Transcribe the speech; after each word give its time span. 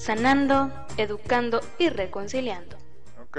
sanando, 0.00 0.72
educando 0.96 1.60
y 1.78 1.90
reconciliando. 1.90 2.78
Ok. 3.22 3.38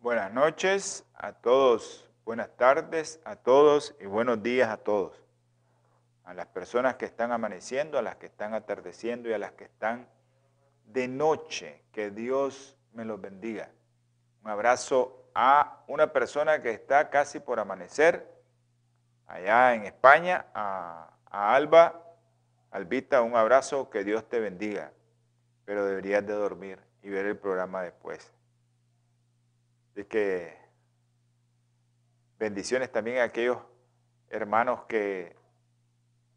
Buenas 0.00 0.32
noches 0.32 1.06
a 1.14 1.32
todos, 1.32 2.10
buenas 2.26 2.54
tardes 2.56 3.20
a 3.24 3.36
todos 3.36 3.96
y 3.98 4.04
buenos 4.04 4.42
días 4.42 4.68
a 4.68 4.76
todos. 4.76 5.16
A 6.24 6.34
las 6.34 6.46
personas 6.48 6.96
que 6.96 7.06
están 7.06 7.32
amaneciendo, 7.32 7.98
a 7.98 8.02
las 8.02 8.16
que 8.16 8.26
están 8.26 8.52
atardeciendo 8.52 9.30
y 9.30 9.32
a 9.32 9.38
las 9.38 9.52
que 9.52 9.64
están 9.64 10.08
de 10.84 11.08
noche. 11.08 11.84
Que 11.90 12.10
Dios 12.10 12.76
me 12.92 13.06
los 13.06 13.18
bendiga. 13.18 13.70
Un 14.44 14.50
abrazo 14.50 15.30
a 15.34 15.84
una 15.88 16.12
persona 16.12 16.60
que 16.60 16.70
está 16.70 17.08
casi 17.08 17.40
por 17.40 17.58
amanecer 17.58 18.37
allá 19.28 19.74
en 19.74 19.84
España, 19.84 20.46
a, 20.54 21.14
Alba, 21.30 22.02
Albita, 22.70 23.22
un 23.22 23.36
abrazo, 23.36 23.90
que 23.90 24.02
Dios 24.02 24.28
te 24.28 24.40
bendiga, 24.40 24.92
pero 25.66 25.84
deberías 25.84 26.26
de 26.26 26.32
dormir 26.32 26.80
y 27.02 27.10
ver 27.10 27.26
el 27.26 27.36
programa 27.36 27.82
después. 27.82 28.32
Así 29.92 30.04
que 30.04 30.56
bendiciones 32.38 32.90
también 32.90 33.18
a 33.18 33.24
aquellos 33.24 33.58
hermanos 34.30 34.84
que 34.88 35.36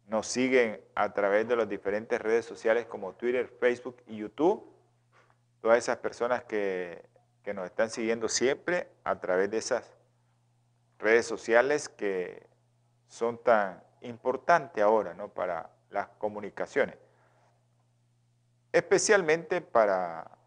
nos 0.06 0.26
siguen 0.26 0.80
a 0.94 1.14
través 1.14 1.48
de 1.48 1.56
las 1.56 1.68
diferentes 1.68 2.20
redes 2.20 2.44
sociales 2.44 2.84
como 2.86 3.14
Twitter, 3.14 3.48
Facebook 3.58 4.02
y 4.06 4.18
YouTube. 4.18 4.70
Todas 5.62 5.78
esas 5.78 5.96
personas 5.98 6.44
que, 6.44 7.02
que 7.42 7.54
nos 7.54 7.64
están 7.64 7.88
siguiendo 7.88 8.28
siempre 8.28 8.88
a 9.04 9.20
través 9.20 9.50
de 9.50 9.58
esas 9.58 9.90
redes 10.98 11.24
sociales 11.24 11.88
que 11.88 12.51
son 13.12 13.36
tan 13.36 13.84
importantes 14.00 14.82
ahora 14.82 15.12
¿no? 15.12 15.28
para 15.28 15.68
las 15.90 16.08
comunicaciones. 16.16 16.96
Especialmente 18.72 19.60
para, 19.60 20.38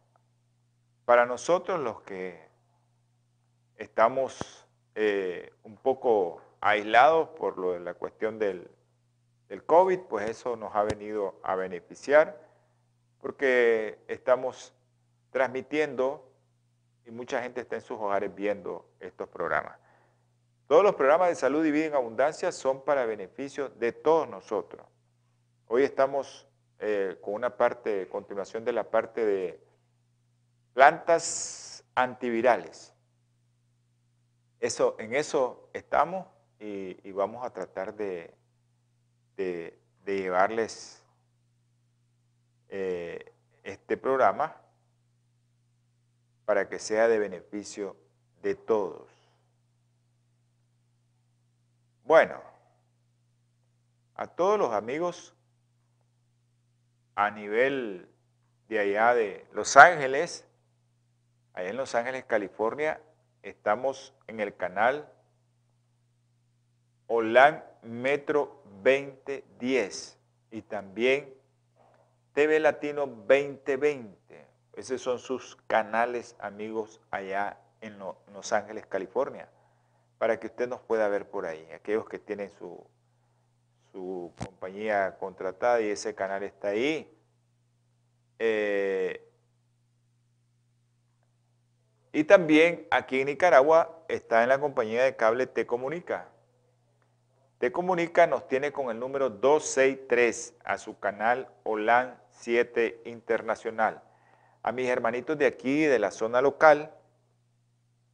para 1.05 1.27
nosotros 1.27 1.79
los 1.79 2.01
que 2.01 2.43
estamos 3.75 4.65
eh, 4.95 5.53
un 5.61 5.77
poco 5.77 6.41
aislados 6.59 7.29
por 7.37 7.59
lo 7.59 7.73
de 7.73 7.81
la 7.81 7.93
cuestión 7.93 8.39
del, 8.39 8.67
del 9.47 9.63
COVID, 9.63 9.99
pues 10.09 10.27
eso 10.27 10.55
nos 10.55 10.73
ha 10.73 10.81
venido 10.81 11.39
a 11.43 11.53
beneficiar 11.53 12.41
porque 13.21 13.99
estamos 14.07 14.73
transmitiendo 15.29 16.27
y 17.05 17.11
mucha 17.11 17.43
gente 17.43 17.61
está 17.61 17.75
en 17.75 17.81
sus 17.83 17.99
hogares 17.99 18.33
viendo 18.33 18.89
estos 18.99 19.29
programas. 19.29 19.84
Todos 20.67 20.83
los 20.83 20.95
programas 20.95 21.29
de 21.29 21.35
salud 21.35 21.63
y 21.63 21.69
vida 21.69 21.85
en 21.85 21.93
abundancia 21.93 22.51
son 22.51 22.83
para 22.83 23.05
beneficio 23.05 23.69
de 23.69 23.91
todos 23.91 24.27
nosotros. 24.27 24.87
Hoy 25.67 25.83
estamos 25.83 26.47
eh, 26.79 27.17
con 27.21 27.35
una 27.35 27.55
parte, 27.55 28.07
continuación 28.09 28.65
de 28.65 28.73
la 28.73 28.89
parte 28.89 29.23
de 29.23 29.63
plantas 30.73 31.83
antivirales. 31.93 32.93
Eso, 34.59 34.95
en 34.97 35.13
eso 35.13 35.69
estamos 35.71 36.25
y, 36.59 37.11
vamos 37.11 37.45
a 37.45 37.51
tratar 37.51 37.93
de, 37.93 38.33
llevarles 40.03 41.03
eh, 42.69 43.33
este 43.63 43.97
programa 43.97 44.59
para 46.45 46.67
que 46.67 46.79
sea 46.79 47.07
de 47.07 47.19
beneficio 47.19 47.95
de 48.41 48.55
todos. 48.55 49.14
Bueno, 52.05 52.39
a 54.13 54.27
todos 54.27 54.59
los 54.59 54.73
amigos 54.73 55.33
a 57.15 57.31
nivel 57.31 58.07
de 58.67 58.79
allá 58.79 59.15
de 59.15 59.47
Los 59.53 59.75
Ángeles, 59.75 60.47
allá 61.53 61.69
en 61.69 61.77
Los 61.77 61.95
Ángeles, 61.95 62.23
California, 62.25 63.01
estamos 63.41 64.13
en 64.27 64.39
el 64.39 64.55
canal 64.55 65.11
OLAN 67.07 67.63
Metro 67.81 68.61
2010 68.83 70.19
y 70.51 70.61
también 70.61 71.33
TV 72.33 72.59
Latino 72.59 73.07
2020. 73.07 74.47
Esos 74.73 75.01
son 75.01 75.17
sus 75.17 75.55
canales, 75.65 76.35
amigos, 76.37 77.01
allá 77.09 77.57
en 77.81 77.97
Los 77.97 78.53
Ángeles, 78.53 78.85
California 78.85 79.49
para 80.17 80.39
que 80.39 80.47
usted 80.47 80.67
nos 80.67 80.81
pueda 80.81 81.07
ver 81.07 81.29
por 81.29 81.45
ahí. 81.45 81.67
Aquellos 81.73 82.07
que 82.07 82.19
tienen 82.19 82.49
su, 82.51 82.85
su 83.91 84.31
compañía 84.37 85.17
contratada 85.19 85.81
y 85.81 85.89
ese 85.89 86.15
canal 86.15 86.43
está 86.43 86.69
ahí. 86.69 87.11
Eh, 88.39 89.25
y 92.11 92.23
también 92.23 92.87
aquí 92.91 93.19
en 93.19 93.27
Nicaragua 93.27 94.03
está 94.07 94.43
en 94.43 94.49
la 94.49 94.59
compañía 94.59 95.03
de 95.03 95.15
cable 95.15 95.47
Te 95.47 95.65
Comunica. 95.65 96.29
Te 97.57 97.71
Comunica 97.71 98.27
nos 98.27 98.47
tiene 98.47 98.71
con 98.71 98.89
el 98.89 98.99
número 98.99 99.29
263 99.29 100.55
a 100.63 100.77
su 100.77 100.99
canal 100.99 101.49
OLAN 101.63 102.17
7 102.31 103.01
Internacional. 103.05 104.01
A 104.61 104.71
mis 104.71 104.87
hermanitos 104.87 105.37
de 105.37 105.45
aquí, 105.45 105.85
de 105.85 105.99
la 105.99 106.11
zona 106.11 106.41
local, 106.41 106.91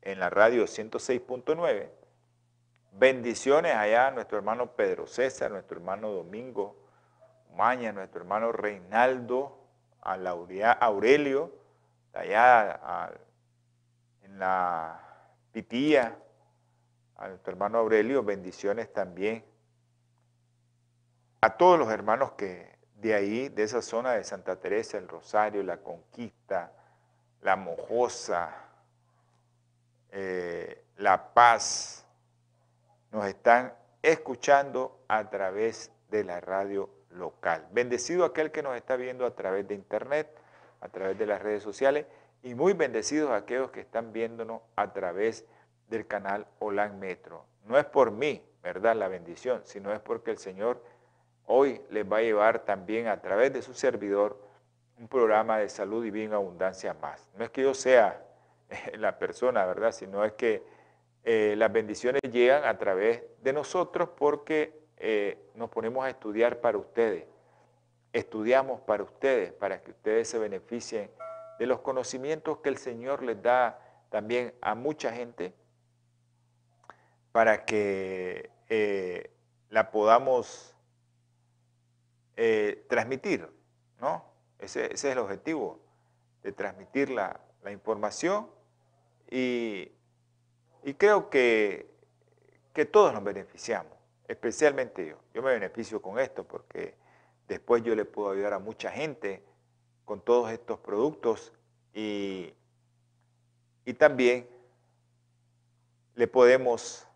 en 0.01 0.19
la 0.19 0.29
radio 0.29 0.63
106.9. 0.66 1.89
Bendiciones 2.94 3.75
allá 3.75 4.07
a 4.07 4.12
nuestro 4.12 4.38
hermano 4.38 4.75
Pedro 4.75 5.07
César, 5.07 5.51
nuestro 5.51 5.78
hermano 5.78 6.12
Domingo 6.12 6.75
Maña, 7.56 7.91
nuestro 7.91 8.22
hermano 8.22 8.51
Reinaldo, 8.51 9.57
a 10.01 10.16
Aurelio, 10.81 11.51
allá 12.13 13.11
en 14.23 14.40
la 14.40 15.00
Pitía, 15.51 16.17
a 17.17 17.28
nuestro 17.28 17.51
hermano 17.51 17.78
Aurelio, 17.78 18.23
bendiciones 18.23 18.91
también. 18.91 19.45
A 21.41 21.58
todos 21.58 21.78
los 21.78 21.91
hermanos 21.91 22.34
que 22.34 22.78
de 22.96 23.14
ahí, 23.14 23.49
de 23.49 23.64
esa 23.64 23.81
zona 23.81 24.14
de 24.14 24.23
Santa 24.23 24.58
Teresa, 24.58 24.97
el 24.97 25.08
Rosario, 25.08 25.64
la 25.64 25.78
Conquista, 25.78 26.72
la 27.41 27.55
Mojosa, 27.55 28.71
eh, 30.11 30.84
La 30.97 31.34
Paz, 31.34 32.05
nos 33.11 33.25
están 33.25 33.73
escuchando 34.02 35.03
a 35.08 35.29
través 35.29 35.91
de 36.09 36.23
la 36.23 36.40
radio 36.41 36.90
local. 37.09 37.67
Bendecido 37.72 38.25
aquel 38.25 38.52
que 38.52 38.63
nos 38.63 38.75
está 38.75 38.96
viendo 38.96 39.25
a 39.25 39.35
través 39.35 39.67
de 39.67 39.75
internet, 39.75 40.29
a 40.81 40.90
través 40.90 41.17
de 41.17 41.25
las 41.25 41.41
redes 41.41 41.63
sociales 41.63 42.05
y 42.43 42.55
muy 42.55 42.73
bendecidos 42.73 43.31
aquellos 43.31 43.72
que 43.72 43.81
están 43.81 44.13
viéndonos 44.13 44.61
a 44.75 44.91
través 44.93 45.46
del 45.87 46.08
canal 46.08 46.47
Olan 46.59 46.99
Metro. 46.99 47.46
No 47.66 47.78
es 47.78 47.85
por 47.85 48.11
mí, 48.11 48.43
¿verdad? 48.63 48.96
La 48.96 49.08
bendición, 49.08 49.61
sino 49.66 49.93
es 49.93 49.99
porque 49.99 50.31
el 50.31 50.37
Señor 50.37 50.84
hoy 51.46 51.81
les 51.90 52.09
va 52.09 52.17
a 52.17 52.22
llevar 52.22 52.59
también 52.59 53.08
a 53.08 53.22
través 53.22 53.53
de 53.53 53.61
su 53.61 53.73
servidor 53.73 54.40
un 54.97 55.08
programa 55.08 55.58
de 55.58 55.69
salud 55.69 56.05
y 56.05 56.11
bien 56.11 56.34
abundancia 56.34 56.93
más. 56.96 57.29
No 57.35 57.43
es 57.43 57.49
que 57.52 57.63
yo 57.63 57.73
sea 57.73 58.23
la 58.97 59.18
persona, 59.18 59.66
¿verdad? 59.66 59.91
Sino 59.91 60.23
es 60.23 60.34
que 60.34 60.64
eh, 61.23 61.56
las 61.58 61.72
bendiciones 61.72 62.22
llegan 62.32 62.66
a 62.66 62.78
través 62.78 63.23
de 63.41 63.53
nosotros 63.53 64.09
porque 64.18 64.79
eh, 64.97 65.38
nos 65.56 65.70
ponemos 65.70 66.06
a 66.06 66.09
estudiar 66.09 66.62
para 66.62 66.78
ustedes. 66.78 67.26
Estudiamos 68.14 68.82
para 68.82 69.03
ustedes, 69.03 69.53
para 69.53 69.82
que 69.82 69.91
ustedes 69.91 70.28
se 70.28 70.38
beneficien 70.38 71.09
de 71.59 71.66
los 71.66 71.79
conocimientos 71.79 72.58
que 72.59 72.70
el 72.70 72.78
Señor 72.78 73.23
les 73.23 73.41
da 73.41 73.79
también 74.09 74.53
a 74.62 74.76
mucha 74.76 75.14
gente, 75.14 75.53
para 77.32 77.64
que 77.64 78.50
eh, 78.68 79.32
la 79.70 79.91
podamos 79.91 80.76
transmitir, 82.88 83.47
¿no? 84.00 84.26
Ese, 84.58 84.91
es 84.91 85.03
el 85.03 85.20
objetivo, 85.20 85.79
de 86.41 86.52
transmitir 86.52 87.12
la, 87.12 87.40
la 87.62 87.72
información 87.72 88.50
y, 89.31 89.91
creo 90.97 91.29
que, 91.29 91.89
que, 92.73 92.85
todos 92.85 93.13
nos 93.13 93.23
beneficiamos. 93.23 93.93
especialmente 94.28 95.07
yo. 95.07 95.17
Yo 95.33 95.41
me 95.41 95.51
beneficio 95.51 96.01
con 96.01 96.19
esto 96.19 96.43
porque 96.43 96.95
después 97.47 97.81
yo 97.83 97.95
le 97.95 98.05
puedo 98.05 98.31
ayudar 98.31 98.53
a 98.53 98.59
mucha 98.59 98.91
gente 98.91 99.43
con 100.05 100.22
todos 100.22 100.51
estos 100.51 100.79
productos 100.79 101.53
y, 101.93 102.53
y 103.85 103.93
también 103.93 104.47
le 106.16 106.27
podemos 106.27 107.07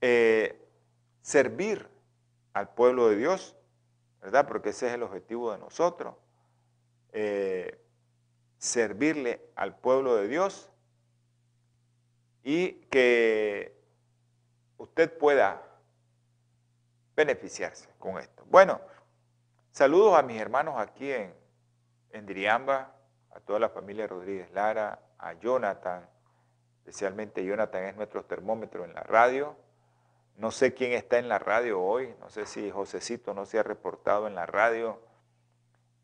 eh, 0.00 0.60
servir 1.22 1.88
al 2.52 2.74
pueblo 2.74 3.08
de 3.08 3.16
Dios, 3.16 3.56
¿verdad? 4.20 4.46
Porque 4.46 4.70
ese 4.70 4.88
es 4.88 4.94
el 4.94 5.02
objetivo 5.02 5.52
de 5.52 5.58
nosotros. 5.58 6.16
Eh, 7.12 7.83
servirle 8.64 9.42
al 9.56 9.76
pueblo 9.76 10.16
de 10.16 10.26
Dios 10.26 10.70
y 12.42 12.72
que 12.86 13.78
usted 14.78 15.18
pueda 15.18 15.62
beneficiarse 17.14 17.90
con 17.98 18.16
esto. 18.16 18.42
Bueno, 18.48 18.80
saludos 19.70 20.18
a 20.18 20.22
mis 20.22 20.40
hermanos 20.40 20.76
aquí 20.78 21.12
en, 21.12 21.34
en 22.08 22.24
Diriamba, 22.24 22.96
a 23.32 23.40
toda 23.40 23.58
la 23.58 23.68
familia 23.68 24.06
Rodríguez 24.06 24.50
Lara, 24.52 24.98
a 25.18 25.34
Jonathan, 25.34 26.08
especialmente 26.78 27.44
Jonathan 27.44 27.84
es 27.84 27.96
nuestro 27.96 28.24
termómetro 28.24 28.86
en 28.86 28.94
la 28.94 29.02
radio. 29.02 29.58
No 30.38 30.50
sé 30.50 30.72
quién 30.72 30.92
está 30.92 31.18
en 31.18 31.28
la 31.28 31.38
radio 31.38 31.82
hoy, 31.82 32.14
no 32.18 32.30
sé 32.30 32.46
si 32.46 32.70
Josecito 32.70 33.34
no 33.34 33.44
se 33.44 33.58
ha 33.58 33.62
reportado 33.62 34.26
en 34.26 34.34
la 34.34 34.46
radio. 34.46 35.02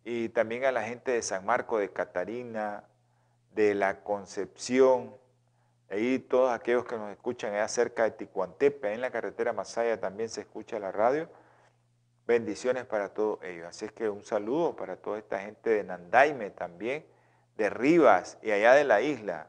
Y 0.04 0.30
también 0.30 0.64
a 0.64 0.72
la 0.72 0.82
gente 0.82 1.12
de 1.12 1.22
San 1.22 1.44
Marco 1.44 1.78
de 1.78 1.90
Catarina, 1.90 2.84
de 3.52 3.74
la 3.74 4.02
Concepción, 4.02 5.14
ahí 5.90 6.18
todos 6.18 6.52
aquellos 6.52 6.84
que 6.84 6.96
nos 6.96 7.10
escuchan 7.10 7.52
allá 7.52 7.68
cerca 7.68 8.04
de 8.04 8.12
Ticuantepe, 8.12 8.92
en 8.92 9.00
la 9.00 9.10
carretera 9.10 9.52
Masaya 9.52 10.00
también 10.00 10.28
se 10.28 10.42
escucha 10.42 10.78
la 10.78 10.92
radio. 10.92 11.28
Bendiciones 12.26 12.84
para 12.84 13.12
todos 13.12 13.42
ellos. 13.42 13.66
Así 13.66 13.84
es 13.84 13.92
que 13.92 14.08
un 14.08 14.22
saludo 14.24 14.76
para 14.76 14.96
toda 14.96 15.18
esta 15.18 15.40
gente 15.40 15.70
de 15.70 15.84
Nandaime 15.84 16.50
también, 16.50 17.04
de 17.56 17.68
Rivas 17.70 18.38
y 18.40 18.52
allá 18.52 18.74
de 18.74 18.84
la 18.84 19.00
isla. 19.00 19.48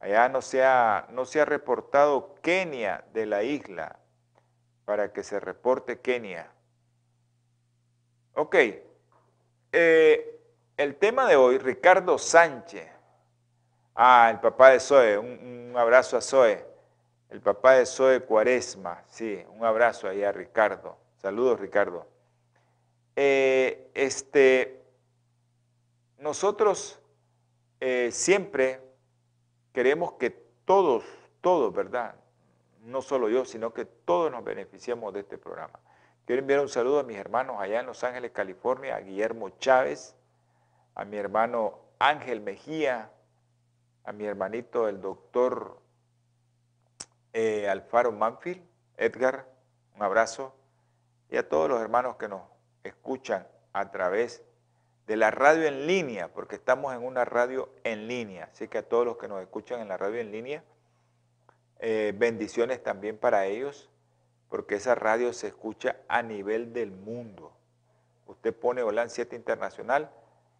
Allá 0.00 0.28
no 0.28 0.42
se, 0.42 0.62
ha, 0.62 1.08
no 1.12 1.24
se 1.24 1.40
ha 1.40 1.46
reportado 1.46 2.34
Kenia 2.42 3.04
de 3.14 3.24
la 3.24 3.42
isla 3.42 3.98
para 4.84 5.12
que 5.12 5.22
se 5.22 5.40
reporte 5.40 6.00
Kenia. 6.00 6.50
Ok, 8.34 8.56
eh, 9.74 10.40
el 10.76 10.96
tema 10.96 11.26
de 11.26 11.36
hoy, 11.36 11.58
Ricardo 11.58 12.16
Sánchez. 12.16 12.88
Ah, 13.94 14.28
el 14.30 14.40
papá 14.40 14.70
de 14.70 14.80
Zoe, 14.80 15.18
un, 15.18 15.72
abrazo 15.76 16.16
a 16.16 16.20
Zoe. 16.20 16.64
El 17.28 17.40
papá 17.40 17.72
de 17.74 17.86
Zoe 17.86 18.20
Cuaresma, 18.20 19.02
sí, 19.08 19.44
un 19.48 19.64
abrazo 19.64 20.08
ahí 20.08 20.22
a 20.22 20.30
Ricardo. 20.30 20.96
Saludos, 21.16 21.58
Ricardo. 21.58 22.06
Eh, 23.16 23.90
este, 23.94 24.84
nosotros 26.18 27.00
eh, 27.80 28.10
siempre 28.12 28.80
queremos 29.72 30.12
que 30.12 30.30
todos, 30.64 31.04
todos, 31.40 31.72
¿verdad? 31.72 32.14
No 32.82 33.02
solo 33.02 33.28
yo, 33.28 33.44
sino 33.44 33.74
que 33.74 33.84
todos 33.84 34.30
nos 34.30 34.44
beneficiemos 34.44 35.12
de 35.12 35.20
este 35.20 35.38
programa. 35.38 35.80
Quiero 36.26 36.40
enviar 36.40 36.60
un 36.60 36.70
saludo 36.70 37.00
a 37.00 37.02
mis 37.02 37.18
hermanos 37.18 37.56
allá 37.58 37.80
en 37.80 37.86
Los 37.86 38.02
Ángeles, 38.02 38.30
California, 38.30 38.96
a 38.96 39.00
Guillermo 39.00 39.50
Chávez, 39.58 40.14
a 40.94 41.04
mi 41.04 41.18
hermano 41.18 41.80
Ángel 41.98 42.40
Mejía, 42.40 43.10
a 44.04 44.12
mi 44.12 44.24
hermanito 44.24 44.88
el 44.88 45.02
doctor 45.02 45.78
eh, 47.34 47.68
Alfaro 47.68 48.10
Manfield, 48.10 48.62
Edgar, 48.96 49.46
un 49.96 50.02
abrazo, 50.02 50.54
y 51.28 51.36
a 51.36 51.46
todos 51.46 51.68
los 51.68 51.80
hermanos 51.82 52.16
que 52.16 52.28
nos 52.28 52.40
escuchan 52.84 53.46
a 53.74 53.90
través 53.90 54.42
de 55.06 55.16
la 55.16 55.30
radio 55.30 55.66
en 55.66 55.86
línea, 55.86 56.32
porque 56.32 56.54
estamos 56.54 56.94
en 56.94 57.04
una 57.04 57.26
radio 57.26 57.68
en 57.84 58.08
línea. 58.08 58.48
Así 58.50 58.68
que 58.68 58.78
a 58.78 58.88
todos 58.88 59.04
los 59.04 59.18
que 59.18 59.28
nos 59.28 59.42
escuchan 59.42 59.80
en 59.80 59.88
la 59.88 59.98
radio 59.98 60.20
en 60.20 60.32
línea, 60.32 60.64
eh, 61.80 62.14
bendiciones 62.16 62.82
también 62.82 63.18
para 63.18 63.44
ellos, 63.44 63.90
porque 64.48 64.76
esa 64.76 64.94
radio 64.94 65.32
se 65.32 65.48
escucha 65.48 65.96
a 66.08 66.22
nivel 66.22 66.72
del 66.72 66.90
mundo. 66.90 67.52
Usted 68.26 68.54
pone 68.54 68.82
OLAN 68.82 69.10
7 69.10 69.36
Internacional, 69.36 70.10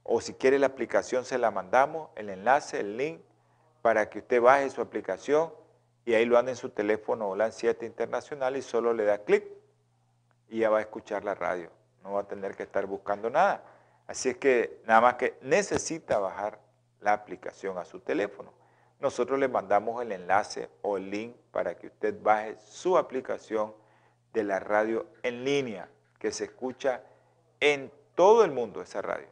o 0.03 0.21
si 0.21 0.35
quiere 0.35 0.59
la 0.59 0.67
aplicación 0.67 1.25
se 1.25 1.39
la 1.39 1.51
mandamos, 1.51 2.11
el 2.17 2.29
enlace, 2.29 2.81
el 2.81 2.97
link, 2.97 3.21
para 3.83 4.11
que 4.11 4.19
usted 4.19 4.41
baje 4.41 4.71
su 4.71 4.81
aplicación 4.81 5.53
y 6.05 6.15
ahí 6.15 6.25
lo 6.25 6.39
ande 6.39 6.53
en 6.53 6.57
su 6.57 6.71
teléfono 6.71 7.29
OLAN 7.29 7.53
7 7.53 7.87
Internacional 7.87 8.57
y 8.57 8.63
solo 8.63 8.93
le 8.93 9.05
da 9.05 9.19
clic 9.19 9.45
y 10.49 10.61
ya 10.61 10.71
va 10.71 10.79
a 10.79 10.83
escuchar 10.83 11.25
la 11.25 11.35
radio. 11.35 11.71
No 12.03 12.13
va 12.13 12.21
a 12.21 12.29
tener 12.29 12.55
que 12.55 12.63
estar 12.65 12.87
buscando 12.87 13.31
nada. 13.31 13.65
Así 14.07 14.29
es 14.29 14.37
que 14.37 14.83
nada 14.87 15.01
más 15.01 15.15
que 15.15 15.39
necesita 15.41 16.19
bajar 16.19 16.61
la 17.01 17.13
aplicación 17.13 17.79
a 17.79 17.85
su 17.85 18.01
teléfono. 18.01 18.53
Nosotros 19.05 19.39
le 19.39 19.49
mandamos 19.49 20.01
el 20.01 20.13
enlace 20.13 20.71
o 20.81 20.97
el 20.97 21.11
link 21.11 21.37
para 21.51 21.77
que 21.77 21.89
usted 21.89 22.17
baje 22.23 22.57
su 22.57 22.97
aplicación 22.97 23.75
de 24.33 24.45
la 24.45 24.61
radio 24.61 25.05
en 25.23 25.45
línea, 25.45 25.91
que 26.19 26.33
se 26.33 26.45
escucha 26.45 27.03
en 27.61 27.93
todo 28.15 28.47
el 28.47 28.51
mundo 28.51 28.81
esa 28.81 29.03
radio. 29.03 29.29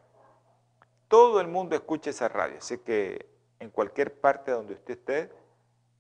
Todo 1.09 1.41
el 1.41 1.49
mundo 1.49 1.75
escucha 1.75 2.11
esa 2.11 2.29
radio, 2.29 2.59
así 2.59 2.77
que 2.81 3.25
en 3.61 3.71
cualquier 3.71 4.13
parte 4.13 4.51
donde 4.51 4.75
usted 4.75 4.99
esté, 4.99 5.33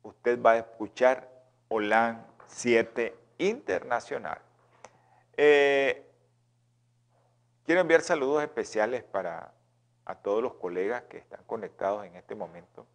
usted 0.02 0.38
va 0.42 0.50
a 0.50 0.58
escuchar 0.58 1.30
OLAN 1.68 2.26
7 2.48 3.16
Internacional. 3.38 4.38
Eh, 5.34 6.12
Quiero 7.64 7.80
enviar 7.80 8.02
saludos 8.02 8.42
especiales 8.42 9.02
para 9.02 9.54
a 10.04 10.16
todos 10.16 10.42
los 10.42 10.52
colegas 10.56 11.04
que 11.04 11.16
están 11.16 11.42
conectados 11.46 12.04
en 12.04 12.16
este 12.16 12.34
momento. 12.34 12.86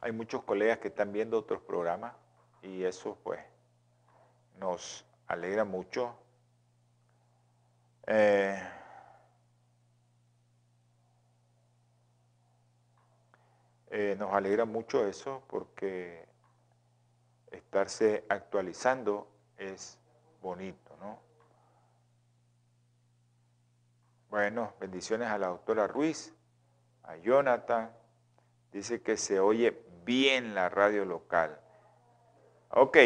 Hay 0.00 0.12
muchos 0.12 0.44
colegas 0.44 0.78
que 0.78 0.88
están 0.88 1.12
viendo 1.12 1.38
otros 1.38 1.60
programas 1.62 2.14
y 2.62 2.84
eso 2.84 3.18
pues 3.22 3.40
nos 4.58 5.04
alegra 5.26 5.64
mucho. 5.64 6.14
Eh, 8.06 8.60
eh, 13.90 14.16
nos 14.18 14.32
alegra 14.32 14.64
mucho 14.64 15.06
eso 15.06 15.42
porque 15.48 16.26
estarse 17.50 18.24
actualizando 18.28 19.28
es 19.56 19.98
bonito, 20.40 20.96
¿no? 21.00 21.18
Bueno, 24.30 24.74
bendiciones 24.78 25.28
a 25.28 25.38
la 25.38 25.48
doctora 25.48 25.86
Ruiz, 25.86 26.34
a 27.02 27.16
Jonathan. 27.16 27.90
Dice 28.70 29.00
que 29.00 29.16
se 29.16 29.40
oye 29.40 29.72
bien 30.08 30.54
la 30.54 30.70
radio 30.70 31.04
local. 31.04 31.60
Ok, 32.70 32.96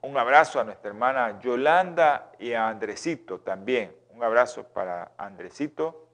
un 0.00 0.16
abrazo 0.16 0.58
a 0.58 0.64
nuestra 0.64 0.88
hermana 0.88 1.38
Yolanda 1.38 2.32
y 2.38 2.54
a 2.54 2.68
Andresito 2.68 3.40
también. 3.40 3.94
Un 4.08 4.24
abrazo 4.24 4.66
para 4.68 5.12
Andresito 5.18 6.08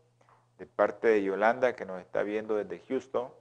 de 0.58 0.66
parte 0.66 1.06
de 1.06 1.22
Yolanda 1.22 1.76
que 1.76 1.86
nos 1.86 2.00
está 2.00 2.24
viendo 2.24 2.56
desde 2.56 2.84
Houston. 2.88 3.32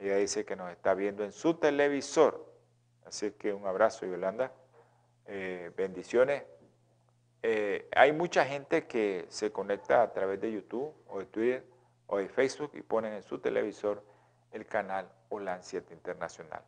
Ella 0.00 0.16
dice 0.16 0.44
que 0.44 0.56
nos 0.56 0.68
está 0.72 0.94
viendo 0.94 1.22
en 1.22 1.30
su 1.30 1.54
televisor. 1.54 2.52
Así 3.06 3.30
que 3.30 3.52
un 3.52 3.68
abrazo 3.68 4.06
Yolanda. 4.06 4.50
Eh, 5.26 5.70
bendiciones. 5.76 6.42
Eh, 7.44 7.88
hay 7.94 8.10
mucha 8.10 8.44
gente 8.44 8.88
que 8.88 9.26
se 9.28 9.52
conecta 9.52 10.02
a 10.02 10.12
través 10.12 10.40
de 10.40 10.50
YouTube 10.50 10.92
o 11.06 11.20
de 11.20 11.26
Twitter 11.26 11.64
o 12.08 12.18
de 12.18 12.28
Facebook 12.28 12.72
y 12.74 12.82
ponen 12.82 13.12
en 13.12 13.22
su 13.22 13.38
televisor 13.38 14.09
el 14.52 14.66
canal 14.66 15.10
OLAN 15.28 15.62
7 15.62 15.94
Internacional. 15.94 16.62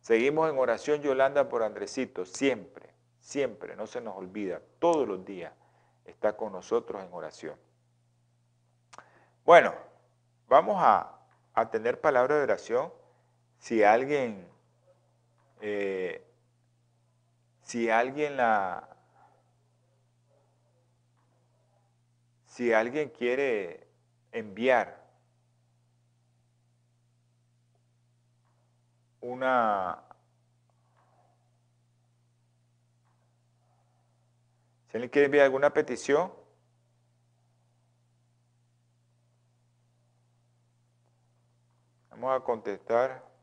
Seguimos 0.00 0.50
en 0.50 0.58
oración 0.58 1.00
Yolanda 1.00 1.48
por 1.48 1.62
Andresito, 1.62 2.24
siempre, 2.24 2.90
siempre, 3.20 3.74
no 3.76 3.86
se 3.86 4.00
nos 4.00 4.16
olvida, 4.16 4.60
todos 4.78 5.08
los 5.08 5.24
días 5.24 5.52
está 6.04 6.36
con 6.36 6.52
nosotros 6.52 7.02
en 7.02 7.12
oración. 7.12 7.56
Bueno, 9.44 9.74
vamos 10.48 10.76
a, 10.78 11.10
tener 11.70 12.00
palabra 12.00 12.36
de 12.36 12.42
oración. 12.42 12.92
Si 13.58 13.82
alguien, 13.82 14.46
eh, 15.60 16.22
si 17.62 17.88
alguien 17.88 18.36
la, 18.36 18.88
si 22.46 22.72
alguien 22.72 23.08
quiere 23.10 23.86
enviar 24.32 25.03
una 29.24 30.04
si 34.88 34.96
alguien 34.98 35.10
quiere 35.10 35.26
enviar 35.26 35.44
alguna 35.46 35.72
petición 35.72 36.30
vamos 42.10 42.36
a 42.36 42.44
contestar 42.44 43.34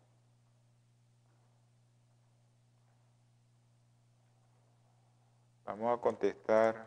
Vamos 5.71 5.97
a 5.97 6.01
contestar 6.01 6.85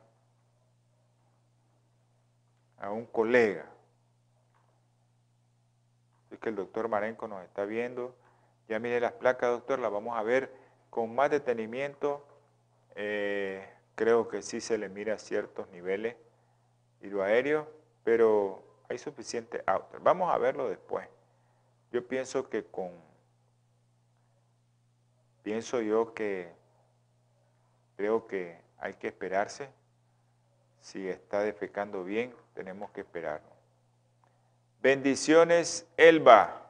a 2.76 2.90
un 2.90 3.06
colega. 3.06 3.64
Es 6.30 6.38
que 6.38 6.50
el 6.50 6.56
doctor 6.56 6.88
Marenco 6.88 7.26
nos 7.26 7.42
está 7.44 7.64
viendo. 7.64 8.14
Ya 8.68 8.78
mire 8.78 9.00
las 9.00 9.12
placas, 9.12 9.50
doctor, 9.50 9.78
las 9.78 9.90
vamos 9.90 10.16
a 10.16 10.22
ver 10.22 10.50
con 10.90 11.14
más 11.14 11.30
detenimiento. 11.30 12.26
Eh, 12.94 13.68
creo 13.94 14.28
que 14.28 14.42
sí 14.42 14.60
se 14.60 14.78
le 14.78 14.88
mira 14.88 15.18
ciertos 15.18 15.68
niveles 15.68 16.16
hidroaéreos, 17.02 17.66
pero 18.04 18.62
hay 18.88 18.98
suficiente 18.98 19.62
outer. 19.66 20.00
Vamos 20.00 20.32
a 20.32 20.38
verlo 20.38 20.68
después. 20.68 21.08
Yo 21.92 22.06
pienso 22.06 22.48
que 22.48 22.64
con... 22.64 22.90
Pienso 25.42 25.80
yo 25.82 26.14
que 26.14 26.50
creo 27.96 28.26
que 28.26 28.58
hay 28.78 28.94
que 28.94 29.08
esperarse. 29.08 29.68
Si 30.80 31.08
está 31.08 31.40
defecando 31.40 32.04
bien, 32.04 32.34
tenemos 32.54 32.90
que 32.90 33.02
esperarnos. 33.02 33.52
Bendiciones, 34.82 35.86
Elba. 35.96 36.63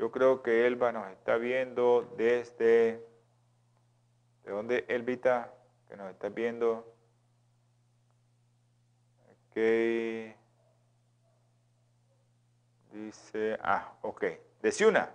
Yo 0.00 0.10
creo 0.10 0.42
que 0.42 0.66
Elba 0.66 0.92
nos 0.92 1.10
está 1.10 1.36
viendo 1.36 2.14
desde... 2.16 3.06
¿De 4.44 4.50
dónde, 4.50 4.86
Elvita? 4.88 5.52
Que 5.86 5.94
nos 5.94 6.10
está 6.10 6.30
viendo. 6.30 6.90
Ok. 9.50 9.56
Dice, 12.94 13.58
ah, 13.60 13.92
ok. 14.00 14.24
De 14.62 14.72
Ciuna. 14.72 15.10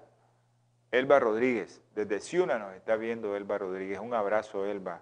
Elba 0.91 1.19
Rodríguez. 1.19 1.81
Desde 1.95 2.19
Ciuna 2.19 2.59
nos 2.59 2.75
está 2.75 2.95
viendo 2.95 3.35
Elba 3.35 3.57
Rodríguez. 3.57 3.97
Un 3.97 4.13
abrazo, 4.13 4.67
Elba. 4.67 5.01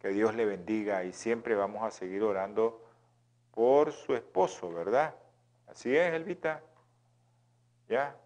Que 0.00 0.08
Dios 0.08 0.34
le 0.34 0.44
bendiga 0.44 1.04
y 1.04 1.12
siempre 1.12 1.54
vamos 1.54 1.84
a 1.84 1.92
seguir 1.92 2.24
orando 2.24 2.84
por 3.52 3.92
su 3.92 4.16
esposo, 4.16 4.72
¿verdad? 4.72 5.14
Así 5.68 5.96
es, 5.96 6.12
Elvita. 6.14 6.64
¿Ya? 7.88 8.16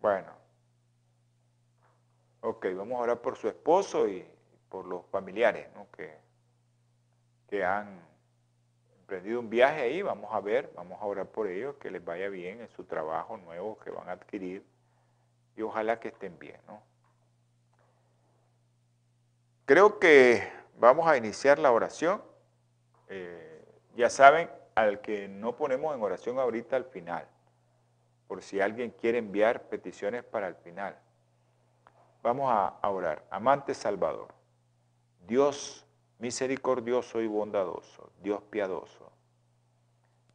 Bueno. 0.00 0.32
Ok, 2.40 2.66
vamos 2.76 2.98
a 2.98 3.02
orar 3.02 3.20
por 3.20 3.36
su 3.36 3.48
esposo 3.48 4.06
y 4.08 4.24
por 4.68 4.86
los 4.86 5.04
familiares 5.06 5.68
¿no? 5.74 5.88
que, 5.90 6.16
que 7.48 7.64
han 7.64 8.00
emprendido 9.00 9.40
un 9.40 9.50
viaje 9.50 9.82
ahí. 9.82 10.02
Vamos 10.02 10.32
a 10.32 10.40
ver, 10.40 10.72
vamos 10.76 11.00
a 11.00 11.06
orar 11.06 11.26
por 11.26 11.48
ellos, 11.48 11.76
que 11.76 11.90
les 11.90 12.04
vaya 12.04 12.28
bien 12.28 12.60
en 12.60 12.68
su 12.68 12.84
trabajo 12.84 13.36
nuevo 13.36 13.78
que 13.78 13.90
van 13.90 14.08
a 14.08 14.12
adquirir 14.12 14.64
y 15.56 15.62
ojalá 15.62 15.98
que 15.98 16.08
estén 16.08 16.38
bien. 16.38 16.60
¿no? 16.66 16.82
Creo 19.64 19.98
que 19.98 20.48
vamos 20.78 21.08
a 21.08 21.16
iniciar 21.16 21.58
la 21.58 21.72
oración. 21.72 22.22
Eh, 23.08 23.64
ya 23.96 24.10
saben, 24.10 24.50
al 24.74 25.00
que 25.00 25.26
no 25.26 25.56
ponemos 25.56 25.94
en 25.94 26.02
oración 26.02 26.38
ahorita 26.38 26.76
al 26.76 26.84
final, 26.84 27.26
por 28.26 28.42
si 28.42 28.60
alguien 28.60 28.90
quiere 28.90 29.18
enviar 29.18 29.68
peticiones 29.68 30.24
para 30.24 30.48
el 30.48 30.54
final. 30.56 30.96
Vamos 32.22 32.50
a, 32.50 32.88
orar. 32.88 33.24
Amante 33.30 33.74
Salvador, 33.74 34.34
Dios 35.26 35.86
misericordioso 36.18 37.20
y 37.20 37.26
bondadoso, 37.26 38.10
Dios 38.22 38.42
piadoso, 38.50 39.12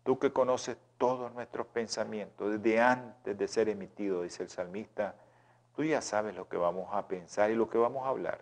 tú 0.03 0.19
que 0.19 0.31
conoces 0.31 0.77
todos 0.97 1.33
nuestros 1.33 1.67
pensamientos 1.67 2.51
desde 2.51 2.79
antes 2.79 3.37
de 3.37 3.47
ser 3.47 3.67
emitido, 3.67 4.21
dice 4.21 4.43
el 4.43 4.49
salmista, 4.49 5.15
tú 5.75 5.83
ya 5.83 6.01
sabes 6.01 6.35
lo 6.35 6.47
que 6.47 6.57
vamos 6.57 6.89
a 6.93 7.07
pensar 7.07 7.51
y 7.51 7.55
lo 7.55 7.69
que 7.69 7.77
vamos 7.77 8.05
a 8.05 8.09
hablar. 8.09 8.41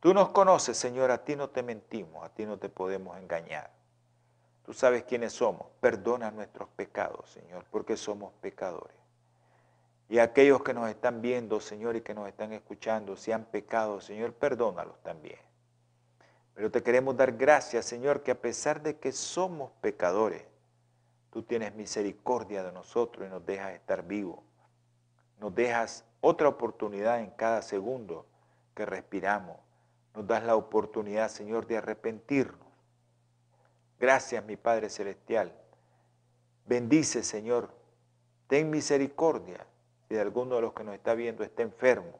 Tú 0.00 0.12
nos 0.12 0.30
conoces, 0.30 0.76
Señor, 0.76 1.12
a 1.12 1.24
ti 1.24 1.36
no 1.36 1.50
te 1.50 1.62
mentimos, 1.62 2.24
a 2.24 2.28
ti 2.28 2.44
no 2.44 2.58
te 2.58 2.68
podemos 2.68 3.16
engañar. 3.16 3.70
Tú 4.64 4.72
sabes 4.72 5.04
quiénes 5.04 5.32
somos. 5.32 5.66
Perdona 5.80 6.30
nuestros 6.30 6.68
pecados, 6.70 7.30
Señor, 7.30 7.64
porque 7.70 7.96
somos 7.96 8.32
pecadores. 8.40 8.96
Y 10.08 10.18
aquellos 10.18 10.62
que 10.62 10.74
nos 10.74 10.88
están 10.88 11.22
viendo, 11.22 11.60
Señor, 11.60 11.96
y 11.96 12.02
que 12.02 12.14
nos 12.14 12.28
están 12.28 12.52
escuchando, 12.52 13.16
si 13.16 13.32
han 13.32 13.46
pecado, 13.46 14.00
Señor, 14.00 14.34
perdónalos 14.34 15.02
también. 15.02 15.38
Pero 16.54 16.70
te 16.70 16.82
queremos 16.82 17.16
dar 17.16 17.32
gracias, 17.32 17.86
Señor, 17.86 18.22
que 18.22 18.30
a 18.30 18.40
pesar 18.40 18.82
de 18.82 18.98
que 18.98 19.10
somos 19.10 19.72
pecadores, 19.80 20.44
tú 21.30 21.42
tienes 21.42 21.74
misericordia 21.74 22.62
de 22.62 22.72
nosotros 22.72 23.26
y 23.26 23.30
nos 23.30 23.44
dejas 23.46 23.72
estar 23.72 24.06
vivos. 24.06 24.40
Nos 25.40 25.54
dejas 25.54 26.04
otra 26.20 26.48
oportunidad 26.48 27.20
en 27.20 27.30
cada 27.30 27.62
segundo 27.62 28.26
que 28.74 28.84
respiramos. 28.84 29.56
Nos 30.14 30.26
das 30.26 30.44
la 30.44 30.56
oportunidad, 30.56 31.30
Señor, 31.30 31.66
de 31.66 31.78
arrepentirnos 31.78 32.61
Gracias, 34.02 34.44
mi 34.44 34.56
Padre 34.56 34.90
Celestial. 34.90 35.52
Bendice, 36.66 37.22
Señor. 37.22 37.72
Ten 38.48 38.68
misericordia 38.68 39.64
si 40.08 40.18
alguno 40.18 40.56
de 40.56 40.62
los 40.62 40.72
que 40.72 40.82
nos 40.82 40.96
está 40.96 41.14
viendo 41.14 41.44
está 41.44 41.62
enfermo, 41.62 42.18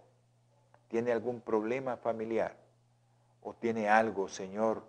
tiene 0.87 1.11
algún 1.11 1.41
problema 1.41 1.97
familiar 1.97 2.57
o 3.43 3.55
tiene 3.55 3.89
algo, 3.89 4.29
Señor, 4.29 4.85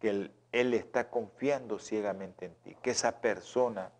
que 0.00 0.08
él, 0.08 0.34
él 0.52 0.72
está 0.72 1.10
confiando 1.10 1.78
ciegamente 1.78 2.46
en 2.46 2.54
ti. 2.54 2.74
Que 2.80 2.92
esa 2.92 3.20
persona 3.20 3.92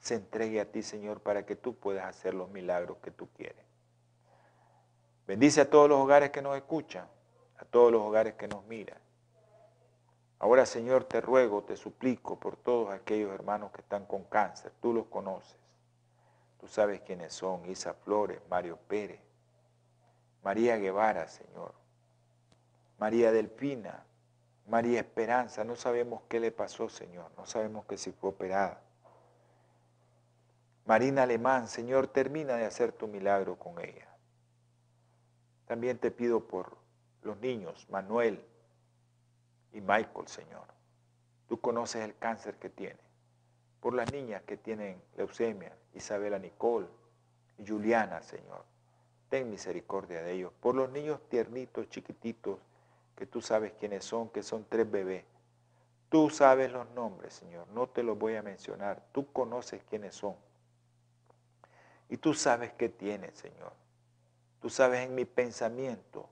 se 0.00 0.14
entregue 0.14 0.62
a 0.62 0.72
ti, 0.72 0.82
Señor, 0.82 1.20
para 1.20 1.44
que 1.44 1.56
tú 1.56 1.76
puedas 1.76 2.06
hacer 2.06 2.32
los 2.32 2.48
milagros 2.48 2.96
que 3.02 3.10
tú 3.10 3.28
quieres. 3.34 3.66
Bendice 5.26 5.60
a 5.60 5.68
todos 5.68 5.90
los 5.90 5.98
hogares 5.98 6.30
que 6.30 6.40
nos 6.40 6.56
escuchan, 6.56 7.06
a 7.58 7.66
todos 7.66 7.92
los 7.92 8.00
hogares 8.00 8.32
que 8.32 8.48
nos 8.48 8.64
miran. 8.64 8.98
Ahora, 10.40 10.66
Señor, 10.66 11.04
te 11.04 11.20
ruego, 11.20 11.64
te 11.64 11.76
suplico 11.76 12.38
por 12.38 12.56
todos 12.56 12.90
aquellos 12.90 13.32
hermanos 13.32 13.72
que 13.72 13.80
están 13.80 14.06
con 14.06 14.24
cáncer. 14.24 14.72
Tú 14.80 14.92
los 14.92 15.06
conoces. 15.06 15.58
Tú 16.60 16.68
sabes 16.68 17.00
quiénes 17.00 17.32
son. 17.32 17.66
Isa 17.66 17.94
Flores, 17.94 18.40
Mario 18.48 18.78
Pérez, 18.88 19.20
María 20.42 20.76
Guevara, 20.76 21.26
Señor. 21.28 21.74
María 22.98 23.32
Delfina, 23.32 24.04
María 24.66 25.00
Esperanza. 25.00 25.64
No 25.64 25.74
sabemos 25.74 26.22
qué 26.28 26.38
le 26.38 26.52
pasó, 26.52 26.88
Señor. 26.88 27.30
No 27.36 27.46
sabemos 27.46 27.84
que 27.86 27.96
si 27.96 28.12
fue 28.12 28.30
operada. 28.30 28.82
Marina 30.88 31.24
Alemán, 31.24 31.68
Señor, 31.68 32.06
termina 32.06 32.56
de 32.56 32.64
hacer 32.64 32.92
tu 32.92 33.08
milagro 33.08 33.56
con 33.58 33.78
ella. 33.78 34.08
También 35.66 35.98
te 35.98 36.10
pido 36.10 36.46
por 36.46 36.78
los 37.22 37.36
niños, 37.40 37.86
Manuel, 37.90 38.42
y 39.72 39.80
Michael, 39.80 40.26
Señor. 40.26 40.66
Tú 41.48 41.60
conoces 41.60 42.02
el 42.02 42.16
cáncer 42.16 42.56
que 42.56 42.68
tiene. 42.68 43.00
Por 43.80 43.94
las 43.94 44.12
niñas 44.12 44.42
que 44.42 44.56
tienen 44.56 45.00
leucemia, 45.16 45.76
Isabela 45.94 46.38
Nicole 46.38 46.88
y 47.58 47.66
Juliana, 47.66 48.22
Señor. 48.22 48.64
Ten 49.28 49.50
misericordia 49.50 50.22
de 50.22 50.32
ellos. 50.32 50.52
Por 50.60 50.74
los 50.74 50.90
niños 50.90 51.20
tiernitos, 51.28 51.88
chiquititos, 51.88 52.58
que 53.16 53.26
tú 53.26 53.40
sabes 53.40 53.72
quiénes 53.72 54.04
son, 54.04 54.28
que 54.30 54.42
son 54.42 54.64
tres 54.68 54.90
bebés. 54.90 55.24
Tú 56.08 56.30
sabes 56.30 56.72
los 56.72 56.88
nombres, 56.90 57.34
Señor. 57.34 57.68
No 57.68 57.88
te 57.88 58.02
los 58.02 58.18
voy 58.18 58.36
a 58.36 58.42
mencionar. 58.42 59.02
Tú 59.12 59.30
conoces 59.32 59.82
quiénes 59.84 60.14
son. 60.14 60.36
Y 62.08 62.16
tú 62.16 62.32
sabes 62.32 62.72
qué 62.72 62.88
tienen, 62.88 63.34
Señor. 63.34 63.72
Tú 64.60 64.70
sabes 64.70 65.06
en 65.06 65.14
mi 65.14 65.24
pensamiento 65.24 66.28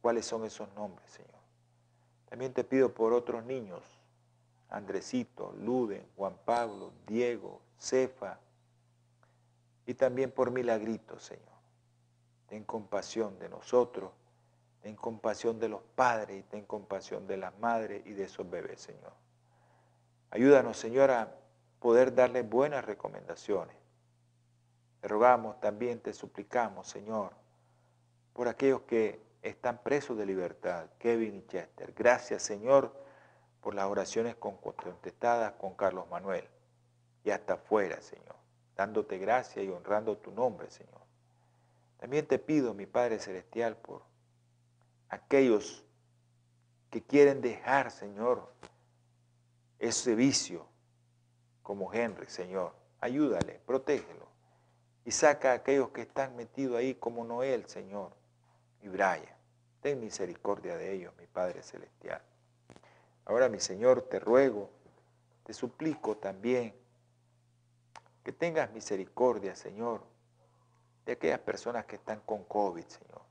cuáles 0.00 0.26
son 0.26 0.44
esos 0.44 0.72
nombres, 0.74 1.08
Señor. 1.10 1.31
También 2.32 2.54
te 2.54 2.64
pido 2.64 2.94
por 2.94 3.12
otros 3.12 3.44
niños, 3.44 3.82
Andresito, 4.70 5.52
Luden, 5.52 6.02
Juan 6.16 6.34
Pablo, 6.46 6.90
Diego, 7.06 7.60
Cefa, 7.78 8.38
y 9.84 9.92
también 9.92 10.30
por 10.30 10.50
Milagrito, 10.50 11.18
Señor. 11.18 11.52
Ten 12.46 12.64
compasión 12.64 13.38
de 13.38 13.50
nosotros, 13.50 14.12
ten 14.80 14.96
compasión 14.96 15.60
de 15.60 15.68
los 15.68 15.82
padres 15.94 16.40
y 16.40 16.42
ten 16.44 16.64
compasión 16.64 17.26
de 17.26 17.36
las 17.36 17.54
madres 17.58 18.02
y 18.06 18.14
de 18.14 18.24
esos 18.24 18.48
bebés, 18.48 18.80
Señor. 18.80 19.12
Ayúdanos, 20.30 20.78
Señor, 20.78 21.10
a 21.10 21.36
poder 21.80 22.14
darle 22.14 22.40
buenas 22.40 22.82
recomendaciones. 22.82 23.76
Te 25.02 25.08
rogamos 25.08 25.60
también, 25.60 26.00
te 26.00 26.14
suplicamos, 26.14 26.88
Señor, 26.88 27.34
por 28.32 28.48
aquellos 28.48 28.80
que 28.80 29.20
están 29.42 29.82
presos 29.82 30.16
de 30.16 30.24
libertad, 30.24 30.86
Kevin 30.98 31.34
y 31.34 31.46
Chester. 31.46 31.92
Gracias, 31.96 32.42
Señor, 32.42 32.94
por 33.60 33.74
las 33.74 33.86
oraciones 33.86 34.36
contestadas 34.36 35.52
con 35.54 35.74
Carlos 35.74 36.08
Manuel. 36.08 36.48
Y 37.24 37.30
hasta 37.30 37.54
afuera, 37.54 38.00
Señor, 38.00 38.36
dándote 38.76 39.18
gracias 39.18 39.64
y 39.64 39.68
honrando 39.68 40.16
tu 40.16 40.30
nombre, 40.32 40.70
Señor. 40.70 41.02
También 41.98 42.26
te 42.26 42.38
pido, 42.38 42.74
mi 42.74 42.86
Padre 42.86 43.18
Celestial, 43.18 43.76
por 43.76 44.02
aquellos 45.08 45.84
que 46.90 47.02
quieren 47.02 47.40
dejar, 47.40 47.90
Señor, 47.90 48.52
ese 49.78 50.14
vicio 50.14 50.66
como 51.62 51.92
Henry, 51.92 52.26
Señor. 52.26 52.74
Ayúdale, 53.00 53.60
protégelo. 53.66 54.28
Y 55.04 55.10
saca 55.10 55.50
a 55.50 55.54
aquellos 55.54 55.90
que 55.90 56.02
están 56.02 56.36
metidos 56.36 56.76
ahí 56.76 56.94
como 56.94 57.24
Noel, 57.24 57.68
Señor 57.68 58.21
y 58.82 58.88
Brian. 58.88 59.36
Ten 59.80 60.00
misericordia 60.00 60.76
de 60.76 60.92
ellos, 60.92 61.14
mi 61.18 61.26
Padre 61.26 61.62
Celestial. 61.62 62.22
Ahora, 63.24 63.48
mi 63.48 63.60
Señor, 63.60 64.02
te 64.02 64.18
ruego, 64.18 64.70
te 65.44 65.52
suplico 65.54 66.16
también 66.16 66.74
que 68.22 68.32
tengas 68.32 68.70
misericordia, 68.72 69.56
Señor, 69.56 70.02
de 71.04 71.12
aquellas 71.12 71.40
personas 71.40 71.86
que 71.86 71.96
están 71.96 72.20
con 72.20 72.44
COVID, 72.44 72.84
Señor. 72.84 73.22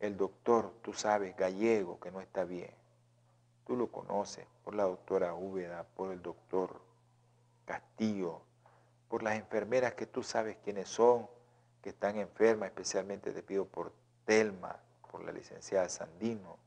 El 0.00 0.16
doctor, 0.16 0.74
tú 0.82 0.92
sabes, 0.92 1.36
gallego, 1.36 2.00
que 2.00 2.10
no 2.10 2.20
está 2.20 2.44
bien. 2.44 2.74
Tú 3.66 3.76
lo 3.76 3.90
conoces 3.90 4.46
por 4.64 4.74
la 4.74 4.84
doctora 4.84 5.34
Úbeda, 5.34 5.84
por 5.94 6.12
el 6.12 6.22
doctor 6.22 6.80
Castillo, 7.64 8.42
por 9.08 9.22
las 9.22 9.36
enfermeras 9.36 9.94
que 9.94 10.06
tú 10.06 10.22
sabes 10.22 10.56
quiénes 10.62 10.88
son, 10.88 11.28
que 11.82 11.90
están 11.90 12.16
enfermas, 12.16 12.68
especialmente 12.68 13.32
te 13.32 13.42
pido 13.42 13.66
por 13.66 13.92
Telma, 14.24 14.78
por 15.10 15.24
la 15.24 15.32
licenciada 15.32 15.88
Sandino, 15.88 16.58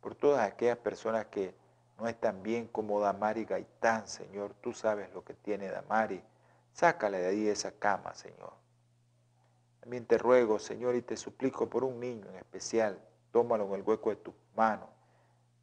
por 0.00 0.14
todas 0.14 0.46
aquellas 0.46 0.78
personas 0.78 1.26
que 1.26 1.54
no 1.98 2.08
están 2.08 2.42
bien 2.42 2.66
como 2.66 3.00
Damari 3.00 3.44
Gaitán, 3.44 4.08
Señor. 4.08 4.54
Tú 4.60 4.72
sabes 4.72 5.12
lo 5.12 5.24
que 5.24 5.34
tiene 5.34 5.68
Damari. 5.68 6.22
Sácale 6.72 7.18
de 7.18 7.28
ahí 7.28 7.48
esa 7.48 7.72
cama, 7.72 8.14
Señor. 8.14 8.52
También 9.80 10.06
te 10.06 10.18
ruego, 10.18 10.58
Señor, 10.58 10.96
y 10.96 11.02
te 11.02 11.16
suplico 11.16 11.68
por 11.68 11.84
un 11.84 12.00
niño 12.00 12.28
en 12.28 12.36
especial. 12.36 13.00
Tómalo 13.30 13.66
en 13.66 13.74
el 13.74 13.82
hueco 13.82 14.10
de 14.10 14.16
tus 14.16 14.34
manos. 14.56 14.88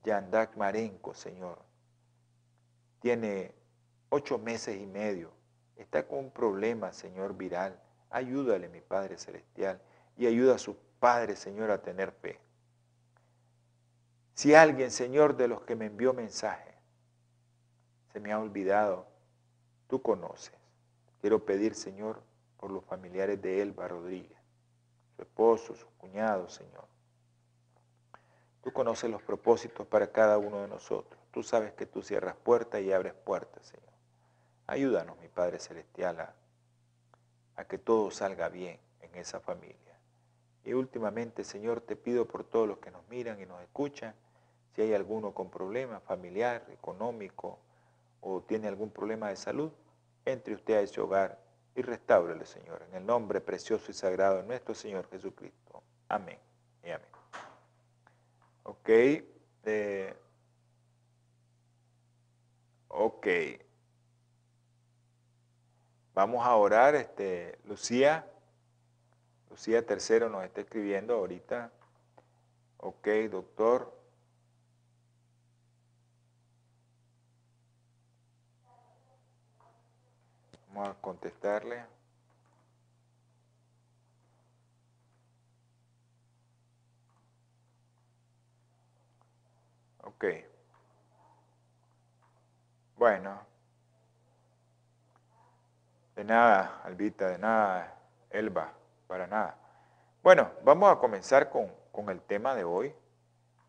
Yandak 0.04 0.56
Marenco, 0.56 1.14
Señor. 1.14 1.60
Tiene 3.02 3.54
ocho 4.10 4.38
meses 4.38 4.80
y 4.80 4.86
medio. 4.86 5.32
Está 5.76 6.08
con 6.08 6.20
un 6.20 6.32
problema, 6.32 6.92
Señor, 6.94 7.36
viral. 7.36 7.80
Ayúdale, 8.10 8.70
mi 8.70 8.82
Padre 8.82 9.18
Celestial, 9.18 9.82
y 10.18 10.28
ayuda 10.28 10.56
a 10.56 10.60
su 10.60 10.76
Padre, 11.00 11.36
Señor, 11.36 11.72
a 11.72 11.82
tener 11.82 12.12
fe. 12.12 12.40
Si 14.34 14.54
alguien, 14.56 14.92
Señor, 14.92 15.36
de 15.36 15.48
los 15.48 15.62
que 15.62 15.76
me 15.76 15.86
envió 15.86 16.14
mensaje, 16.14 16.74
se 18.12 18.20
me 18.20 18.32
ha 18.32 18.40
olvidado, 18.40 19.06
tú 19.88 20.02
conoces. 20.02 20.54
Quiero 21.22 21.44
pedir, 21.44 21.76
Señor, 21.76 22.22
por 22.58 22.72
los 22.72 22.84
familiares 22.86 23.42
de 23.42 23.62
Elba 23.62 23.88
Rodríguez, 23.88 24.38
su 25.16 25.22
esposo, 25.22 25.76
su 25.76 25.88
cuñado, 25.98 26.50
Señor. 26.50 26.86
Tú 28.62 28.72
conoces 28.74 29.10
los 29.10 29.22
propósitos 29.22 29.88
para 29.88 30.12
cada 30.12 30.38
uno 30.38 30.62
de 30.62 30.68
nosotros. 30.68 31.22
Tú 31.32 31.44
sabes 31.44 31.74
que 31.74 31.86
tú 31.86 32.02
cierras 32.02 32.36
puertas 32.36 32.82
y 32.82 32.92
abres 32.92 33.14
puertas, 33.14 33.66
Señor. 33.66 33.94
Ayúdanos, 34.68 35.18
mi 35.20 35.28
Padre 35.28 35.60
Celestial, 35.60 36.20
a, 36.20 36.34
a 37.60 37.66
que 37.66 37.78
todo 37.78 38.10
salga 38.10 38.48
bien 38.48 38.80
en 39.02 39.14
esa 39.16 39.42
familia. 39.42 40.00
Y 40.64 40.74
últimamente, 40.74 41.44
Señor, 41.44 41.82
te 41.82 41.98
pido 41.98 42.26
por 42.26 42.46
todos 42.46 42.68
los 42.68 42.78
que 42.78 42.90
nos 42.90 43.06
miran 43.10 43.42
y 43.42 43.46
nos 43.46 43.62
escuchan, 43.62 44.16
si 44.74 44.82
hay 44.82 44.94
alguno 44.94 45.34
con 45.34 45.50
problemas 45.50 46.02
familiar, 46.04 46.66
económico 46.72 47.60
o 48.22 48.42
tiene 48.42 48.70
algún 48.70 48.92
problema 48.92 49.28
de 49.28 49.36
salud, 49.36 49.72
entre 50.24 50.54
usted 50.54 50.76
a 50.76 50.82
ese 50.82 51.02
hogar 51.02 51.38
y 51.76 51.82
restáurele, 51.82 52.46
Señor, 52.46 52.82
en 52.88 52.96
el 52.96 53.06
nombre 53.06 53.42
precioso 53.42 53.92
y 53.92 53.94
sagrado 53.94 54.38
de 54.38 54.44
nuestro 54.44 54.74
Señor 54.74 55.10
Jesucristo. 55.10 55.84
Amén 56.08 56.40
y 56.84 56.92
amén. 56.92 57.10
Ok. 58.64 58.90
Eh, 59.66 60.16
ok. 62.88 63.28
Vamos 66.20 66.46
a 66.46 66.54
orar, 66.58 66.96
este, 66.96 67.58
Lucía. 67.64 68.30
Lucía 69.50 69.86
Tercero 69.86 70.28
nos 70.28 70.44
está 70.44 70.60
escribiendo 70.60 71.14
ahorita. 71.14 71.72
Ok, 72.76 73.08
doctor. 73.32 73.98
Vamos 80.68 80.90
a 80.90 80.94
contestarle. 80.96 81.86
Ok. 90.04 90.26
Bueno. 92.98 93.59
De 96.20 96.26
nada, 96.26 96.82
Albita, 96.84 97.30
de 97.30 97.38
nada, 97.38 97.98
Elba, 98.30 98.74
para 99.08 99.26
nada. 99.26 99.58
Bueno, 100.22 100.52
vamos 100.66 100.92
a 100.92 101.00
comenzar 101.00 101.50
con, 101.50 101.72
con 101.94 102.10
el 102.10 102.20
tema 102.20 102.56
de 102.56 102.66
hoy, 102.66 102.94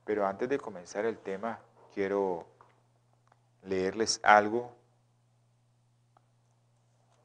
pero 0.05 0.27
antes 0.27 0.49
de 0.49 0.59
comenzar 0.59 1.05
el 1.05 1.17
tema, 1.17 1.61
quiero 1.95 2.49
leerles 3.63 4.19
algo 4.25 4.75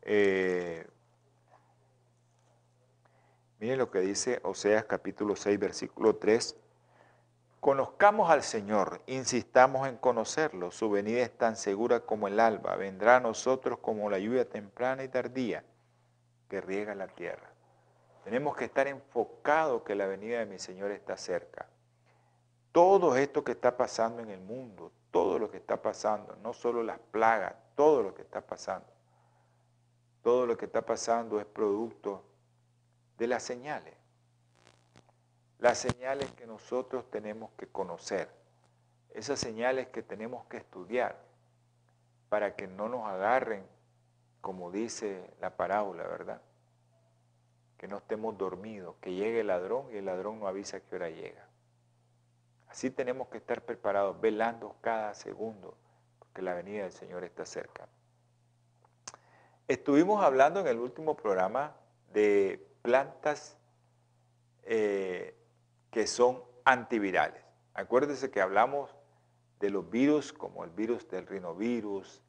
eh, 0.04 0.88
miren 3.60 3.80
lo 3.80 3.90
que 3.90 4.02
dice 4.02 4.40
Oseas 4.44 4.86
capítulo 4.86 5.36
6, 5.36 5.58
versículo 5.58 6.18
3. 6.18 6.56
Conozcamos 7.60 8.30
al 8.30 8.44
Señor, 8.44 9.02
insistamos 9.08 9.88
en 9.88 9.98
conocerlo. 9.98 10.72
Su 10.72 10.90
venida 10.90 11.22
es 11.22 11.36
tan 11.36 11.56
segura 11.56 12.02
como 12.02 12.28
el 12.28 12.40
alba. 12.40 12.76
Vendrá 12.76 13.18
a 13.18 13.20
nosotros 13.20 13.80
como 13.80 14.10
la 14.10 14.20
lluvia 14.20 14.48
temprana 14.48 15.04
y 15.04 15.08
tardía 15.08 15.64
que 16.48 16.62
riega 16.62 16.94
la 16.94 17.08
tierra. 17.08 17.50
Tenemos 18.24 18.56
que 18.56 18.66
estar 18.66 18.88
enfocados 18.88 19.84
que 19.84 19.96
la 19.96 20.08
venida 20.08 20.40
de 20.40 20.46
mi 20.46 20.60
Señor 20.60 20.92
está 20.92 21.18
cerca. 21.18 21.68
Todo 22.72 23.16
esto 23.16 23.44
que 23.44 23.54
está 23.54 23.78
pasando 23.78 24.22
en 24.22 24.30
el 24.30 24.42
mundo, 24.42 24.92
todo 25.12 25.40
lo 25.40 25.50
que 25.50 25.58
está 25.58 25.82
pasando, 25.82 26.36
no 26.44 26.54
solo 26.54 26.84
las 26.84 27.00
plagas, 27.00 27.56
todo 27.76 28.04
lo 28.04 28.14
que 28.14 28.24
está 28.24 28.42
pasando, 28.42 28.88
todo 30.22 30.46
lo 30.46 30.58
que 30.58 30.66
está 30.66 30.82
pasando 30.82 31.40
es 31.40 31.46
producto 31.46 32.24
de 33.18 33.28
las 33.28 33.44
señales. 33.44 33.94
Las 35.60 35.78
señales 35.78 36.32
que 36.34 36.46
nosotros 36.46 37.10
tenemos 37.10 37.52
que 37.58 37.68
conocer. 37.68 38.30
Esas 39.12 39.40
señales 39.40 39.88
que 39.88 40.04
tenemos 40.04 40.46
que 40.48 40.58
estudiar 40.58 41.18
para 42.30 42.56
que 42.56 42.68
no 42.68 42.90
nos 42.90 43.08
agarren, 43.08 43.66
como 44.42 44.72
dice 44.72 45.34
la 45.40 45.56
parábola, 45.56 46.04
¿verdad? 46.04 46.42
Que 47.78 47.88
no 47.88 47.98
estemos 47.98 48.38
dormidos, 48.38 48.96
que 49.00 49.14
llegue 49.14 49.42
el 49.42 49.48
ladrón 49.48 49.88
y 49.92 49.98
el 49.98 50.06
ladrón 50.06 50.40
no 50.40 50.48
avisa 50.48 50.82
qué 50.82 50.96
hora 50.96 51.10
llega. 51.10 51.48
Así 52.68 52.92
tenemos 52.92 53.30
que 53.30 53.38
estar 53.38 53.62
preparados, 53.62 54.20
velando 54.20 54.76
cada 54.82 55.14
segundo, 55.14 55.78
porque 56.20 56.42
la 56.42 56.54
venida 56.54 56.84
del 56.84 56.92
Señor 56.92 57.24
está 57.24 57.46
cerca. 57.46 57.88
Estuvimos 59.68 60.22
hablando 60.22 60.60
en 60.60 60.68
el 60.68 60.80
último 60.80 61.16
programa 61.16 61.76
de 62.12 62.68
plantas 62.82 63.58
eh, 64.64 65.36
que 65.96 66.08
son 66.08 66.44
antivirales. 66.66 67.42
Acuérdense 67.74 68.30
que 68.30 68.42
hablamos 68.42 68.94
de 69.62 69.70
los 69.70 69.90
virus 69.90 70.34
como 70.34 70.66
el 70.66 70.70
virus 70.72 71.08
del 71.08 71.26
rinovirus, 71.26 72.22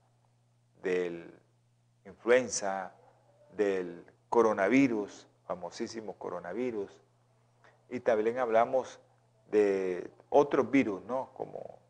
del 0.84 1.34
influenza, 2.04 2.94
del 3.56 4.04
coronavirus, 4.28 5.26
famosísimo 5.48 6.16
coronavirus, 6.16 6.92
y 7.90 7.98
también 7.98 8.38
hablamos 8.38 9.00
de 9.50 10.12
otros 10.30 10.70
virus, 10.70 11.02
¿no? 11.02 11.32
Como 11.34 11.80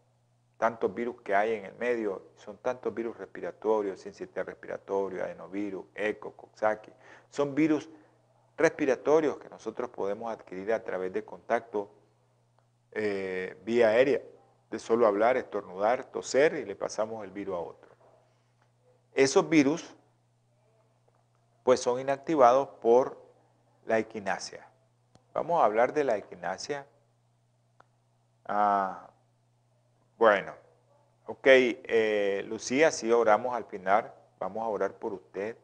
tantos 0.56 0.94
virus 0.94 1.20
que 1.20 1.34
hay 1.34 1.56
en 1.56 1.66
el 1.66 1.74
medio, 1.74 2.30
son 2.36 2.56
tantos 2.56 2.94
virus 2.94 3.18
respiratorios, 3.18 4.00
sincitial 4.00 4.46
respiratorio, 4.46 5.22
adenovirus, 5.22 5.84
eco, 5.94 6.32
coxsackie, 6.32 6.94
son 7.28 7.54
virus 7.54 7.90
respiratorios 8.56 9.38
que 9.38 9.48
nosotros 9.48 9.90
podemos 9.90 10.32
adquirir 10.32 10.72
a 10.72 10.82
través 10.82 11.12
de 11.12 11.24
contacto 11.24 11.90
eh, 12.92 13.60
vía 13.64 13.88
aérea, 13.88 14.22
de 14.70 14.78
solo 14.78 15.06
hablar, 15.06 15.36
estornudar, 15.36 16.04
toser 16.06 16.54
y 16.54 16.64
le 16.64 16.74
pasamos 16.74 17.24
el 17.24 17.30
virus 17.30 17.56
a 17.56 17.58
otro. 17.58 17.90
Esos 19.12 19.48
virus 19.48 19.94
pues 21.62 21.80
son 21.80 22.00
inactivados 22.00 22.68
por 22.80 23.20
la 23.86 23.98
equinacia. 23.98 24.66
Vamos 25.34 25.60
a 25.60 25.64
hablar 25.64 25.92
de 25.92 26.04
la 26.04 26.16
equinacia. 26.16 26.86
Ah, 28.46 29.10
bueno, 30.16 30.54
ok, 31.26 31.46
eh, 31.46 32.44
Lucía, 32.46 32.90
si 32.90 33.10
oramos 33.12 33.54
al 33.54 33.64
final, 33.66 34.14
vamos 34.38 34.62
a 34.62 34.68
orar 34.68 34.94
por 34.94 35.12
usted 35.12 35.56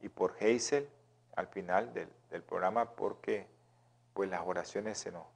y 0.00 0.08
por 0.08 0.34
Hazel 0.40 0.88
al 1.36 1.46
final 1.48 1.92
del, 1.92 2.08
programa 2.40 2.92
porque 2.96 3.46
pues 4.14 4.30
las 4.30 4.40
oraciones 4.46 4.96
se 4.96 5.12
nos, 5.12 5.26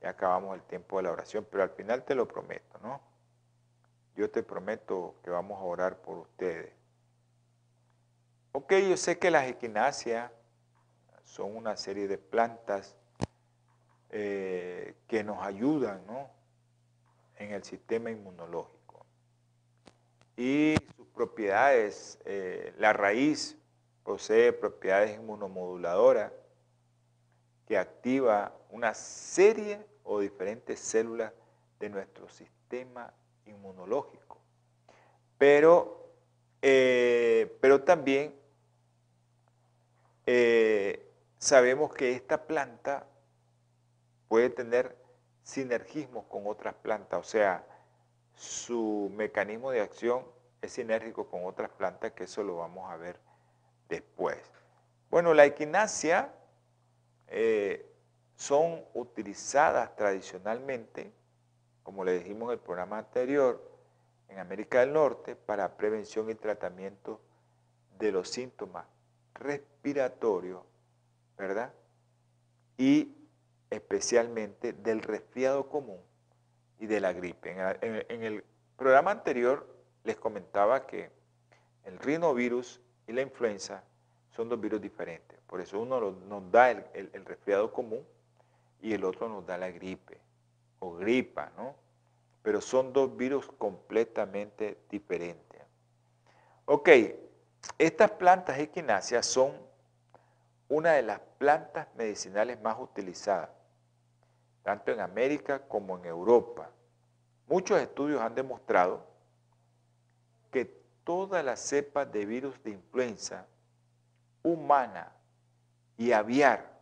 ya 0.00 0.08
acabamos 0.08 0.54
el 0.54 0.62
tiempo 0.62 0.96
de 0.96 1.02
la 1.02 1.12
oración, 1.12 1.46
pero 1.50 1.62
al 1.62 1.70
final 1.70 2.02
te 2.04 2.14
lo 2.14 2.26
prometo, 2.26 2.78
¿no? 2.82 3.02
Yo 4.16 4.30
te 4.30 4.42
prometo 4.42 5.16
que 5.22 5.28
vamos 5.28 5.60
a 5.60 5.64
orar 5.64 5.98
por 5.98 6.16
ustedes. 6.16 6.72
Ok, 8.52 8.72
yo 8.88 8.96
sé 8.96 9.18
que 9.18 9.30
las 9.30 9.46
equinacias 9.48 10.30
son 11.24 11.56
una 11.56 11.76
serie 11.76 12.06
de 12.06 12.16
plantas 12.16 12.96
eh, 14.10 14.94
que 15.08 15.24
nos 15.24 15.42
ayudan 15.42 16.00
en 17.36 17.52
el 17.52 17.64
sistema 17.64 18.10
inmunológico. 18.10 19.04
Y 20.36 20.76
sus 20.96 21.08
propiedades, 21.08 22.20
eh, 22.24 22.72
la 22.78 22.92
raíz 22.92 23.58
posee 24.04 24.52
propiedades 24.52 25.16
inmunomoduladoras 25.18 26.30
que 27.66 27.78
activa 27.78 28.54
una 28.70 28.94
serie 28.94 29.84
o 30.04 30.20
diferentes 30.20 30.78
células 30.78 31.32
de 31.80 31.88
nuestro 31.88 32.28
sistema 32.28 33.12
inmunológico. 33.46 34.38
Pero, 35.38 36.12
eh, 36.62 37.58
pero 37.60 37.82
también 37.82 38.34
sabemos 41.38 41.92
que 41.92 42.12
esta 42.12 42.46
planta 42.46 43.06
puede 44.28 44.48
tener 44.48 44.96
sinergismo 45.42 46.26
con 46.28 46.46
otras 46.46 46.74
plantas, 46.74 47.20
o 47.20 47.22
sea, 47.22 47.66
su 48.34 49.10
mecanismo 49.14 49.70
de 49.70 49.82
acción 49.82 50.24
es 50.62 50.72
sinérgico 50.72 51.28
con 51.28 51.44
otras 51.44 51.70
plantas, 51.70 52.12
que 52.12 52.24
eso 52.24 52.42
lo 52.42 52.56
vamos 52.56 52.90
a 52.90 52.96
ver 52.96 53.20
después. 53.94 54.38
Bueno, 55.10 55.34
la 55.34 55.44
equinacia 55.44 56.32
eh, 57.28 57.86
son 58.36 58.84
utilizadas 58.94 59.94
tradicionalmente, 59.96 61.12
como 61.82 62.04
le 62.04 62.18
dijimos 62.18 62.48
en 62.48 62.54
el 62.54 62.58
programa 62.58 62.98
anterior, 62.98 63.62
en 64.28 64.38
América 64.38 64.80
del 64.80 64.92
Norte 64.92 65.36
para 65.36 65.76
prevención 65.76 66.30
y 66.30 66.34
tratamiento 66.34 67.20
de 67.98 68.10
los 68.10 68.28
síntomas 68.28 68.86
respiratorios, 69.34 70.62
¿verdad? 71.36 71.72
Y 72.76 73.14
especialmente 73.70 74.72
del 74.72 75.02
resfriado 75.02 75.68
común 75.68 76.00
y 76.78 76.86
de 76.86 77.00
la 77.00 77.12
gripe. 77.12 77.50
En, 77.80 78.22
el 78.22 78.44
programa 78.76 79.12
anterior 79.12 79.66
les 80.02 80.16
comentaba 80.16 80.86
que 80.86 81.10
el 81.84 81.98
rinovirus 81.98 82.80
y 83.06 83.12
la 83.12 83.22
influenza 83.22 83.82
son 84.30 84.48
dos 84.48 84.60
virus 84.60 84.80
diferentes. 84.80 85.38
Por 85.46 85.60
eso 85.60 85.80
uno 85.80 86.00
nos 86.00 86.50
da 86.50 86.70
el, 86.70 87.10
el, 87.12 87.24
resfriado 87.24 87.72
común 87.72 88.04
y 88.80 88.92
el 88.92 89.04
otro 89.04 89.28
nos 89.28 89.46
da 89.46 89.56
la 89.56 89.70
gripe 89.70 90.18
o 90.80 90.94
gripa, 90.94 91.52
¿no? 91.56 91.74
Pero 92.42 92.60
son 92.60 92.92
dos 92.92 93.16
virus 93.16 93.46
completamente 93.58 94.78
diferentes. 94.90 95.62
Ok, 96.66 96.88
estas 97.78 98.10
plantas 98.12 98.58
equináceas 98.58 99.24
son 99.24 99.52
una 100.68 100.92
de 100.92 101.02
las 101.02 101.20
plantas 101.38 101.88
medicinales 101.94 102.60
más 102.60 102.76
utilizadas 102.78 103.50
tanto 104.64 104.90
en 104.90 105.00
América 105.00 105.60
como 105.68 105.98
en 105.98 106.06
Europa. 106.06 106.70
Muchos 107.46 107.78
estudios 107.80 108.20
han 108.20 108.34
demostrado 108.34 109.06
que 110.50 110.83
todas 111.04 111.44
las 111.44 111.60
cepas 111.60 112.10
de 112.10 112.26
virus 112.26 112.62
de 112.64 112.70
influenza 112.70 113.46
humana 114.42 115.12
y 115.96 116.12
aviar 116.12 116.80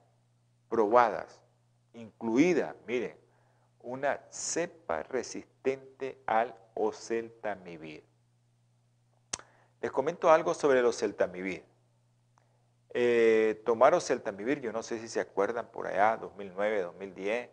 probadas, 0.69 1.41
incluida, 1.93 2.75
miren, 2.87 3.17
una 3.81 4.21
cepa 4.31 5.03
resistente 5.03 6.23
al 6.27 6.55
oseltamivir. 6.75 8.05
Les 9.81 9.91
comento 9.91 10.31
algo 10.31 10.55
sobre 10.55 10.79
el 10.79 10.87
oseltamivir. 10.87 11.65
Eh, 12.95 13.61
tomar 13.65 13.95
oseltamivir, 13.95 14.61
yo 14.61 14.73
no 14.73 14.83
sé 14.83 15.01
si 15.01 15.09
se 15.09 15.21
acuerdan 15.21 15.71
por 15.73 15.87
allá, 15.87 16.17
2009, 16.19 16.83
2010, 16.83 17.51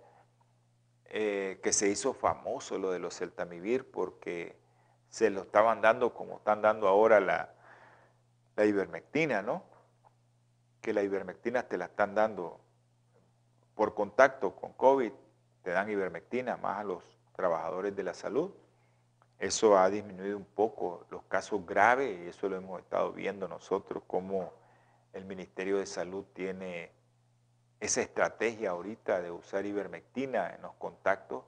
eh, 1.05 1.59
que 1.63 1.73
se 1.73 1.89
hizo 1.89 2.13
famoso 2.13 2.77
lo 2.77 2.91
de 2.91 2.99
los 2.99 3.17
celtamivir 3.17 3.89
porque 3.89 4.58
se 5.09 5.29
lo 5.29 5.41
estaban 5.41 5.81
dando 5.81 6.13
como 6.13 6.37
están 6.37 6.61
dando 6.61 6.87
ahora 6.87 7.19
la, 7.19 7.53
la 8.55 8.65
ivermectina, 8.65 9.41
¿no? 9.41 9.63
Que 10.81 10.93
la 10.93 11.01
ivermectina 11.01 11.63
te 11.63 11.77
la 11.77 11.85
están 11.85 12.15
dando 12.15 12.59
por 13.75 13.93
contacto 13.95 14.55
con 14.55 14.73
COVID, 14.73 15.11
te 15.63 15.71
dan 15.71 15.89
ivermectina 15.89 16.57
más 16.57 16.79
a 16.79 16.83
los 16.83 17.03
trabajadores 17.35 17.95
de 17.95 18.03
la 18.03 18.13
salud. 18.13 18.51
Eso 19.39 19.77
ha 19.77 19.89
disminuido 19.89 20.37
un 20.37 20.45
poco 20.45 21.05
los 21.09 21.23
casos 21.23 21.65
graves 21.65 22.19
y 22.19 22.27
eso 22.27 22.49
lo 22.49 22.57
hemos 22.57 22.81
estado 22.81 23.13
viendo 23.13 23.47
nosotros, 23.47 24.03
como 24.05 24.51
el 25.13 25.25
Ministerio 25.25 25.77
de 25.77 25.85
Salud 25.85 26.25
tiene 26.33 26.91
esa 27.79 28.01
estrategia 28.01 28.71
ahorita 28.71 29.21
de 29.21 29.31
usar 29.31 29.65
ivermectina 29.65 30.53
en 30.53 30.61
los 30.61 30.73
contactos 30.73 31.45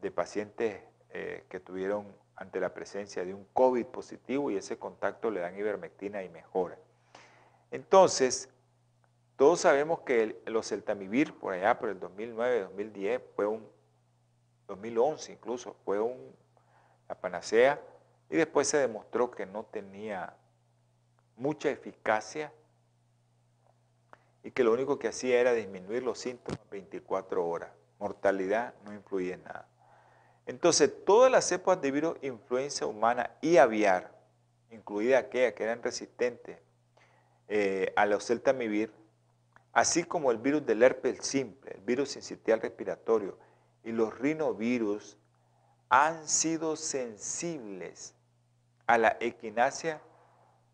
de 0.00 0.10
pacientes 0.10 0.82
eh, 1.10 1.44
que 1.50 1.60
tuvieron 1.60 2.06
ante 2.38 2.60
la 2.60 2.72
presencia 2.72 3.24
de 3.24 3.34
un 3.34 3.44
COVID 3.52 3.86
positivo 3.86 4.50
y 4.50 4.56
ese 4.56 4.78
contacto 4.78 5.30
le 5.30 5.40
dan 5.40 5.58
ivermectina 5.58 6.22
y 6.22 6.28
mejora. 6.28 6.78
Entonces, 7.70 8.48
todos 9.36 9.60
sabemos 9.60 10.00
que 10.00 10.40
los 10.46 10.68
celtamivir 10.68 11.34
por 11.34 11.52
allá 11.52 11.78
por 11.78 11.88
el 11.88 11.98
2009, 11.98 12.60
2010, 12.60 13.22
fue 13.34 13.46
un 13.46 13.68
2011 14.68 15.32
incluso, 15.32 15.74
fue 15.84 15.98
un, 16.00 16.16
la 17.08 17.14
panacea 17.16 17.80
y 18.30 18.36
después 18.36 18.68
se 18.68 18.78
demostró 18.78 19.30
que 19.30 19.44
no 19.44 19.64
tenía 19.64 20.36
mucha 21.36 21.70
eficacia 21.70 22.52
y 24.44 24.52
que 24.52 24.62
lo 24.62 24.72
único 24.72 24.98
que 24.98 25.08
hacía 25.08 25.40
era 25.40 25.52
disminuir 25.52 26.02
los 26.04 26.18
síntomas 26.18 26.60
24 26.70 27.46
horas. 27.46 27.70
Mortalidad 27.98 28.74
no 28.84 28.94
influye 28.94 29.32
en 29.32 29.42
nada. 29.42 29.66
Entonces, 30.48 30.90
todas 31.04 31.30
las 31.30 31.44
cepas 31.44 31.80
de 31.80 31.90
virus 31.90 32.16
influenza 32.22 32.86
humana 32.86 33.36
y 33.40 33.58
aviar, 33.58 34.10
incluida 34.70 35.18
aquellas 35.18 35.52
que 35.52 35.62
eran 35.62 35.82
resistentes 35.82 36.58
eh, 37.48 37.92
a 37.94 38.06
los 38.06 38.26
celtamivir, 38.26 38.90
así 39.72 40.04
como 40.04 40.30
el 40.30 40.38
virus 40.38 40.64
del 40.64 40.82
herpes 40.82 41.18
simple, 41.24 41.72
el 41.72 41.82
virus 41.82 42.12
sincitial 42.12 42.60
respiratorio 42.60 43.38
y 43.84 43.92
los 43.92 44.18
rinovirus, 44.18 45.18
han 45.90 46.26
sido 46.26 46.76
sensibles 46.76 48.14
a 48.86 48.98
la 48.98 49.16
equinacia 49.20 50.00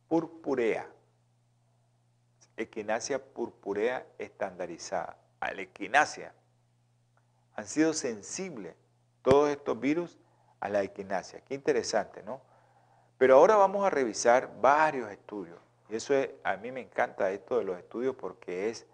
purpurea 0.08 0.88
equinacia 2.56 3.18
purpurea 3.18 4.06
estandarizada, 4.18 5.18
a 5.40 5.52
la 5.52 5.62
equinacia. 5.62 6.32
Han 7.56 7.66
sido 7.66 7.92
sensibles 7.92 8.76
todos 9.24 9.50
estos 9.50 9.80
virus 9.80 10.18
a 10.60 10.68
la 10.68 10.82
equinacia. 10.82 11.40
Qué 11.40 11.54
interesante, 11.54 12.22
¿no? 12.22 12.40
Pero 13.18 13.36
ahora 13.36 13.56
vamos 13.56 13.84
a 13.84 13.90
revisar 13.90 14.60
varios 14.60 15.10
estudios. 15.10 15.58
Y 15.88 15.96
eso 15.96 16.14
es, 16.14 16.30
a 16.44 16.56
mí 16.56 16.70
me 16.70 16.80
encanta 16.80 17.30
esto 17.30 17.58
de 17.58 17.64
los 17.64 17.78
estudios 17.78 18.14
porque 18.14 18.68
es 18.68 18.86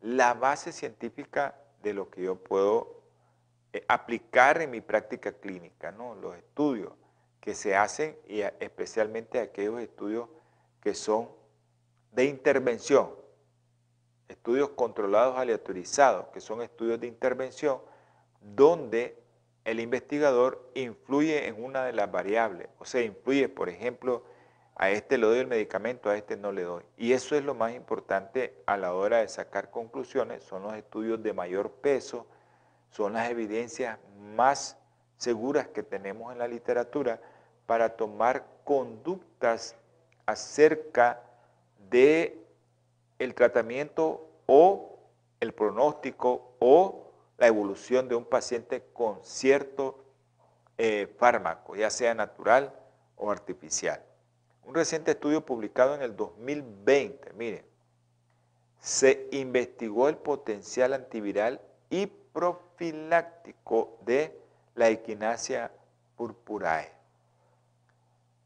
la 0.00 0.34
base 0.34 0.70
científica 0.70 1.56
de 1.82 1.94
lo 1.94 2.10
que 2.10 2.22
yo 2.22 2.36
puedo 2.36 3.02
eh, 3.72 3.84
aplicar 3.88 4.60
en 4.60 4.70
mi 4.70 4.80
práctica 4.80 5.32
clínica, 5.32 5.92
¿no? 5.92 6.14
Los 6.14 6.36
estudios 6.36 6.92
que 7.40 7.54
se 7.54 7.74
hacen 7.74 8.18
y 8.26 8.40
especialmente 8.40 9.40
aquellos 9.40 9.80
estudios 9.80 10.28
que 10.82 10.94
son 10.94 11.30
de 12.12 12.24
intervención, 12.24 13.10
estudios 14.28 14.70
controlados 14.70 15.38
aleatorizados, 15.38 16.28
que 16.28 16.40
son 16.40 16.60
estudios 16.60 17.00
de 17.00 17.06
intervención 17.06 17.80
donde 18.40 19.27
el 19.68 19.80
investigador 19.80 20.70
influye 20.74 21.46
en 21.46 21.62
una 21.62 21.84
de 21.84 21.92
las 21.92 22.10
variables, 22.10 22.68
o 22.78 22.86
sea, 22.86 23.02
influye, 23.02 23.50
por 23.50 23.68
ejemplo, 23.68 24.24
a 24.76 24.88
este 24.88 25.18
le 25.18 25.26
doy 25.26 25.40
el 25.40 25.46
medicamento, 25.46 26.08
a 26.08 26.16
este 26.16 26.38
no 26.38 26.52
le 26.52 26.62
doy. 26.62 26.84
Y 26.96 27.12
eso 27.12 27.36
es 27.36 27.44
lo 27.44 27.54
más 27.54 27.74
importante 27.74 28.54
a 28.64 28.78
la 28.78 28.94
hora 28.94 29.18
de 29.18 29.28
sacar 29.28 29.70
conclusiones, 29.70 30.42
son 30.42 30.62
los 30.62 30.72
estudios 30.72 31.22
de 31.22 31.34
mayor 31.34 31.70
peso, 31.70 32.26
son 32.90 33.12
las 33.12 33.28
evidencias 33.28 33.98
más 34.34 34.78
seguras 35.18 35.68
que 35.68 35.82
tenemos 35.82 36.32
en 36.32 36.38
la 36.38 36.48
literatura 36.48 37.20
para 37.66 37.90
tomar 37.90 38.46
conductas 38.64 39.76
acerca 40.24 41.20
de 41.90 42.42
el 43.18 43.34
tratamiento 43.34 44.30
o 44.46 44.98
el 45.40 45.52
pronóstico 45.52 46.54
o 46.58 47.07
la 47.38 47.46
evolución 47.46 48.08
de 48.08 48.16
un 48.16 48.24
paciente 48.24 48.84
con 48.92 49.24
cierto 49.24 50.04
eh, 50.76 51.14
fármaco, 51.18 51.76
ya 51.76 51.88
sea 51.88 52.14
natural 52.14 52.74
o 53.16 53.30
artificial. 53.30 54.02
Un 54.64 54.74
reciente 54.74 55.12
estudio 55.12 55.46
publicado 55.46 55.94
en 55.94 56.02
el 56.02 56.16
2020, 56.16 57.32
miren, 57.32 57.64
se 58.80 59.28
investigó 59.32 60.08
el 60.08 60.18
potencial 60.18 60.92
antiviral 60.92 61.60
y 61.90 62.06
profiláctico 62.06 63.98
de 64.04 64.36
la 64.74 64.88
equinacia 64.88 65.70
purpurae. 66.16 66.92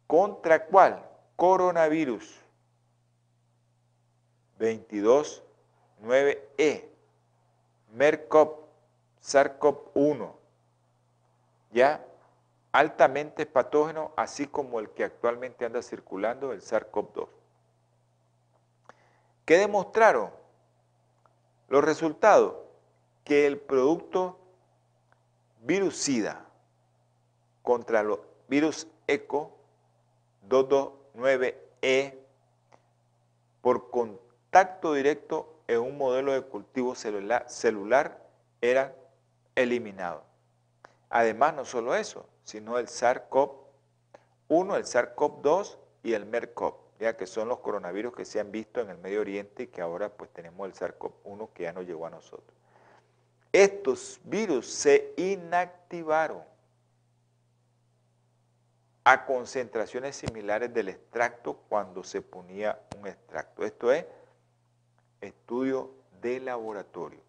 ¿Contra 0.06 0.66
cuál? 0.66 1.02
Coronavirus 1.36 2.40
22.9e, 4.58 6.84
MERCOP 7.94 8.61
SARS-CoV-1, 9.22 10.32
ya 11.72 12.04
altamente 12.72 13.46
patógeno, 13.46 14.12
así 14.16 14.46
como 14.46 14.80
el 14.80 14.90
que 14.90 15.04
actualmente 15.04 15.64
anda 15.64 15.82
circulando, 15.82 16.52
el 16.52 16.62
SARS-CoV-2. 16.62 17.28
¿Qué 19.44 19.58
demostraron? 19.58 20.30
Los 21.68 21.84
resultados, 21.84 22.56
que 23.24 23.46
el 23.46 23.58
producto 23.58 24.38
virucida 25.62 26.44
contra 27.62 28.02
los 28.02 28.20
virus 28.48 28.88
ECO 29.06 29.56
229E 30.48 32.18
por 33.60 33.90
contacto 33.90 34.92
directo 34.92 35.54
en 35.68 35.80
un 35.80 35.96
modelo 35.96 36.32
de 36.32 36.42
cultivo 36.42 36.94
celular, 36.94 37.48
celular 37.48 38.26
eran 38.60 38.92
eliminados. 39.54 40.22
Además, 41.10 41.54
no 41.54 41.64
solo 41.64 41.94
eso, 41.94 42.26
sino 42.44 42.78
el 42.78 42.86
SARS-CoV-1, 42.86 44.76
el 44.76 44.84
SARS-CoV-2 44.84 45.78
y 46.02 46.14
el 46.14 46.26
MERS-CoV, 46.26 46.74
ya 46.98 47.16
que 47.16 47.26
son 47.26 47.48
los 47.48 47.58
coronavirus 47.60 48.14
que 48.14 48.24
se 48.24 48.40
han 48.40 48.50
visto 48.50 48.80
en 48.80 48.90
el 48.90 48.98
Medio 48.98 49.20
Oriente 49.20 49.64
y 49.64 49.66
que 49.66 49.82
ahora 49.82 50.08
pues 50.08 50.30
tenemos 50.32 50.66
el 50.66 50.74
SARS-CoV-1 50.74 51.52
que 51.52 51.64
ya 51.64 51.72
no 51.72 51.82
llegó 51.82 52.06
a 52.06 52.10
nosotros. 52.10 52.56
Estos 53.52 54.20
virus 54.24 54.66
se 54.66 55.12
inactivaron 55.18 56.42
a 59.04 59.26
concentraciones 59.26 60.16
similares 60.16 60.72
del 60.72 60.88
extracto 60.88 61.54
cuando 61.68 62.04
se 62.04 62.22
ponía 62.22 62.80
un 62.98 63.06
extracto. 63.06 63.64
Esto 63.64 63.92
es 63.92 64.06
estudio 65.20 65.90
de 66.20 66.40
laboratorio. 66.40 67.20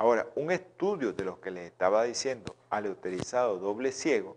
Ahora, 0.00 0.26
un 0.34 0.50
estudio 0.50 1.12
de 1.12 1.24
los 1.24 1.40
que 1.40 1.50
les 1.50 1.66
estaba 1.66 2.04
diciendo, 2.04 2.56
aleatorizado 2.70 3.58
doble 3.58 3.92
ciego, 3.92 4.34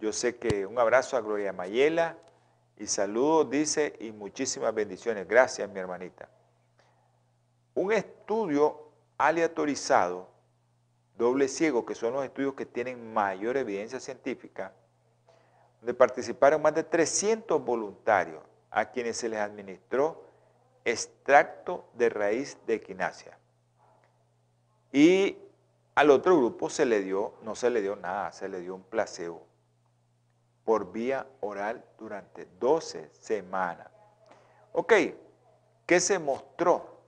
yo 0.00 0.10
sé 0.10 0.36
que 0.36 0.64
un 0.64 0.78
abrazo 0.78 1.18
a 1.18 1.20
Gloria 1.20 1.52
Mayela 1.52 2.16
y 2.78 2.86
saludos, 2.86 3.50
dice, 3.50 3.94
y 4.00 4.10
muchísimas 4.10 4.72
bendiciones. 4.72 5.28
Gracias, 5.28 5.68
mi 5.68 5.80
hermanita. 5.80 6.30
Un 7.74 7.92
estudio 7.92 8.88
aleatorizado, 9.18 10.30
doble 11.18 11.48
ciego, 11.48 11.84
que 11.84 11.94
son 11.94 12.14
los 12.14 12.24
estudios 12.24 12.54
que 12.54 12.64
tienen 12.64 13.12
mayor 13.12 13.58
evidencia 13.58 14.00
científica, 14.00 14.72
donde 15.80 15.92
participaron 15.92 16.62
más 16.62 16.74
de 16.74 16.84
300 16.84 17.62
voluntarios 17.62 18.42
a 18.70 18.90
quienes 18.90 19.18
se 19.18 19.28
les 19.28 19.40
administró 19.40 20.24
extracto 20.86 21.84
de 21.92 22.08
raíz 22.08 22.56
de 22.66 22.76
equinacia. 22.76 23.38
Y 24.94 25.36
al 25.96 26.10
otro 26.10 26.36
grupo 26.36 26.70
se 26.70 26.86
le 26.86 27.02
dio, 27.02 27.34
no 27.42 27.56
se 27.56 27.68
le 27.68 27.82
dio 27.82 27.96
nada, 27.96 28.30
se 28.30 28.48
le 28.48 28.60
dio 28.60 28.76
un 28.76 28.84
placebo 28.84 29.44
por 30.64 30.92
vía 30.92 31.26
oral 31.40 31.84
durante 31.98 32.46
12 32.60 33.10
semanas. 33.12 33.90
Ok, 34.72 34.92
¿qué 35.84 35.98
se 35.98 36.20
mostró? 36.20 37.00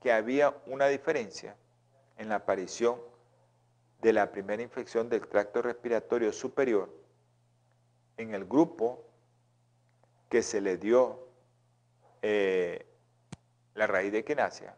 Que 0.00 0.10
había 0.10 0.56
una 0.64 0.86
diferencia 0.86 1.54
en 2.16 2.30
la 2.30 2.36
aparición 2.36 2.98
de 4.00 4.14
la 4.14 4.32
primera 4.32 4.62
infección 4.62 5.10
del 5.10 5.28
tracto 5.28 5.60
respiratorio 5.60 6.32
superior 6.32 6.88
en 8.16 8.34
el 8.34 8.46
grupo 8.46 9.04
que 10.30 10.40
se 10.40 10.62
le 10.62 10.78
dio 10.78 11.28
eh, 12.22 12.86
la 13.74 13.86
raíz 13.86 14.12
de 14.12 14.20
equinacia, 14.20 14.74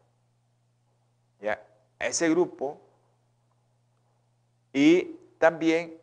ya, 1.41 1.65
a 1.99 2.07
ese 2.07 2.29
grupo, 2.29 2.81
y 4.73 5.17
también 5.39 5.99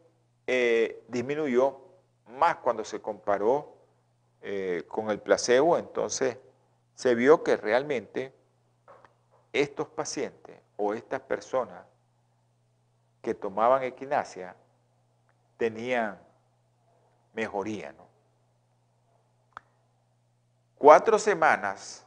eh, 0.47 1.03
disminuyó 1.07 1.79
más 2.27 2.57
cuando 2.57 2.83
se 2.83 3.01
comparó 3.01 3.75
eh, 4.41 4.83
con 4.87 5.09
el 5.09 5.19
placebo, 5.19 5.77
entonces 5.77 6.37
se 6.95 7.15
vio 7.15 7.43
que 7.43 7.55
realmente 7.55 8.33
estos 9.51 9.87
pacientes 9.87 10.59
o 10.77 10.93
estas 10.93 11.21
personas 11.21 11.85
que 13.21 13.33
tomaban 13.33 13.83
equinacia 13.83 14.55
tenían 15.57 16.19
mejoría. 17.33 17.93
Cuatro 20.77 21.17
semanas 21.17 22.05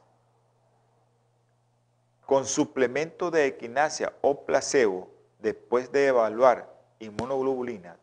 con 2.26 2.44
suplemento 2.44 3.30
de 3.30 3.46
equinacia 3.46 4.12
o 4.20 4.44
placebo 4.44 5.08
después 5.38 5.92
de 5.92 6.08
evaluar 6.08 6.74
inmunoglobulina 6.98 7.96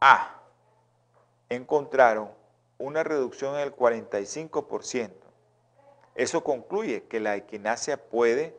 A, 0.00 0.40
encontraron 1.48 2.30
una 2.78 3.02
reducción 3.02 3.56
en 3.56 3.62
el 3.62 3.74
45%. 3.74 5.10
Eso 6.14 6.44
concluye 6.44 7.04
que 7.04 7.20
la 7.20 7.36
equinacia 7.36 7.96
puede 8.08 8.56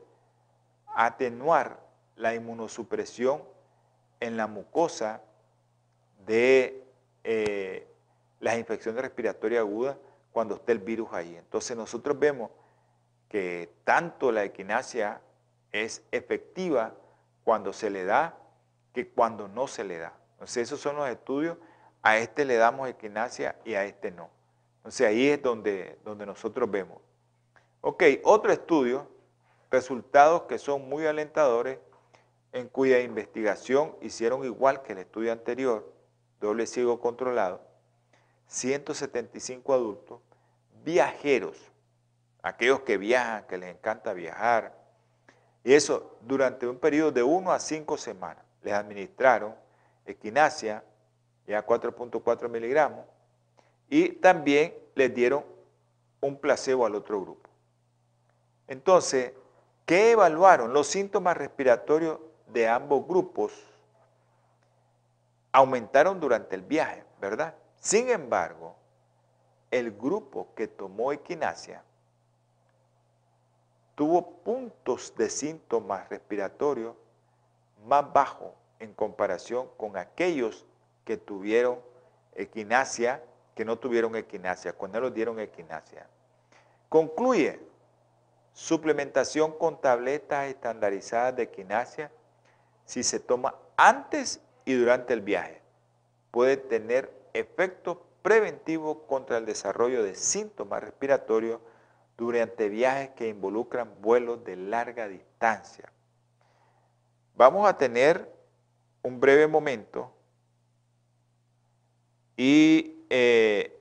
atenuar 0.95 1.79
la 2.15 2.35
inmunosupresión 2.35 3.43
en 4.19 4.37
la 4.37 4.47
mucosa 4.47 5.21
de 6.25 6.83
eh, 7.23 7.87
las 8.39 8.57
infecciones 8.57 9.01
respiratorias 9.01 9.61
agudas 9.61 9.97
cuando 10.31 10.55
esté 10.55 10.73
el 10.73 10.79
virus 10.79 11.09
ahí. 11.13 11.35
Entonces 11.35 11.75
nosotros 11.77 12.19
vemos 12.19 12.51
que 13.31 13.73
tanto 13.85 14.33
la 14.33 14.43
equinacia 14.43 15.21
es 15.71 16.03
efectiva 16.11 16.93
cuando 17.45 17.71
se 17.71 17.89
le 17.89 18.03
da 18.03 18.37
que 18.93 19.07
cuando 19.07 19.47
no 19.47 19.67
se 19.67 19.85
le 19.85 19.99
da. 19.99 20.11
Entonces 20.33 20.63
esos 20.63 20.81
son 20.81 20.97
los 20.97 21.07
estudios, 21.07 21.57
a 22.01 22.17
este 22.17 22.43
le 22.43 22.57
damos 22.57 22.89
equinacia 22.89 23.55
y 23.63 23.75
a 23.75 23.85
este 23.85 24.11
no. 24.11 24.29
Entonces 24.79 25.07
ahí 25.07 25.29
es 25.29 25.41
donde, 25.41 25.97
donde 26.03 26.25
nosotros 26.25 26.69
vemos. 26.69 26.97
Ok, 27.79 28.03
otro 28.25 28.51
estudio, 28.51 29.07
resultados 29.69 30.41
que 30.41 30.57
son 30.57 30.89
muy 30.89 31.05
alentadores, 31.05 31.79
en 32.51 32.67
cuya 32.67 32.99
investigación 32.99 33.95
hicieron 34.01 34.43
igual 34.43 34.81
que 34.81 34.91
el 34.91 34.99
estudio 34.99 35.31
anterior, 35.31 35.89
doble 36.41 36.67
ciego 36.67 36.99
controlado, 36.99 37.61
175 38.47 39.73
adultos, 39.73 40.19
viajeros, 40.83 41.70
aquellos 42.41 42.81
que 42.81 42.97
viajan, 42.97 43.45
que 43.45 43.57
les 43.57 43.75
encanta 43.75 44.13
viajar, 44.13 44.73
y 45.63 45.73
eso 45.73 46.17
durante 46.21 46.67
un 46.67 46.77
periodo 46.77 47.11
de 47.11 47.23
1 47.23 47.51
a 47.51 47.59
5 47.59 47.97
semanas. 47.97 48.43
Les 48.63 48.73
administraron 48.73 49.55
equinacia, 50.05 50.83
ya 51.47 51.65
4.4 51.65 52.49
miligramos, 52.49 53.05
y 53.89 54.09
también 54.13 54.75
les 54.95 55.13
dieron 55.13 55.43
un 56.19 56.37
placebo 56.37 56.85
al 56.85 56.95
otro 56.95 57.21
grupo. 57.21 57.49
Entonces, 58.67 59.33
¿qué 59.85 60.11
evaluaron? 60.11 60.73
Los 60.73 60.87
síntomas 60.87 61.35
respiratorios 61.37 62.19
de 62.47 62.67
ambos 62.67 63.07
grupos 63.07 63.53
aumentaron 65.51 66.19
durante 66.19 66.55
el 66.55 66.61
viaje, 66.61 67.03
¿verdad? 67.19 67.55
Sin 67.75 68.09
embargo, 68.09 68.75
el 69.69 69.91
grupo 69.91 70.53
que 70.55 70.67
tomó 70.67 71.11
equinacia 71.11 71.83
tuvo 73.95 74.31
puntos 74.43 75.13
de 75.17 75.29
síntomas 75.29 76.09
respiratorios 76.09 76.95
más 77.85 78.11
bajos 78.11 78.51
en 78.79 78.93
comparación 78.93 79.69
con 79.77 79.97
aquellos 79.97 80.65
que 81.05 81.17
tuvieron 81.17 81.79
equinacia, 82.35 83.23
que 83.55 83.65
no 83.65 83.77
tuvieron 83.77 84.15
equinacia, 84.15 84.73
cuando 84.73 84.99
los 84.99 85.13
dieron 85.13 85.39
equinacia. 85.39 86.07
Concluye, 86.89 87.59
suplementación 88.53 89.57
con 89.57 89.79
tabletas 89.79 90.47
estandarizadas 90.47 91.35
de 91.35 91.43
equinacia 91.43 92.11
si 92.85 93.03
se 93.03 93.19
toma 93.19 93.55
antes 93.77 94.41
y 94.65 94.73
durante 94.73 95.13
el 95.13 95.21
viaje. 95.21 95.61
Puede 96.31 96.57
tener 96.57 97.11
efecto 97.33 98.05
preventivo 98.21 99.05
contra 99.07 99.37
el 99.37 99.45
desarrollo 99.45 100.03
de 100.03 100.15
síntomas 100.15 100.83
respiratorios 100.83 101.59
durante 102.21 102.69
viajes 102.69 103.09
que 103.15 103.29
involucran 103.29 103.95
vuelos 103.99 104.43
de 104.43 104.55
larga 104.55 105.07
distancia. 105.07 105.91
Vamos 107.33 107.67
a 107.67 107.75
tener 107.75 108.31
un 109.01 109.19
breve 109.19 109.47
momento 109.47 110.13
y 112.37 113.07
eh, 113.09 113.75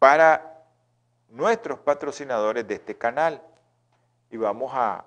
para 0.00 0.66
nuestros 1.28 1.78
patrocinadores 1.78 2.66
de 2.66 2.74
este 2.74 2.98
canal 2.98 3.40
y 4.28 4.36
vamos 4.36 4.72
a, 4.74 5.04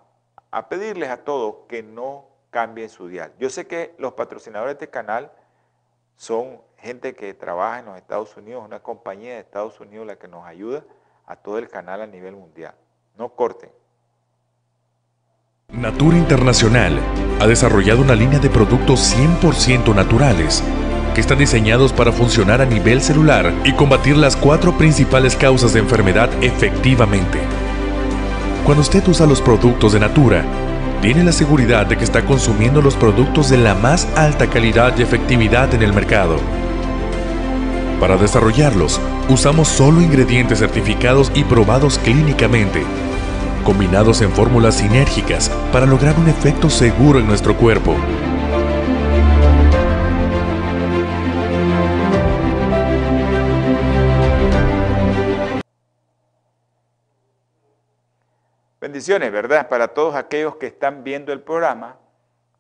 a 0.50 0.70
pedirles 0.70 1.10
a 1.10 1.26
todos 1.26 1.68
que 1.68 1.84
no 1.84 2.26
cambien 2.52 2.88
su 2.88 3.10
dial. 3.10 3.34
Yo 3.38 3.50
sé 3.50 3.68
que 3.68 3.94
los 3.98 4.14
patrocinadores 4.14 4.80
de 4.80 4.86
este 4.86 4.90
canal 4.90 5.30
son 6.16 6.62
gente 6.78 7.14
que 7.14 7.34
trabaja 7.34 7.80
en 7.80 7.88
los 7.88 7.98
Estados 7.98 8.38
Unidos, 8.38 8.64
una 8.64 8.82
compañía 8.82 9.34
de 9.34 9.40
Estados 9.42 9.82
Unidos 9.82 10.08
la 10.08 10.16
que 10.16 10.30
nos 10.30 10.46
ayuda 10.46 10.86
a 11.26 11.36
todo 11.36 11.58
el 11.58 11.68
canal 11.68 12.02
a 12.02 12.08
nivel 12.08 12.36
mundial. 12.36 12.76
No 13.18 13.30
corten. 13.30 13.70
Natura 15.70 16.18
Internacional 16.18 17.00
ha 17.40 17.48
desarrollado 17.48 18.02
una 18.02 18.16
línea 18.16 18.40
de 18.40 18.50
productos 18.50 19.16
100% 19.16 19.96
naturales 19.96 20.64
que 21.14 21.22
están 21.22 21.38
diseñados 21.38 21.94
para 21.94 22.12
funcionar 22.12 22.62
a 22.62 22.66
nivel 22.66 23.02
celular 23.02 23.54
y 23.64 23.74
combatir 23.74 24.18
las 24.18 24.36
cuatro 24.36 24.78
principales 24.78 25.36
causas 25.36 25.74
de 25.74 25.80
enfermedad 25.80 26.30
efectivamente. 26.44 27.40
Cuando 28.66 28.82
usted 28.82 29.08
usa 29.08 29.26
los 29.26 29.42
productos 29.42 29.94
de 29.94 30.00
Natura, 30.00 30.44
tiene 31.02 31.24
la 31.24 31.32
seguridad 31.32 31.86
de 31.86 31.98
que 31.98 32.04
está 32.04 32.26
consumiendo 32.26 32.82
los 32.82 32.96
productos 32.96 33.50
de 33.50 33.58
la 33.58 33.76
más 33.76 34.06
alta 34.18 34.50
calidad 34.50 34.98
y 34.98 35.02
efectividad 35.02 35.74
en 35.74 35.84
el 35.84 35.94
mercado. 35.94 36.38
Para 38.00 38.18
desarrollarlos, 38.18 39.00
usamos 39.30 39.68
solo 39.70 40.02
ingredientes 40.02 40.60
certificados 40.60 41.32
y 41.34 41.44
probados 41.44 41.98
clínicamente, 42.00 42.84
combinados 43.64 44.22
en 44.22 44.32
fórmulas 44.32 44.76
sinérgicas 44.76 45.50
para 45.72 45.86
lograr 45.86 46.18
un 46.20 46.28
efecto 46.28 46.70
seguro 46.70 47.20
en 47.20 47.28
nuestro 47.28 47.56
cuerpo. 47.56 47.96
Bendiciones, 58.82 59.32
¿verdad? 59.32 59.70
Para 59.70 59.88
todos 59.88 60.14
aquellos 60.14 60.58
que 60.58 60.68
están 60.68 61.06
viendo 61.06 61.32
el 61.32 61.42
programa 61.42 61.96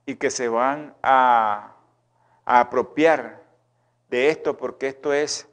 y 0.05 0.15
que 0.15 0.31
se 0.31 0.47
van 0.47 0.95
a, 1.03 1.75
a 2.45 2.59
apropiar 2.61 3.42
de 4.13 4.29
esto 4.29 4.55
porque 4.55 4.85
esto 4.85 5.11
es 5.11 5.49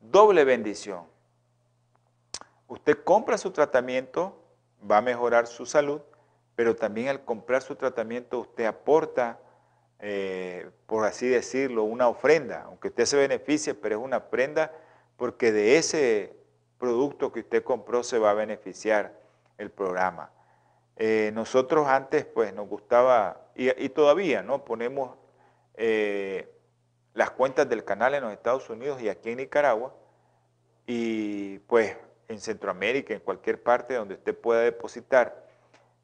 doble 0.00 0.42
bendición. 0.42 1.04
Usted 2.66 3.04
compra 3.04 3.38
su 3.38 3.52
tratamiento, 3.52 4.42
va 4.90 4.96
a 4.96 5.02
mejorar 5.02 5.46
su 5.46 5.66
salud, 5.66 6.00
pero 6.56 6.74
también 6.74 7.06
al 7.06 7.24
comprar 7.24 7.62
su 7.62 7.76
tratamiento 7.76 8.40
usted 8.40 8.64
aporta, 8.64 9.38
eh, 10.00 10.68
por 10.86 11.04
así 11.04 11.28
decirlo, 11.28 11.84
una 11.84 12.08
ofrenda, 12.08 12.64
aunque 12.64 12.88
usted 12.88 13.04
se 13.04 13.18
beneficie, 13.18 13.72
pero 13.74 13.98
es 13.98 14.04
una 14.04 14.16
ofrenda 14.16 14.72
porque 15.16 15.52
de 15.52 15.78
ese 15.78 16.34
producto 16.78 17.30
que 17.30 17.38
usted 17.38 17.62
compró 17.62 18.02
se 18.02 18.18
va 18.18 18.32
a 18.32 18.34
beneficiar 18.34 19.16
el 19.58 19.70
programa. 19.70 20.32
Eh, 20.96 21.30
nosotros 21.34 21.86
antes 21.86 22.24
pues 22.24 22.52
nos 22.52 22.68
gustaba, 22.68 23.46
y, 23.54 23.88
todavía, 23.90 24.42
¿no? 24.42 24.64
Ponemos 24.64 25.16
eh, 25.74 26.55
las 27.16 27.30
cuentas 27.30 27.68
del 27.68 27.82
canal 27.82 28.14
en 28.14 28.22
los 28.22 28.32
Estados 28.32 28.68
Unidos 28.68 29.00
y 29.00 29.08
aquí 29.08 29.30
en 29.30 29.38
Nicaragua, 29.38 29.94
y 30.86 31.58
pues 31.60 31.96
en 32.28 32.38
Centroamérica, 32.38 33.14
en 33.14 33.20
cualquier 33.20 33.62
parte 33.62 33.94
donde 33.94 34.14
usted 34.14 34.38
pueda 34.38 34.60
depositar 34.60 35.46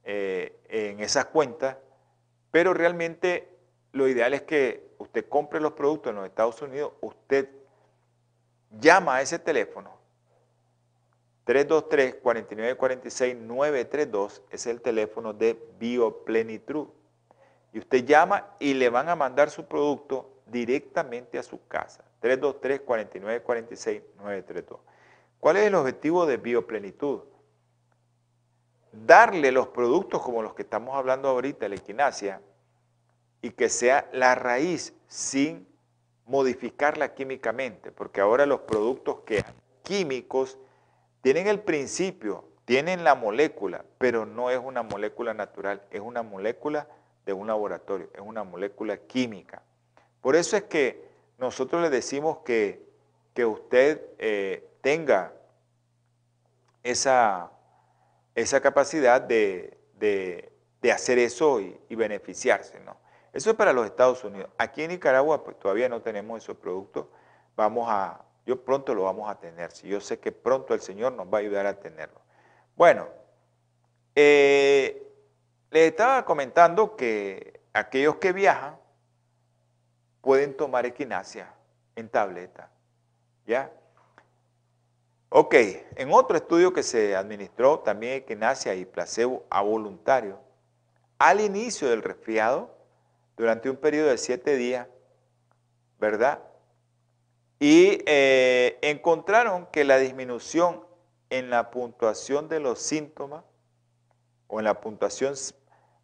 eh, 0.04 0.58
en 0.68 1.00
esas 1.00 1.26
cuentas, 1.26 1.76
pero 2.50 2.72
realmente 2.72 3.50
lo 3.92 4.08
ideal 4.08 4.32
es 4.32 4.40
que 4.42 4.90
usted 4.96 5.28
compre 5.28 5.60
los 5.60 5.72
productos 5.72 6.10
en 6.10 6.16
los 6.16 6.26
Estados 6.26 6.62
Unidos, 6.62 6.94
usted 7.02 7.50
llama 8.70 9.16
a 9.16 9.22
ese 9.22 9.38
teléfono 9.38 10.00
323-4946-932 11.46 14.42
es 14.50 14.66
el 14.66 14.80
teléfono 14.80 15.34
de 15.34 15.62
Bioplenitud. 15.78 16.88
Y 17.72 17.80
usted 17.80 18.04
llama 18.04 18.54
y 18.60 18.74
le 18.74 18.90
van 18.90 19.08
a 19.08 19.16
mandar 19.16 19.50
su 19.50 19.66
producto 19.66 20.31
directamente 20.52 21.38
a 21.38 21.42
su 21.42 21.66
casa. 21.66 22.04
323-4946-932. 22.22 24.78
¿Cuál 25.40 25.56
es 25.56 25.64
el 25.64 25.74
objetivo 25.74 26.26
de 26.26 26.36
Bioplenitud? 26.36 27.22
Darle 28.92 29.50
los 29.50 29.66
productos 29.68 30.20
como 30.22 30.42
los 30.42 30.54
que 30.54 30.62
estamos 30.62 30.94
hablando 30.94 31.28
ahorita, 31.28 31.68
la 31.68 31.74
equinacia, 31.74 32.40
y 33.40 33.50
que 33.50 33.68
sea 33.68 34.08
la 34.12 34.36
raíz 34.36 34.94
sin 35.08 35.66
modificarla 36.26 37.14
químicamente, 37.14 37.90
porque 37.90 38.20
ahora 38.20 38.46
los 38.46 38.60
productos 38.60 39.22
químicos 39.82 40.58
tienen 41.22 41.48
el 41.48 41.58
principio, 41.60 42.44
tienen 42.64 43.02
la 43.02 43.16
molécula, 43.16 43.84
pero 43.98 44.26
no 44.26 44.50
es 44.50 44.60
una 44.62 44.84
molécula 44.84 45.34
natural, 45.34 45.82
es 45.90 46.00
una 46.00 46.22
molécula 46.22 46.86
de 47.26 47.32
un 47.32 47.48
laboratorio, 47.48 48.08
es 48.14 48.20
una 48.20 48.44
molécula 48.44 48.96
química. 48.96 49.64
Por 50.22 50.36
eso 50.36 50.56
es 50.56 50.62
que 50.62 51.04
nosotros 51.36 51.82
le 51.82 51.90
decimos 51.90 52.38
que, 52.44 52.80
que 53.34 53.44
usted 53.44 54.00
eh, 54.18 54.66
tenga 54.80 55.34
esa, 56.82 57.50
esa 58.34 58.60
capacidad 58.60 59.20
de, 59.20 59.78
hacer 60.92 61.18
eso 61.18 61.60
y, 61.60 61.94
beneficiarse. 61.94 62.80
¿no? 62.80 62.96
Eso 63.32 63.50
es 63.50 63.56
para 63.56 63.72
los 63.72 63.84
Estados 63.84 64.22
Unidos. 64.24 64.48
Aquí 64.58 64.82
en 64.82 64.90
Nicaragua 64.90 65.42
pues, 65.42 65.58
todavía 65.58 65.88
no 65.88 66.00
tenemos 66.00 66.42
esos 66.42 66.56
productos. 66.56 67.06
Vamos 67.56 67.86
a, 67.88 68.24
yo 68.46 68.64
pronto 68.64 68.94
lo 68.94 69.02
vamos 69.02 69.28
a 69.28 69.38
tener. 69.38 69.72
Si 69.72 69.88
yo 69.88 70.00
sé 70.00 70.20
que 70.20 70.30
pronto 70.30 70.72
el 70.72 70.80
Señor 70.80 71.12
nos 71.12 71.26
va 71.26 71.38
a 71.38 71.40
ayudar 71.40 71.66
a 71.66 71.78
tenerlo. 71.80 72.20
Bueno, 72.76 73.08
eh, 74.14 75.02
les 75.70 75.90
estaba 75.90 76.24
comentando 76.24 76.94
que 76.94 77.60
aquellos 77.72 78.16
que 78.16 78.32
viajan 78.32 78.81
pueden 80.22 80.56
tomar 80.56 80.86
equinacia 80.86 81.52
en 81.94 82.08
tableta. 82.08 82.70
¿Ya? 83.46 83.70
Ok, 85.28 85.54
en 85.96 86.12
otro 86.12 86.36
estudio 86.36 86.72
que 86.72 86.82
se 86.82 87.16
administró 87.16 87.80
también 87.80 88.14
equinacia 88.14 88.74
y 88.74 88.84
placebo 88.84 89.44
a 89.50 89.62
voluntario, 89.62 90.38
al 91.18 91.40
inicio 91.40 91.90
del 91.90 92.02
resfriado, 92.02 92.74
durante 93.36 93.68
un 93.70 93.76
periodo 93.76 94.10
de 94.10 94.18
siete 94.18 94.56
días, 94.56 94.86
¿verdad? 95.98 96.42
Y 97.58 98.02
eh, 98.06 98.78
encontraron 98.82 99.66
que 99.66 99.84
la 99.84 99.98
disminución 99.98 100.84
en 101.30 101.48
la 101.48 101.70
puntuación 101.70 102.48
de 102.48 102.60
los 102.60 102.80
síntomas 102.80 103.42
o 104.48 104.58
en 104.58 104.64
la 104.66 104.80
puntuación 104.80 105.34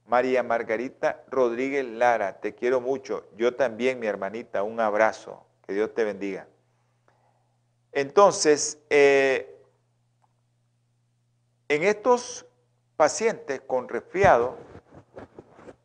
María 0.09 0.43
Margarita 0.43 1.23
Rodríguez 1.29 1.85
Lara, 1.85 2.41
te 2.41 2.55
quiero 2.55 2.81
mucho. 2.81 3.29
Yo 3.37 3.55
también, 3.55 4.01
mi 4.01 4.07
hermanita, 4.07 4.63
un 4.63 4.81
abrazo. 4.81 5.45
Que 5.67 5.75
Dios 5.75 5.95
te 5.95 6.03
bendiga. 6.03 6.49
Entonces, 7.93 8.79
eh, 8.89 9.63
en 11.69 11.83
estos 11.83 12.47
pacientes 12.97 13.61
con 13.61 13.89
resfriado, 13.89 14.57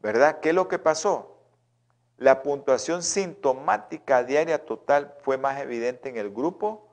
¿verdad? 0.01 0.39
¿Qué 0.39 0.49
es 0.49 0.55
lo 0.55 0.69
que 0.69 0.79
pasó? 0.79 1.37
La 2.17 2.41
puntuación 2.43 3.03
sintomática 3.03 4.23
diaria 4.23 4.63
total 4.63 5.13
fue 5.21 5.37
más 5.37 5.59
evidente 5.59 6.07
en 6.07 6.15
el 6.15 6.31
grupo 6.31 6.87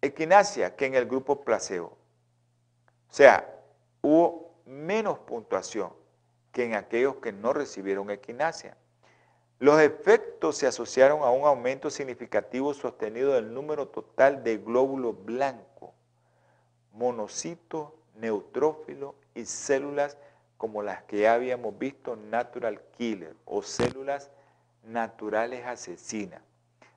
equinacia 0.00 0.76
que 0.76 0.86
en 0.86 0.94
el 0.94 1.06
grupo 1.06 1.44
placebo. 1.44 1.96
O 3.10 3.12
sea, 3.12 3.52
hubo 4.02 4.45
menos 4.66 5.18
puntuación 5.20 5.92
que 6.52 6.64
en 6.64 6.74
aquellos 6.74 7.16
que 7.16 7.32
no 7.32 7.52
recibieron 7.52 8.10
equinacia. 8.10 8.76
Los 9.58 9.80
efectos 9.80 10.56
se 10.58 10.66
asociaron 10.66 11.22
a 11.22 11.30
un 11.30 11.46
aumento 11.46 11.88
significativo 11.88 12.74
sostenido 12.74 13.32
del 13.32 13.54
número 13.54 13.88
total 13.88 14.44
de 14.44 14.58
glóbulos 14.58 15.24
blancos, 15.24 15.90
monocitos, 16.92 17.90
neutrófilos 18.16 19.14
y 19.34 19.46
células 19.46 20.18
como 20.58 20.82
las 20.82 21.02
que 21.04 21.20
ya 21.20 21.34
habíamos 21.34 21.78
visto, 21.78 22.16
natural 22.16 22.80
killer 22.96 23.34
o 23.44 23.62
células 23.62 24.30
naturales 24.82 25.66
asesinas. 25.66 26.42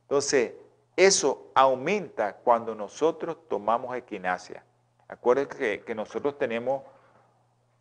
Entonces, 0.01 0.53
eso 0.95 1.51
aumenta 1.53 2.33
cuando 2.37 2.75
nosotros 2.75 3.37
tomamos 3.47 3.95
equinacia. 3.95 4.63
Acuérdense 5.07 5.81
que 5.81 5.95
nosotros 5.95 6.37
tenemos 6.37 6.83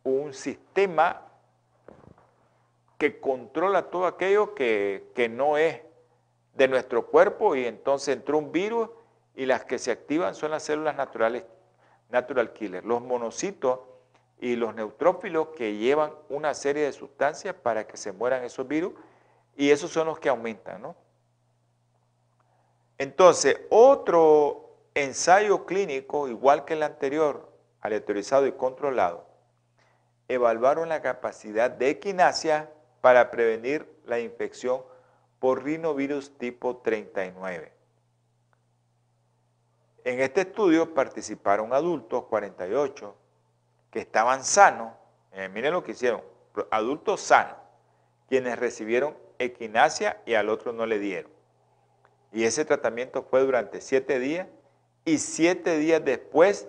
un 0.03 0.33
sistema 0.33 1.25
que 2.97 3.19
controla 3.19 3.89
todo 3.89 4.05
aquello 4.05 4.53
que, 4.53 5.31
no 5.31 5.57
es 5.57 5.81
de 6.55 6.67
nuestro 6.67 7.07
cuerpo 7.07 7.55
y 7.55 7.65
entonces 7.65 8.15
entró 8.15 8.37
un 8.37 8.51
virus 8.51 8.89
y 9.35 9.45
las 9.45 9.63
que 9.63 9.79
se 9.79 9.91
activan 9.91 10.35
son 10.35 10.51
las 10.51 10.63
células 10.63 10.95
naturales, 10.97 11.45
natural 12.09 12.51
killer, 12.51 12.85
los 12.85 13.01
monocitos 13.01 13.79
y 14.41 14.57
los 14.57 14.75
neutrófilos 14.75 15.49
que 15.49 15.77
llevan 15.77 16.11
una 16.27 16.53
serie 16.53 16.83
de 16.83 16.91
sustancias 16.91 17.55
para 17.55 17.87
que 17.87 17.95
se 17.95 18.11
mueran 18.11 18.43
esos 18.43 18.67
virus 18.67 18.93
y 19.55 19.71
esos 19.71 19.91
son 19.91 20.07
los 20.07 20.19
que 20.19 20.29
aumentan, 20.29 20.81
¿no? 20.81 20.95
Entonces, 22.97 23.61
otro 23.69 24.75
ensayo 24.93 25.65
clínico, 25.65 26.27
igual 26.27 26.65
que 26.65 26.73
el 26.73 26.83
anterior, 26.83 27.49
aleatorizado 27.79 28.45
y 28.45 28.51
controlado, 28.51 29.28
evaluaron 30.29 30.87
la 30.87 31.01
capacidad 31.01 31.69
de 31.69 31.89
equinacia 31.89 32.71
para 33.01 33.31
prevenir 33.31 33.85
la 34.05 34.19
infección 34.19 34.83
por 35.39 35.63
rinovirus 35.63 36.37
tipo 36.37 36.77
39. 36.77 37.73
En 40.05 40.21
este 40.21 40.41
estudio 40.41 40.93
participaron 40.93 41.73
adultos, 41.73 42.25
48, 42.25 43.15
que 43.91 43.99
estaban 43.99 44.43
sanos, 44.43 44.93
Eh, 45.31 45.47
miren 45.47 45.73
lo 45.73 45.83
que 45.83 45.91
hicieron. 45.91 46.23
Adultos 46.71 47.21
sanos, 47.21 47.55
quienes 48.27 48.57
recibieron 48.57 49.15
equinacia 49.37 50.21
y 50.25 50.33
al 50.33 50.49
otro 50.49 50.73
no 50.73 50.87
le 50.87 50.97
dieron. 50.97 51.31
Y 52.31 52.45
ese 52.45 52.65
tratamiento 52.65 53.21
fue 53.21 53.41
durante 53.41 53.79
siete 53.79 54.17
días 54.17 54.47
y 55.05 55.19
siete 55.19 55.77
días 55.77 56.03
después 56.03 56.67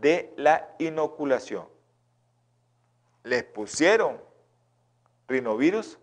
de 0.00 0.32
la 0.36 0.74
inoculación. 0.78 1.71
Les 3.24 3.44
pusieron 3.44 4.20
rinovirus 5.28 5.98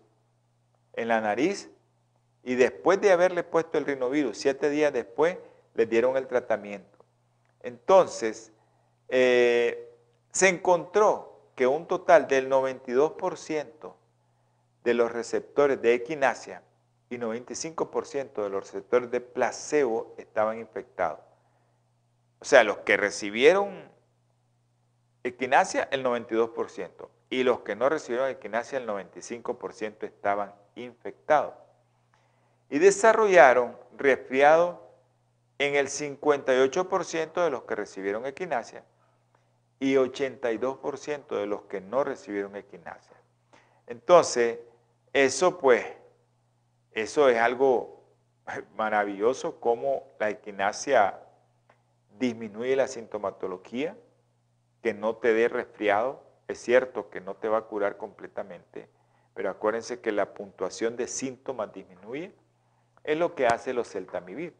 en 0.94 1.08
la 1.08 1.20
nariz 1.20 1.70
y 2.42 2.54
después 2.54 3.00
de 3.00 3.12
haberle 3.12 3.42
puesto 3.42 3.78
el 3.78 3.84
rinovirus, 3.84 4.38
siete 4.38 4.70
días 4.70 4.92
después, 4.92 5.38
les 5.74 5.88
dieron 5.88 6.16
el 6.16 6.26
tratamiento. 6.26 6.98
Entonces, 7.62 8.52
eh, 9.08 9.90
se 10.32 10.48
encontró 10.48 11.40
que 11.54 11.66
un 11.66 11.86
total 11.86 12.26
del 12.26 12.48
92% 12.48 13.94
de 14.84 14.94
los 14.94 15.12
receptores 15.12 15.80
de 15.82 15.94
equinacia 15.94 16.62
y 17.10 17.18
95% 17.18 18.42
de 18.42 18.48
los 18.48 18.64
receptores 18.64 19.10
de 19.10 19.20
placebo 19.20 20.14
estaban 20.16 20.58
infectados. 20.58 21.20
O 22.38 22.44
sea, 22.44 22.64
los 22.64 22.78
que 22.78 22.96
recibieron 22.96 23.90
equinacia, 25.24 25.88
el 25.90 26.04
92%, 26.04 27.08
y 27.30 27.42
los 27.42 27.60
que 27.60 27.76
no 27.76 27.88
recibieron 27.88 28.28
equinacia, 28.28 28.78
el 28.78 28.86
95% 28.86 30.04
estaban 30.04 30.54
infectados. 30.74 31.54
Y 32.68 32.78
desarrollaron 32.78 33.76
resfriado 33.96 34.90
en 35.58 35.76
el 35.76 35.88
58% 35.88 37.44
de 37.44 37.50
los 37.50 37.64
que 37.64 37.74
recibieron 37.74 38.26
equinacia 38.26 38.84
y 39.78 39.94
82% 39.94 41.36
de 41.36 41.46
los 41.46 41.62
que 41.62 41.80
no 41.80 42.04
recibieron 42.04 42.56
equinacia. 42.56 43.16
Entonces, 43.86 44.58
eso 45.12 45.58
pues, 45.58 45.84
eso 46.92 47.28
es 47.28 47.38
algo 47.38 48.04
maravilloso 48.76 49.58
como 49.60 50.04
la 50.18 50.30
equinacia 50.30 51.18
disminuye 52.18 52.76
la 52.76 52.86
sintomatología, 52.86 53.96
que 54.82 54.94
no 54.94 55.16
te 55.16 55.34
dé 55.34 55.48
resfriado. 55.48 56.22
Es 56.48 56.58
cierto 56.58 57.10
que 57.10 57.20
no 57.20 57.34
te 57.34 57.48
va 57.48 57.58
a 57.58 57.62
curar 57.62 57.96
completamente, 57.96 58.88
pero 59.34 59.50
acuérdense 59.50 60.00
que 60.00 60.12
la 60.12 60.34
puntuación 60.34 60.96
de 60.96 61.06
síntomas 61.06 61.72
disminuye. 61.72 62.34
Es 63.04 63.16
lo 63.16 63.34
que 63.34 63.46
hace 63.46 63.72
los 63.72 63.88
celtamivir 63.88 64.54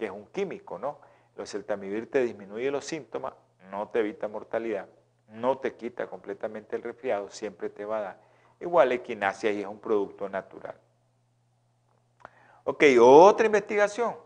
que 0.00 0.06
es 0.06 0.12
un 0.12 0.24
químico, 0.28 0.78
¿no? 0.78 0.98
Los 1.36 1.50
celtamivir 1.50 2.10
te 2.10 2.22
disminuye 2.22 2.70
los 2.70 2.86
síntomas, 2.86 3.34
no 3.70 3.90
te 3.90 3.98
evita 3.98 4.28
mortalidad, 4.28 4.88
no 5.28 5.58
te 5.58 5.74
quita 5.74 6.06
completamente 6.06 6.74
el 6.74 6.82
resfriado, 6.82 7.28
siempre 7.28 7.68
te 7.68 7.84
va 7.84 7.98
a 7.98 8.00
dar. 8.00 8.20
Igual 8.60 8.92
equinacia 8.92 9.52
y 9.52 9.60
es 9.60 9.66
un 9.66 9.78
producto 9.78 10.26
natural. 10.30 10.74
Ok, 12.64 12.82
otra 12.98 13.44
investigación. 13.44 14.16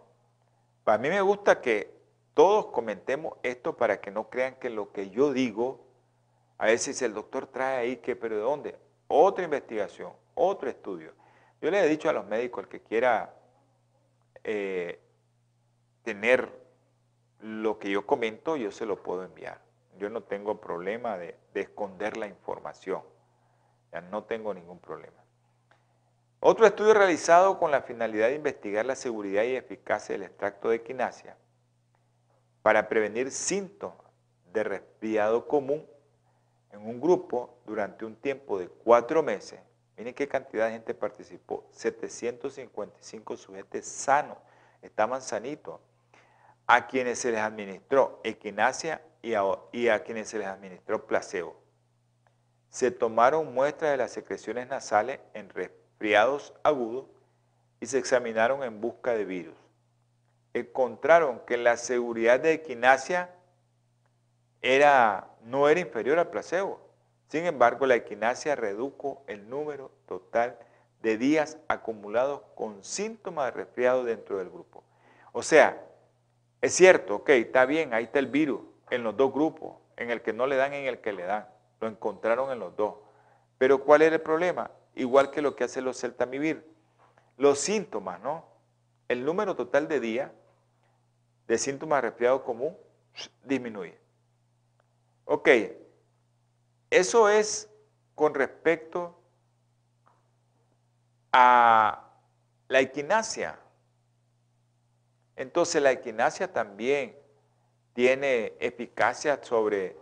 Para 0.84 0.98
mí 0.98 1.08
me 1.08 1.20
gusta 1.20 1.60
que 1.60 1.93
todos 2.34 2.66
comentemos 2.66 3.38
esto 3.44 3.76
para 3.76 4.00
que 4.00 4.10
no 4.10 4.28
crean 4.28 4.56
que 4.56 4.68
lo 4.68 4.90
que 4.90 5.10
yo 5.10 5.32
digo, 5.32 5.86
a 6.58 6.66
veces 6.66 7.00
el 7.02 7.14
doctor 7.14 7.46
trae 7.46 7.78
ahí 7.78 7.96
que, 7.98 8.16
pero 8.16 8.34
¿de 8.34 8.42
dónde? 8.42 8.78
Otra 9.06 9.44
investigación, 9.44 10.12
otro 10.34 10.68
estudio. 10.68 11.12
Yo 11.60 11.70
le 11.70 11.80
he 11.80 11.88
dicho 11.88 12.10
a 12.10 12.12
los 12.12 12.26
médicos, 12.26 12.64
el 12.64 12.68
que 12.68 12.82
quiera 12.82 13.34
eh, 14.42 15.00
tener 16.02 16.50
lo 17.40 17.78
que 17.78 17.90
yo 17.90 18.04
comento, 18.04 18.56
yo 18.56 18.72
se 18.72 18.84
lo 18.84 19.02
puedo 19.02 19.22
enviar. 19.22 19.62
Yo 19.96 20.10
no 20.10 20.24
tengo 20.24 20.60
problema 20.60 21.16
de, 21.16 21.38
esconder 21.54 22.16
la 22.16 22.26
información. 22.26 23.02
Ya 23.92 24.00
no 24.00 24.24
tengo 24.24 24.52
ningún 24.52 24.80
problema. 24.80 25.22
Otro 26.40 26.66
estudio 26.66 26.94
realizado 26.94 27.60
con 27.60 27.70
la 27.70 27.82
finalidad 27.82 28.28
de 28.28 28.34
investigar 28.34 28.84
la 28.84 28.96
seguridad 28.96 29.44
y 29.44 29.54
eficacia 29.54 30.14
del 30.14 30.24
extracto 30.24 30.68
de 30.68 30.76
equinacia 30.76 31.36
para 32.64 32.88
prevenir 32.88 33.30
síntomas 33.30 33.98
de 34.50 34.64
resfriado 34.64 35.46
común 35.46 35.86
en 36.72 36.80
un 36.80 36.98
grupo 36.98 37.58
durante 37.66 38.06
un 38.06 38.16
tiempo 38.16 38.58
de 38.58 38.68
cuatro 38.68 39.22
meses. 39.22 39.60
Miren 39.98 40.14
qué 40.14 40.26
cantidad 40.26 40.68
de 40.68 40.72
gente 40.72 40.94
participó. 40.94 41.68
755 41.72 43.36
sujetos 43.36 43.84
sanos, 43.84 44.38
estaban 44.80 45.20
sanitos 45.20 45.78
a 46.66 46.86
quienes 46.86 47.18
se 47.18 47.32
les 47.32 47.40
administró 47.40 48.22
equinacia 48.24 49.02
y 49.20 49.34
a, 49.34 50.02
quienes 50.02 50.30
se 50.30 50.38
les 50.38 50.46
administró 50.46 51.06
placebo. 51.06 51.60
Se 52.70 52.90
tomaron 52.90 53.52
muestras 53.52 53.90
de 53.90 53.98
las 53.98 54.10
secreciones 54.10 54.68
nasales 54.68 55.20
en 55.34 55.50
resfriados 55.50 56.54
agudos 56.62 57.04
y 57.78 57.84
se 57.84 57.98
examinaron 57.98 58.62
en 58.62 58.80
busca 58.80 59.12
de 59.12 59.26
virus. 59.26 59.63
Encontraron 60.54 61.40
que 61.40 61.56
la 61.56 61.76
seguridad 61.76 62.40
de 62.40 62.52
equinacia 62.52 63.34
era, 64.62 65.28
no 65.42 65.68
era 65.68 65.80
inferior 65.80 66.18
al 66.18 66.30
placebo. 66.30 66.80
Sin 67.28 67.44
embargo, 67.44 67.86
la 67.86 67.96
equinacia 67.96 68.54
redujo 68.54 69.24
el 69.26 69.48
número 69.50 69.90
total 70.06 70.56
de 71.02 71.18
días 71.18 71.58
acumulados 71.68 72.42
con 72.54 72.82
síntomas 72.82 73.46
de 73.46 73.50
resfriado 73.50 74.04
dentro 74.04 74.38
del 74.38 74.48
grupo. 74.48 74.84
O 75.32 75.42
sea, 75.42 75.84
es 76.62 76.72
cierto, 76.72 77.16
ok, 77.16 77.30
está 77.30 77.66
bien, 77.66 77.92
ahí 77.92 78.04
está 78.04 78.20
el 78.20 78.28
virus 78.28 78.62
en 78.90 79.02
los 79.02 79.16
dos 79.16 79.32
grupos, 79.32 79.76
en 79.96 80.10
el 80.10 80.22
que 80.22 80.32
no 80.32 80.46
le 80.46 80.56
dan 80.56 80.72
y 80.72 80.76
en 80.76 80.86
el 80.86 81.00
que 81.00 81.12
le 81.12 81.24
dan. 81.24 81.46
Lo 81.80 81.88
encontraron 81.88 82.50
en 82.52 82.58
los 82.58 82.76
dos. 82.76 82.94
Pero 83.58 83.82
¿cuál 83.84 84.02
es 84.02 84.12
el 84.12 84.20
problema? 84.20 84.70
Igual 84.94 85.30
que 85.30 85.42
lo 85.42 85.56
que 85.56 85.64
hace 85.64 85.82
los 85.82 86.00
celtamivir. 86.00 86.66
Los 87.36 87.58
síntomas, 87.58 88.20
¿no? 88.20 88.46
El 89.08 89.24
número 89.24 89.56
total 89.56 89.88
de 89.88 90.00
días 90.00 90.30
de 91.46 91.58
síntomas 91.58 92.02
de 92.02 92.10
resfriado 92.10 92.42
común 92.42 92.76
disminuye. 93.44 93.98
Ok, 95.26 95.48
eso 96.90 97.28
es 97.28 97.68
con 98.14 98.34
respecto 98.34 99.18
a 101.32 102.12
la 102.68 102.80
equinacia. 102.80 103.58
Entonces 105.36 105.82
la 105.82 105.92
equinacia 105.92 106.52
también 106.52 107.16
tiene 107.92 108.54
eficacia 108.60 109.42
sobre 109.42 109.96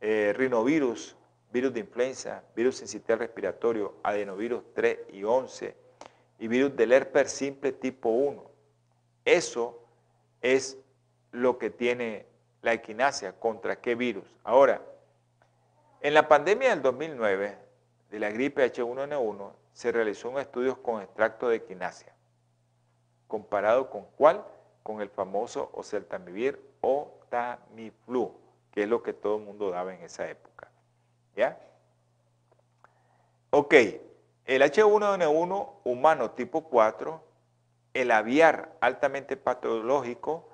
eh, 0.00 0.32
rinovirus, 0.36 1.16
virus 1.52 1.74
de 1.74 1.80
influenza, 1.80 2.42
virus 2.56 2.76
sistema 2.78 3.18
respiratorio, 3.18 3.96
adenovirus 4.02 4.62
3 4.74 4.98
y 5.12 5.24
11 5.24 5.76
y 6.38 6.48
virus 6.48 6.74
del 6.76 6.92
herpes 6.92 7.30
simple 7.30 7.72
tipo 7.72 8.08
1. 8.08 8.50
Eso 9.24 9.79
es 10.40 10.78
lo 11.32 11.58
que 11.58 11.70
tiene 11.70 12.26
la 12.62 12.72
equinacia, 12.72 13.32
contra 13.32 13.80
qué 13.80 13.94
virus. 13.94 14.36
Ahora, 14.44 14.82
en 16.00 16.14
la 16.14 16.28
pandemia 16.28 16.70
del 16.70 16.82
2009 16.82 17.58
de 18.10 18.18
la 18.18 18.30
gripe 18.30 18.72
H1N1 18.72 19.52
se 19.72 19.92
realizó 19.92 20.30
un 20.30 20.38
estudio 20.38 20.82
con 20.82 21.02
extracto 21.02 21.48
de 21.48 21.56
equinacia 21.56 22.14
comparado 23.30 23.88
con 23.88 24.04
cuál? 24.16 24.44
Con 24.82 25.00
el 25.00 25.08
famoso 25.08 25.70
oseltamivir 25.72 26.60
o 26.82 27.14
Tamiflu, 27.30 28.34
que 28.72 28.82
es 28.82 28.88
lo 28.88 29.02
que 29.02 29.14
todo 29.14 29.36
el 29.36 29.44
mundo 29.44 29.70
daba 29.70 29.94
en 29.94 30.02
esa 30.02 30.28
época. 30.28 30.68
¿Ya? 31.36 31.58
Ok, 33.50 33.72
el 34.44 34.62
H1N1 34.62 35.70
humano 35.84 36.32
tipo 36.32 36.64
4, 36.64 37.22
el 37.94 38.10
aviar 38.10 38.76
altamente 38.80 39.36
patológico 39.36 40.48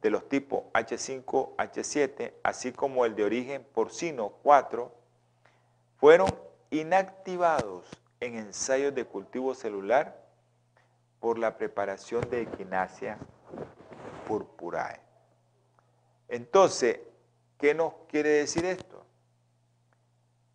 de 0.00 0.10
los 0.10 0.28
tipos 0.28 0.64
H5, 0.72 1.56
H7, 1.56 2.34
así 2.42 2.72
como 2.72 3.04
el 3.04 3.14
de 3.14 3.24
origen 3.24 3.64
porcino 3.72 4.30
4, 4.42 4.92
fueron 5.96 6.28
inactivados 6.70 7.86
en 8.18 8.36
ensayos 8.36 8.94
de 8.94 9.04
cultivo 9.04 9.54
celular 9.54 10.20
por 11.20 11.38
la 11.38 11.56
preparación 11.56 12.28
de 12.30 12.42
equinacia 12.42 13.18
purpurae. 14.26 15.00
Entonces, 16.28 16.98
¿qué 17.58 17.74
nos 17.74 17.92
quiere 18.08 18.30
decir 18.30 18.64
esto? 18.64 19.06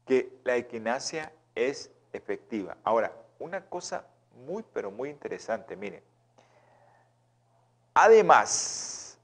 Que 0.06 0.40
la 0.44 0.58
equinacia 0.58 1.32
es 1.56 1.92
efectiva. 2.12 2.76
Ahora, 2.84 3.14
una 3.40 3.66
cosa 3.66 4.08
muy, 4.46 4.64
pero 4.74 4.92
muy 4.92 5.10
interesante, 5.10 5.76
miren. 5.76 6.04
Además, 8.00 9.18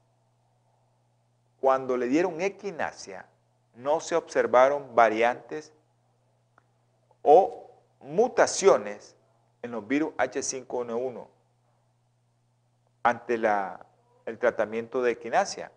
cuando 1.60 1.96
le 1.96 2.08
dieron 2.08 2.40
equinacia, 2.40 3.24
no 3.76 4.00
se 4.00 4.16
observaron 4.16 4.96
variantes 4.96 5.72
o 7.22 7.70
mutaciones 8.00 9.14
en 9.62 9.70
los 9.70 9.86
virus 9.86 10.12
H5N1 10.16 11.24
ante 13.04 13.34
el 14.26 14.38
tratamiento 14.40 15.02
de 15.02 15.12
equinacia. 15.12 15.70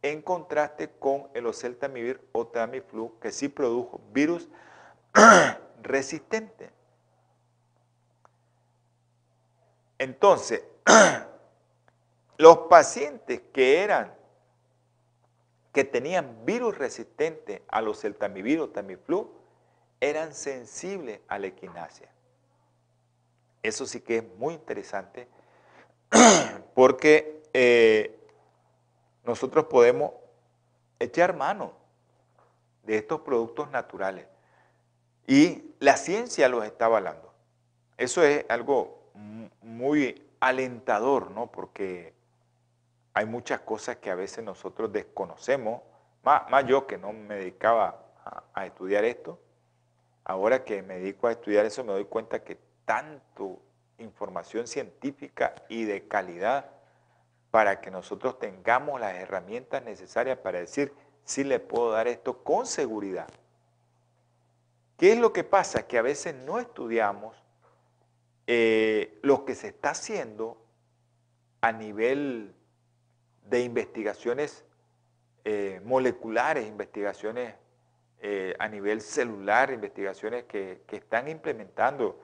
en 0.00 0.22
contraste 0.22 0.88
con 0.88 1.28
el 1.34 1.46
oseltamivir 1.46 2.26
o 2.30 2.46
Tamiflu, 2.46 3.18
que 3.18 3.32
sí 3.32 3.48
produjo 3.48 4.00
virus 4.12 4.48
resistente. 5.82 6.70
Entonces, 9.98 10.62
los 12.40 12.56
pacientes 12.70 13.42
que 13.52 13.82
eran 13.82 14.14
que 15.74 15.84
tenían 15.84 16.46
virus 16.46 16.78
resistente 16.78 17.62
a 17.68 17.82
los 17.82 18.00
celtamivir 18.00 18.60
o 18.60 18.70
Tamiflu 18.70 19.30
eran 20.00 20.32
sensibles 20.32 21.20
a 21.28 21.38
la 21.38 21.48
equinacia. 21.48 22.08
Eso 23.62 23.84
sí 23.84 24.00
que 24.00 24.16
es 24.16 24.24
muy 24.38 24.54
interesante 24.54 25.28
porque 26.74 27.42
eh, 27.52 28.18
nosotros 29.24 29.66
podemos 29.66 30.12
echar 30.98 31.36
mano 31.36 31.74
de 32.84 32.96
estos 32.96 33.20
productos 33.20 33.70
naturales 33.70 34.26
y 35.26 35.74
la 35.78 35.98
ciencia 35.98 36.48
los 36.48 36.64
está 36.64 36.86
avalando. 36.86 37.34
Eso 37.98 38.22
es 38.22 38.46
algo 38.48 39.10
muy 39.60 40.26
alentador, 40.40 41.30
¿no? 41.32 41.52
Porque 41.52 42.18
hay 43.14 43.26
muchas 43.26 43.60
cosas 43.60 43.96
que 43.96 44.10
a 44.10 44.14
veces 44.14 44.44
nosotros 44.44 44.92
desconocemos, 44.92 45.82
más, 46.22 46.66
yo 46.66 46.86
que 46.86 46.98
no 46.98 47.12
me 47.12 47.36
dedicaba 47.36 48.04
a, 48.54 48.66
estudiar 48.66 49.04
esto, 49.04 49.40
ahora 50.24 50.64
que 50.64 50.82
me 50.82 50.98
dedico 50.98 51.26
a 51.26 51.32
estudiar 51.32 51.64
eso 51.64 51.82
me 51.82 51.92
doy 51.92 52.04
cuenta 52.04 52.44
que 52.44 52.58
tanto 52.84 53.60
información 53.98 54.66
científica 54.66 55.54
y 55.68 55.84
de 55.84 56.06
calidad 56.06 56.70
para 57.50 57.80
que 57.80 57.90
nosotros 57.90 58.38
tengamos 58.38 59.00
las 59.00 59.14
herramientas 59.14 59.82
necesarias 59.82 60.38
para 60.38 60.60
decir 60.60 60.92
si 61.24 61.42
le 61.42 61.58
puedo 61.58 61.90
dar 61.90 62.06
esto 62.06 62.44
con 62.44 62.66
seguridad. 62.66 63.28
¿Qué 64.96 65.12
es 65.12 65.18
lo 65.18 65.32
que 65.32 65.44
pasa? 65.44 65.86
Que 65.86 65.98
a 65.98 66.02
veces 66.02 66.34
no 66.34 66.58
estudiamos 66.58 67.36
eh, 68.46 69.18
lo 69.22 69.44
que 69.44 69.54
se 69.54 69.68
está 69.68 69.90
haciendo 69.90 70.62
a 71.60 71.72
nivel 71.72 72.54
de 73.44 73.62
investigaciones 73.62 74.64
eh, 75.44 75.80
moleculares, 75.84 76.66
investigaciones 76.66 77.54
eh, 78.20 78.54
a 78.58 78.68
nivel 78.68 79.00
celular, 79.00 79.72
investigaciones 79.72 80.44
que, 80.44 80.82
que 80.86 80.96
están 80.96 81.28
implementando 81.28 82.20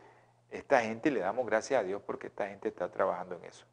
esta 0.50 0.80
gente 0.80 1.08
y 1.08 1.12
le 1.12 1.20
damos 1.20 1.46
gracias 1.46 1.80
a 1.80 1.84
Dios 1.84 2.02
porque 2.04 2.28
esta 2.28 2.48
gente 2.48 2.68
está 2.68 2.90
trabajando 2.90 3.36
en 3.36 3.44
eso. 3.44 3.66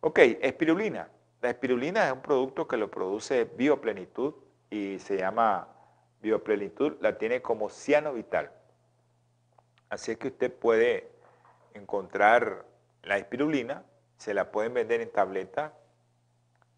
Ok, 0.00 0.18
espirulina. 0.40 1.08
La 1.42 1.50
espirulina 1.50 2.06
es 2.06 2.12
un 2.12 2.22
producto 2.22 2.66
que 2.66 2.76
lo 2.76 2.90
produce 2.90 3.44
Bioplenitud 3.44 4.34
y 4.70 4.98
se 4.98 5.18
llama 5.18 5.68
Bioplenitud, 6.20 6.96
la 7.00 7.18
tiene 7.18 7.42
como 7.42 7.68
ciano 7.68 8.12
vital. 8.12 8.50
Así 9.88 10.16
que 10.16 10.28
usted 10.28 10.52
puede 10.52 11.12
encontrar 11.74 12.64
la 13.02 13.18
espirulina, 13.18 13.84
se 14.16 14.34
la 14.34 14.50
pueden 14.50 14.74
vender 14.74 15.00
en 15.00 15.12
tableta 15.12 15.74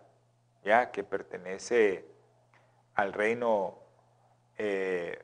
ya 0.65 0.91
que 0.91 1.05
pertenece 1.05 2.05
al 2.95 3.13
reino 3.13 3.79
eh, 4.59 5.23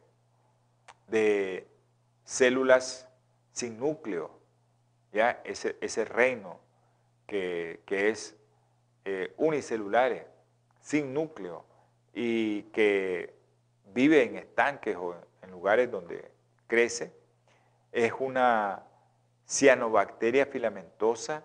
de 1.09 1.67
células 2.25 3.09
sin 3.53 3.79
núcleo, 3.79 4.39
ya 5.13 5.43
ese, 5.45 5.77
ese 5.81 6.05
reino 6.05 6.61
que, 7.27 7.83
es 7.89 8.37
eh, 9.05 9.35
unicelular, 9.37 10.27
sin 10.81 11.13
núcleo, 11.13 11.65
y 12.13 12.63
que 12.65 13.35
vive 13.93 14.23
en 14.23 14.37
estanques 14.37 14.97
o 14.97 15.15
en 15.43 15.51
lugares 15.51 15.91
donde 15.91 16.31
crece, 16.67 17.13
es 17.93 18.13
una 18.19 18.83
cianobacteria 19.47 20.47
filamentosa 20.47 21.45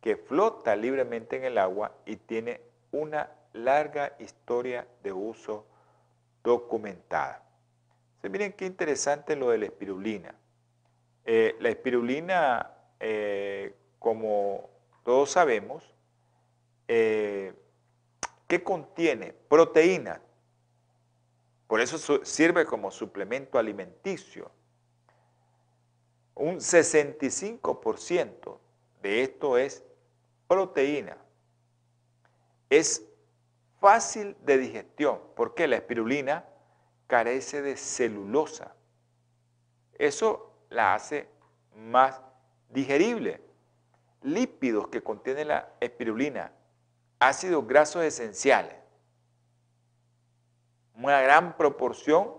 que 0.00 0.16
flota 0.16 0.76
libremente 0.76 1.36
en 1.36 1.44
el 1.44 1.58
agua 1.58 1.92
y 2.04 2.16
tiene 2.16 2.60
una 2.92 3.30
larga 3.52 4.14
historia 4.18 4.86
de 5.02 5.12
uso 5.12 5.66
documentada. 6.44 7.42
Se 8.20 8.28
miren 8.28 8.52
qué 8.52 8.66
interesante 8.66 9.34
lo 9.34 9.50
de 9.50 9.58
la 9.58 9.66
espirulina. 9.66 10.34
Eh, 11.24 11.56
la 11.58 11.70
espirulina, 11.70 12.70
eh, 13.00 13.74
como 13.98 14.70
todos 15.04 15.30
sabemos, 15.30 15.92
eh, 16.88 17.54
¿qué 18.46 18.62
contiene? 18.62 19.32
Proteína. 19.32 20.20
Por 21.66 21.80
eso 21.80 22.24
sirve 22.24 22.64
como 22.64 22.90
suplemento 22.90 23.58
alimenticio. 23.58 24.50
Un 26.34 26.56
65% 26.56 28.58
de 29.02 29.22
esto 29.22 29.58
es 29.58 29.82
proteína. 30.46 31.16
Es 32.70 33.04
fácil 33.80 34.36
de 34.42 34.58
digestión 34.58 35.20
porque 35.34 35.66
la 35.66 35.76
espirulina 35.76 36.44
carece 37.06 37.62
de 37.62 37.76
celulosa. 37.76 38.74
Eso 39.98 40.52
la 40.68 40.94
hace 40.94 41.28
más 41.74 42.20
digerible. 42.70 43.40
Lípidos 44.22 44.88
que 44.88 45.02
contiene 45.02 45.44
la 45.44 45.72
espirulina, 45.80 46.52
ácidos 47.18 47.66
grasos 47.66 48.04
esenciales. 48.04 48.74
Una 50.94 51.20
gran 51.20 51.56
proporción 51.56 52.34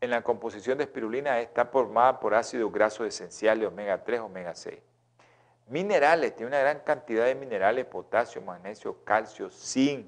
en 0.00 0.10
la 0.10 0.22
composición 0.22 0.78
de 0.78 0.84
espirulina 0.84 1.40
está 1.40 1.66
formada 1.66 2.20
por 2.20 2.34
ácidos 2.34 2.72
grasos 2.72 3.06
esenciales 3.06 3.66
omega 3.66 4.04
3, 4.04 4.20
omega 4.20 4.54
6. 4.54 4.78
Minerales, 5.68 6.34
tiene 6.34 6.48
una 6.48 6.60
gran 6.60 6.80
cantidad 6.80 7.26
de 7.26 7.34
minerales, 7.34 7.84
potasio, 7.84 8.40
magnesio, 8.40 9.04
calcio, 9.04 9.50
zinc, 9.50 10.06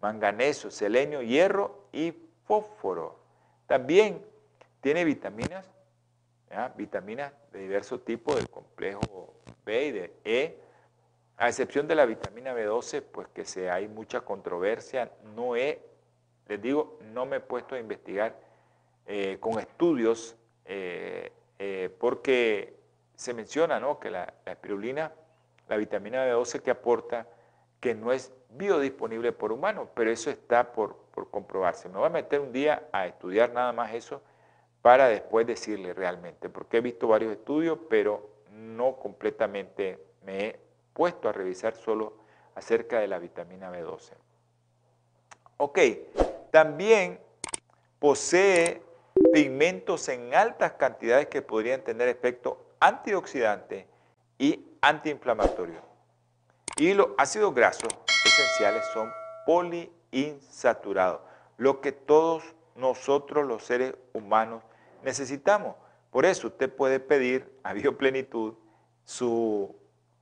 manganeso, 0.00 0.70
selenio, 0.70 1.22
hierro 1.22 1.88
y 1.92 2.14
fósforo. 2.44 3.18
También 3.66 4.24
tiene 4.80 5.04
vitaminas, 5.04 5.68
vitaminas 6.76 7.32
de 7.52 7.58
diversos 7.58 8.04
tipos, 8.04 8.36
del 8.36 8.48
complejo 8.48 9.34
B 9.64 9.86
y 9.86 9.90
de 9.90 10.16
E, 10.24 10.62
a 11.38 11.48
excepción 11.48 11.86
de 11.86 11.94
la 11.94 12.06
vitamina 12.06 12.54
B12, 12.54 13.02
pues 13.02 13.28
que 13.28 13.44
se 13.44 13.70
hay 13.70 13.88
mucha 13.88 14.22
controversia, 14.22 15.10
no 15.34 15.54
he, 15.54 15.82
les 16.48 16.60
digo, 16.62 16.98
no 17.12 17.26
me 17.26 17.36
he 17.36 17.40
puesto 17.40 17.74
a 17.74 17.78
investigar 17.78 18.36
eh, 19.06 19.36
con 19.38 19.58
estudios 19.58 20.36
eh, 20.64 21.32
eh, 21.58 21.94
porque 21.98 22.76
se 23.14 23.34
menciona 23.34 23.78
¿no? 23.78 24.00
que 24.00 24.10
la, 24.10 24.32
espirulina, 24.46 25.12
la 25.68 25.76
vitamina 25.76 26.26
B12 26.26 26.62
que 26.62 26.70
aporta, 26.70 27.26
que 27.80 27.94
no 27.94 28.12
es 28.12 28.32
biodisponible 28.50 29.32
por 29.32 29.52
humanos, 29.52 29.88
pero 29.94 30.10
eso 30.10 30.30
está 30.30 30.72
por, 30.72 31.04
comprobarse. 31.30 31.88
Me 31.88 31.98
voy 31.98 32.06
a 32.06 32.10
meter 32.10 32.40
un 32.40 32.52
día 32.52 32.88
a 32.92 33.06
estudiar 33.06 33.52
nada 33.52 33.72
más 33.72 33.94
eso 33.94 34.22
para 34.82 35.08
después 35.08 35.46
decirle 35.46 35.94
realmente, 35.94 36.48
porque 36.48 36.78
he 36.78 36.80
visto 36.80 37.08
varios 37.08 37.32
estudios, 37.32 37.78
pero 37.88 38.30
no 38.50 38.96
completamente 38.96 39.98
me 40.24 40.46
he 40.46 40.65
puesto 40.96 41.28
a 41.28 41.32
revisar 41.32 41.76
solo 41.76 42.14
acerca 42.54 43.00
de 43.00 43.06
la 43.06 43.18
vitamina 43.18 43.70
B12. 43.70 44.12
Ok, 45.58 45.78
también 46.50 47.20
posee 47.98 48.82
pigmentos 49.30 50.08
en 50.08 50.34
altas 50.34 50.72
cantidades 50.72 51.26
que 51.26 51.42
podrían 51.42 51.82
tener 51.82 52.08
efecto 52.08 52.64
antioxidante 52.80 53.86
y 54.38 54.64
antiinflamatorio. 54.80 55.82
Y 56.78 56.94
los 56.94 57.08
ácidos 57.18 57.54
grasos 57.54 57.88
esenciales 58.24 58.82
son 58.94 59.12
poliinsaturados, 59.44 61.20
lo 61.58 61.82
que 61.82 61.92
todos 61.92 62.42
nosotros 62.74 63.46
los 63.46 63.64
seres 63.64 63.94
humanos 64.14 64.62
necesitamos. 65.02 65.76
Por 66.10 66.24
eso 66.24 66.46
usted 66.46 66.74
puede 66.74 67.00
pedir 67.00 67.54
a 67.62 67.74
Bioplenitud 67.74 68.54
su 69.04 69.76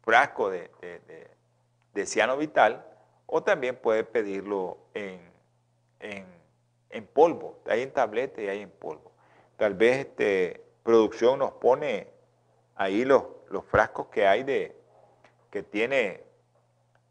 frasco 0.04 0.50
de, 0.50 0.70
de, 1.94 2.06
ciano 2.06 2.36
vital 2.36 2.84
o 3.26 3.42
también 3.42 3.76
puede 3.76 4.04
pedirlo 4.04 4.78
en, 4.92 5.20
en, 6.00 7.06
polvo, 7.06 7.60
hay 7.66 7.82
en 7.82 7.92
tableta 7.92 8.42
y 8.42 8.48
hay 8.48 8.60
en 8.60 8.70
polvo. 8.70 9.12
Tal 9.56 9.74
vez 9.74 9.98
este, 9.98 10.64
producción 10.82 11.38
nos 11.38 11.52
pone 11.52 12.08
ahí 12.74 13.04
los, 13.04 13.24
los 13.48 13.64
frascos 13.64 14.08
que 14.08 14.26
hay 14.26 14.42
de, 14.42 14.76
que 15.50 15.62
tiene 15.62 16.22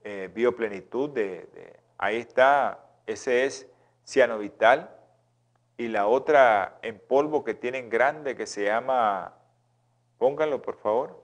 eh, 0.03 0.29
bioplenitud 0.33 1.09
de, 1.09 1.79
Ahí 1.97 2.17
está, 2.17 2.85
ese 3.05 3.45
es 3.45 3.65
cianovital. 4.05 4.93
Y 5.77 5.87
la 5.87 6.07
otra 6.07 6.77
en 6.81 6.99
polvo 6.99 7.45
que 7.45 7.53
tienen 7.53 7.89
grande 7.89 8.35
que 8.35 8.45
se 8.45 8.65
llama, 8.65 9.33
pónganlo 10.17 10.61
por 10.61 10.77
favor. 10.77 11.22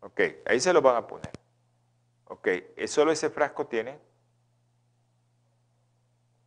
Ok, 0.00 0.20
ahí 0.46 0.60
se 0.60 0.72
lo 0.72 0.80
van 0.80 0.96
a 0.96 1.06
poner. 1.06 1.30
Ok, 2.26 2.48
solo 2.86 3.12
ese 3.12 3.28
frasco 3.28 3.66
tiene. 3.66 3.98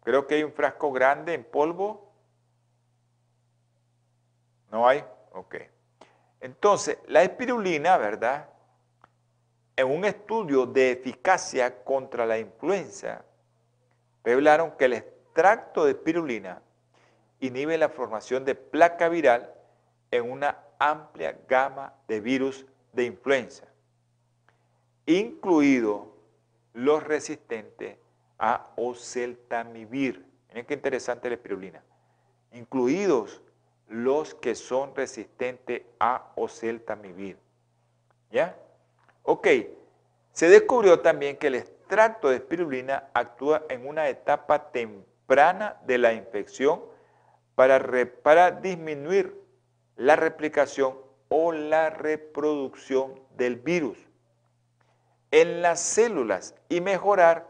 Creo 0.01 0.27
que 0.27 0.35
hay 0.35 0.43
un 0.43 0.51
frasco 0.51 0.91
grande 0.91 1.33
en 1.33 1.43
polvo. 1.43 2.11
¿No 4.71 4.87
hay? 4.87 5.03
Ok. 5.33 5.55
Entonces, 6.41 6.97
la 7.07 7.23
espirulina, 7.23 7.97
¿verdad? 7.97 8.49
En 9.75 9.87
un 9.87 10.03
estudio 10.03 10.65
de 10.65 10.91
eficacia 10.91 11.83
contra 11.83 12.25
la 12.25 12.37
influenza, 12.37 13.23
revelaron 14.23 14.71
que 14.71 14.85
el 14.85 14.93
extracto 14.93 15.85
de 15.85 15.91
espirulina 15.91 16.61
inhibe 17.39 17.77
la 17.77 17.89
formación 17.89 18.45
de 18.45 18.55
placa 18.55 19.09
viral 19.09 19.53
en 20.11 20.29
una 20.29 20.59
amplia 20.79 21.37
gama 21.47 21.93
de 22.07 22.19
virus 22.19 22.65
de 22.93 23.05
influenza, 23.05 23.67
incluidos 25.05 26.07
los 26.73 27.03
resistentes 27.03 27.97
a 28.39 28.67
oseltamivir. 28.75 30.25
Miren 30.49 30.65
qué 30.65 30.73
interesante 30.73 31.29
la 31.29 31.35
espirulina. 31.35 31.83
Incluidos 32.51 33.41
los 33.87 34.35
que 34.35 34.55
son 34.55 34.95
resistentes 34.95 35.83
a 35.99 36.31
oseltamivir. 36.35 37.37
¿Ya? 38.31 38.55
Ok. 39.23 39.47
Se 40.31 40.49
descubrió 40.49 40.99
también 41.01 41.37
que 41.37 41.47
el 41.47 41.55
extracto 41.55 42.29
de 42.29 42.37
espirulina 42.37 43.09
actúa 43.13 43.63
en 43.69 43.87
una 43.87 44.09
etapa 44.09 44.71
temprana 44.71 45.77
de 45.85 45.97
la 45.99 46.13
infección 46.13 46.81
para, 47.55 47.79
para 48.23 48.51
disminuir 48.51 49.39
la 49.95 50.15
replicación 50.15 51.02
o 51.35 51.51
la 51.51 51.89
reproducción 51.89 53.19
del 53.35 53.55
virus 53.55 53.97
en 55.31 55.63
las 55.63 55.79
células 55.79 56.53
y 56.69 56.79
mejorar 56.79 57.47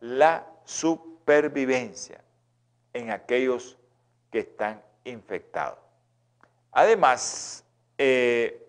la 0.00 0.46
supervivencia 0.64 2.24
en 2.94 3.10
aquellos 3.10 3.76
que 4.32 4.38
están 4.38 4.82
infectados. 5.04 5.78
Además, 6.72 7.62
eh, 7.98 8.66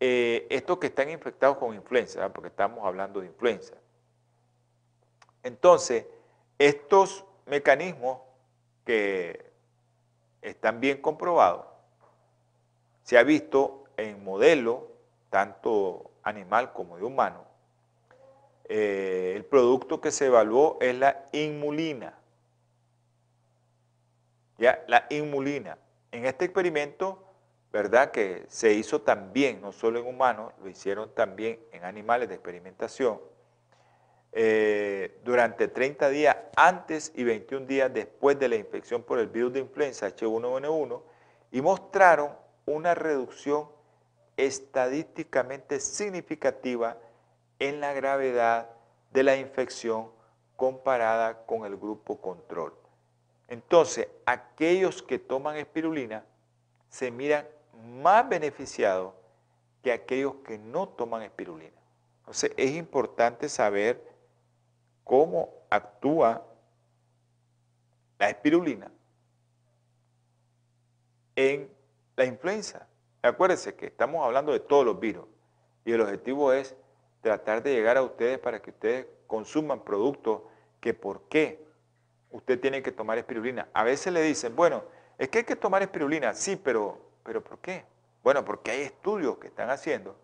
eh, 0.00 0.46
estos 0.48 0.78
que 0.78 0.86
están 0.86 1.10
infectados 1.10 1.58
con 1.58 1.74
influenza, 1.74 2.32
porque 2.32 2.48
estamos 2.48 2.82
hablando 2.86 3.20
de 3.20 3.26
influenza. 3.26 3.74
Entonces, 5.42 6.06
estos 6.58 7.26
mecanismos 7.44 8.22
que 8.86 9.52
están 10.40 10.80
bien 10.80 11.02
comprobados, 11.02 11.66
se 13.08 13.16
ha 13.16 13.22
visto 13.22 13.84
en 13.96 14.22
modelos, 14.22 14.80
tanto 15.30 16.10
animal 16.22 16.74
como 16.74 16.98
de 16.98 17.04
humano, 17.04 17.42
eh, 18.64 19.32
el 19.34 19.46
producto 19.46 19.98
que 19.98 20.10
se 20.10 20.26
evaluó 20.26 20.76
es 20.78 20.94
la 20.94 21.24
inmulina. 21.32 22.18
Ya, 24.58 24.84
la 24.88 25.06
inmulina. 25.08 25.78
En 26.12 26.26
este 26.26 26.44
experimento, 26.44 27.24
¿verdad? 27.72 28.10
Que 28.10 28.44
se 28.48 28.74
hizo 28.74 29.00
también, 29.00 29.62
no 29.62 29.72
solo 29.72 30.00
en 30.00 30.06
humanos, 30.06 30.52
lo 30.62 30.68
hicieron 30.68 31.14
también 31.14 31.60
en 31.72 31.86
animales 31.86 32.28
de 32.28 32.34
experimentación, 32.34 33.22
eh, 34.32 35.18
durante 35.24 35.68
30 35.68 36.10
días 36.10 36.36
antes 36.56 37.10
y 37.14 37.24
21 37.24 37.64
días 37.64 37.90
después 37.90 38.38
de 38.38 38.50
la 38.50 38.56
infección 38.56 39.02
por 39.02 39.18
el 39.18 39.28
virus 39.28 39.54
de 39.54 39.60
influenza 39.60 40.06
H1N1 40.08 41.02
y 41.52 41.62
mostraron 41.62 42.47
una 42.68 42.94
reducción 42.94 43.68
estadísticamente 44.36 45.80
significativa 45.80 46.98
en 47.58 47.80
la 47.80 47.92
gravedad 47.92 48.70
de 49.10 49.22
la 49.22 49.36
infección 49.36 50.10
comparada 50.54 51.46
con 51.46 51.64
el 51.64 51.76
grupo 51.76 52.20
control. 52.20 52.74
Entonces, 53.48 54.08
aquellos 54.26 55.02
que 55.02 55.18
toman 55.18 55.56
espirulina 55.56 56.24
se 56.90 57.10
miran 57.10 57.46
más 58.00 58.28
beneficiados 58.28 59.14
que 59.82 59.92
aquellos 59.92 60.34
que 60.44 60.58
no 60.58 60.88
toman 60.88 61.22
espirulina. 61.22 61.72
Entonces, 62.20 62.52
es 62.56 62.72
importante 62.72 63.48
saber 63.48 64.04
cómo 65.04 65.54
actúa 65.70 66.44
la 68.18 68.28
espirulina 68.28 68.90
en 71.34 71.77
la 72.18 72.24
influenza. 72.24 72.88
Acuérdense 73.22 73.76
que 73.76 73.86
estamos 73.86 74.24
hablando 74.24 74.52
de 74.52 74.58
todos 74.58 74.84
los 74.84 74.98
virus 74.98 75.24
y 75.84 75.92
el 75.92 76.00
objetivo 76.00 76.52
es 76.52 76.74
tratar 77.20 77.62
de 77.62 77.72
llegar 77.72 77.96
a 77.96 78.02
ustedes 78.02 78.40
para 78.40 78.60
que 78.60 78.70
ustedes 78.70 79.06
consuman 79.28 79.84
productos 79.84 80.42
que 80.80 80.94
por 80.94 81.22
qué 81.28 81.64
usted 82.32 82.58
tiene 82.58 82.82
que 82.82 82.90
tomar 82.90 83.18
espirulina. 83.18 83.68
A 83.72 83.84
veces 83.84 84.12
le 84.12 84.20
dicen, 84.22 84.56
bueno, 84.56 84.82
es 85.16 85.28
que 85.28 85.38
hay 85.38 85.44
que 85.44 85.54
tomar 85.54 85.82
espirulina, 85.82 86.34
sí, 86.34 86.56
pero, 86.56 86.98
pero 87.22 87.42
¿por 87.42 87.58
qué? 87.58 87.84
Bueno, 88.24 88.44
porque 88.44 88.72
hay 88.72 88.80
estudios 88.82 89.38
que 89.38 89.46
están 89.46 89.70
haciendo, 89.70 90.16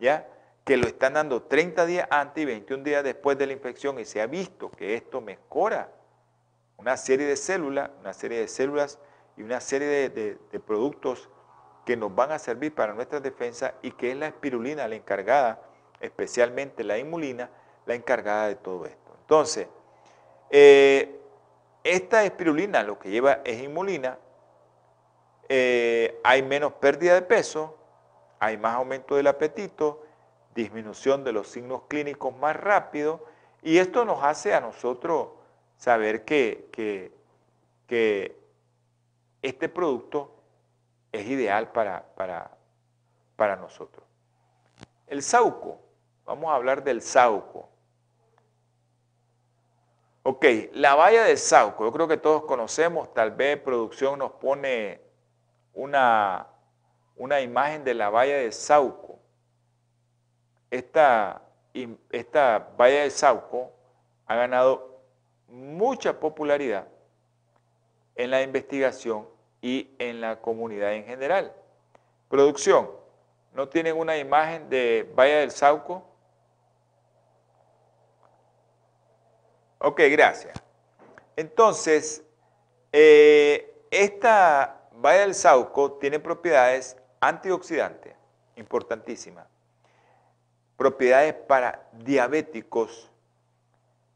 ¿ya? 0.00 0.26
Que 0.64 0.76
lo 0.76 0.88
están 0.88 1.14
dando 1.14 1.42
30 1.44 1.86
días 1.86 2.08
antes 2.10 2.42
y 2.42 2.46
21 2.46 2.82
días 2.82 3.04
después 3.04 3.38
de 3.38 3.46
la 3.46 3.52
infección 3.52 3.98
y 4.00 4.04
se 4.04 4.20
ha 4.20 4.26
visto 4.26 4.72
que 4.72 4.96
esto 4.96 5.20
mejora 5.20 5.88
una 6.76 6.96
serie 6.96 7.26
de 7.26 7.36
células, 7.36 7.90
una 8.00 8.12
serie 8.12 8.40
de 8.40 8.48
células 8.48 8.98
una 9.42 9.60
serie 9.60 10.10
de, 10.10 10.60
productos 10.60 11.28
que 11.84 11.96
nos 11.96 12.14
van 12.14 12.32
a 12.32 12.38
servir 12.38 12.74
para 12.74 12.94
nuestra 12.94 13.20
defensa 13.20 13.74
y 13.82 13.90
que 13.92 14.12
es 14.12 14.16
la 14.16 14.28
espirulina 14.28 14.86
la 14.86 14.94
encargada 14.94 15.60
especialmente 16.02 16.84
la 16.84 16.98
inmulina, 16.98 17.48
la 17.86 17.94
encargada 17.94 18.48
de 18.48 18.56
todo 18.56 18.84
esto. 18.84 19.16
Entonces, 19.20 19.68
eh, 20.50 21.20
esta 21.84 22.24
espirulina 22.24 22.82
lo 22.82 22.98
que 22.98 23.10
lleva 23.10 23.40
es 23.44 23.62
inmulina, 23.62 24.18
eh, 25.48 26.20
hay 26.24 26.42
menos 26.42 26.72
pérdida 26.74 27.14
de 27.14 27.22
peso, 27.22 27.78
hay 28.40 28.56
más 28.58 28.74
aumento 28.74 29.14
del 29.14 29.28
apetito, 29.28 30.02
disminución 30.54 31.24
de 31.24 31.32
los 31.32 31.48
signos 31.48 31.82
clínicos 31.88 32.36
más 32.36 32.56
rápido, 32.56 33.24
y 33.62 33.78
esto 33.78 34.04
nos 34.04 34.22
hace 34.22 34.54
a 34.54 34.60
nosotros 34.60 35.28
saber 35.76 36.24
que, 36.24 36.68
que 37.86 38.41
este 39.42 39.68
producto 39.68 40.34
es 41.10 41.26
ideal 41.26 41.72
para, 41.72 42.06
para, 42.14 42.56
para 43.36 43.56
nosotros. 43.56 44.06
El 45.06 45.22
sauco 45.22 45.82
Vamos 46.24 46.50
a 46.50 46.54
hablar 46.54 46.84
del 46.84 47.02
Sauco. 47.02 47.68
Ok, 50.22 50.44
la 50.72 50.94
valla 50.94 51.24
del 51.24 51.36
Sauco, 51.36 51.84
yo 51.84 51.92
creo 51.92 52.06
que 52.06 52.16
todos 52.16 52.44
conocemos, 52.44 53.12
tal 53.12 53.32
vez 53.32 53.60
producción 53.60 54.20
nos 54.20 54.32
pone 54.32 55.00
una, 55.74 56.46
una 57.16 57.40
imagen 57.40 57.82
de 57.82 57.94
la 57.94 58.08
valla 58.08 58.36
de 58.36 58.52
Sauco. 58.52 59.18
Esta, 60.70 61.42
esta 62.10 62.70
valla 62.78 63.02
de 63.02 63.10
Sauco 63.10 63.72
ha 64.26 64.36
ganado 64.36 65.00
mucha 65.48 66.18
popularidad 66.20 66.86
en 68.16 68.30
la 68.30 68.42
investigación 68.42 69.26
y 69.60 69.90
en 69.98 70.20
la 70.20 70.40
comunidad 70.40 70.92
en 70.94 71.04
general. 71.04 71.52
Producción, 72.28 72.90
¿no 73.52 73.68
tienen 73.68 73.96
una 73.96 74.16
imagen 74.16 74.68
de 74.68 75.10
valla 75.14 75.38
del 75.38 75.50
Sauco? 75.50 76.04
Ok, 79.78 80.00
gracias. 80.10 80.62
Entonces, 81.36 82.22
eh, 82.92 83.86
esta 83.90 84.88
valla 84.92 85.20
del 85.20 85.34
Sauco 85.34 85.92
tiene 85.94 86.20
propiedades 86.20 86.96
antioxidantes, 87.20 88.14
importantísimas. 88.56 89.46
Propiedades 90.76 91.34
para 91.34 91.88
diabéticos 91.92 93.10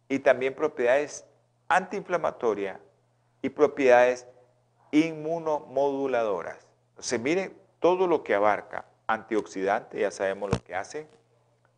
y 0.08 0.18
también 0.18 0.54
propiedades 0.54 1.24
antiinflamatorias 1.68 2.78
y 3.42 3.50
propiedades 3.50 4.26
inmunomoduladoras. 4.90 6.66
Entonces, 6.90 7.20
miren 7.20 7.56
todo 7.80 8.06
lo 8.06 8.22
que 8.22 8.34
abarca 8.34 8.86
antioxidante, 9.06 10.00
ya 10.00 10.10
sabemos 10.10 10.50
lo 10.50 10.58
que 10.62 10.74
hace. 10.74 11.06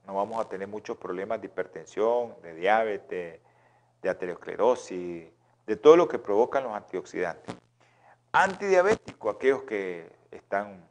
No 0.07 0.15
vamos 0.15 0.45
a 0.45 0.49
tener 0.49 0.69
muchos 0.69 0.97
problemas 0.97 1.41
de 1.41 1.49
hipertensión, 1.49 2.35
de 2.43 2.55
diabetes, 2.55 3.41
de 4.01 4.09
aterosclerosis, 4.09 5.27
de 5.67 5.77
todo 5.77 5.97
lo 5.97 6.09
que 6.09 6.19
provocan 6.19 6.65
los 6.65 6.73
antioxidantes. 6.73 7.55
Antidiabético, 8.33 9.29
aquellos 9.31 9.65
que 9.65 10.11
están 10.31 10.87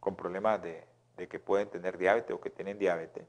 con 0.00 0.16
problemas 0.16 0.62
de, 0.62 0.84
que 1.28 1.38
pueden 1.38 1.68
tener 1.68 1.98
diabetes 1.98 2.34
o 2.34 2.40
que 2.40 2.50
tienen 2.50 2.78
diabetes. 2.78 3.24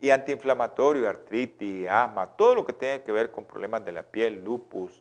y 0.00 0.10
antiinflamatorio, 0.10 1.08
artritis, 1.08 1.88
asma, 1.88 2.26
todo 2.26 2.56
lo 2.56 2.66
que 2.66 2.72
tenga 2.72 3.04
que 3.04 3.12
ver 3.12 3.30
con 3.30 3.44
problemas 3.44 3.84
de 3.84 3.92
la 3.92 4.02
piel, 4.02 4.42
lupus 4.42 5.00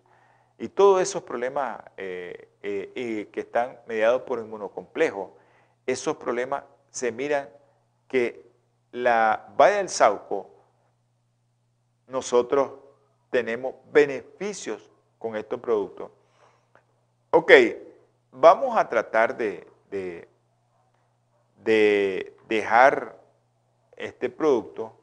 y 0.62 0.70
todos 0.70 1.02
esos 1.02 1.24
problemas 1.24 1.82
eh, 1.98 2.52
eh, 2.62 3.30
que 3.34 3.40
están 3.40 3.80
mediados 3.88 4.22
por 4.22 4.38
inmunocomplejo, 4.38 5.36
esos 5.88 6.18
problemas 6.18 6.66
se 6.92 7.12
miran 7.12 7.50
que 8.08 8.46
la 8.92 9.52
valla 9.58 9.78
del 9.78 9.90
Sauco, 9.90 10.52
nosotros 12.06 12.74
tenemos 13.32 13.74
beneficios 13.92 14.88
con 15.18 15.36
estos 15.36 15.60
productos. 15.60 16.12
Ok, 17.32 17.52
vamos 18.32 18.78
a 18.78 18.88
tratar 18.88 19.36
de, 19.36 19.68
de 21.64 22.38
dejar 22.48 23.18
este 23.98 24.30
producto 24.30 24.96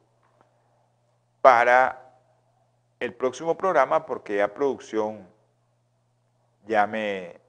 para 1.41 2.15
el 3.01 3.13
próximo 3.13 3.57
programa 3.57 4.05
porque 4.05 4.37
ya 4.37 4.53
producción 4.53 5.27
ya 6.69 6.85
me, 6.85 7.41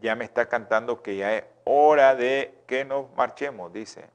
ya 0.00 0.14
me 0.14 0.24
está 0.24 0.48
cantando 0.48 1.02
que 1.02 1.16
ya 1.16 1.34
es 1.36 1.44
hora 1.64 2.14
de 2.14 2.62
que 2.68 2.84
nos 2.84 3.12
marchemos, 3.16 3.72
dice. 3.72 4.08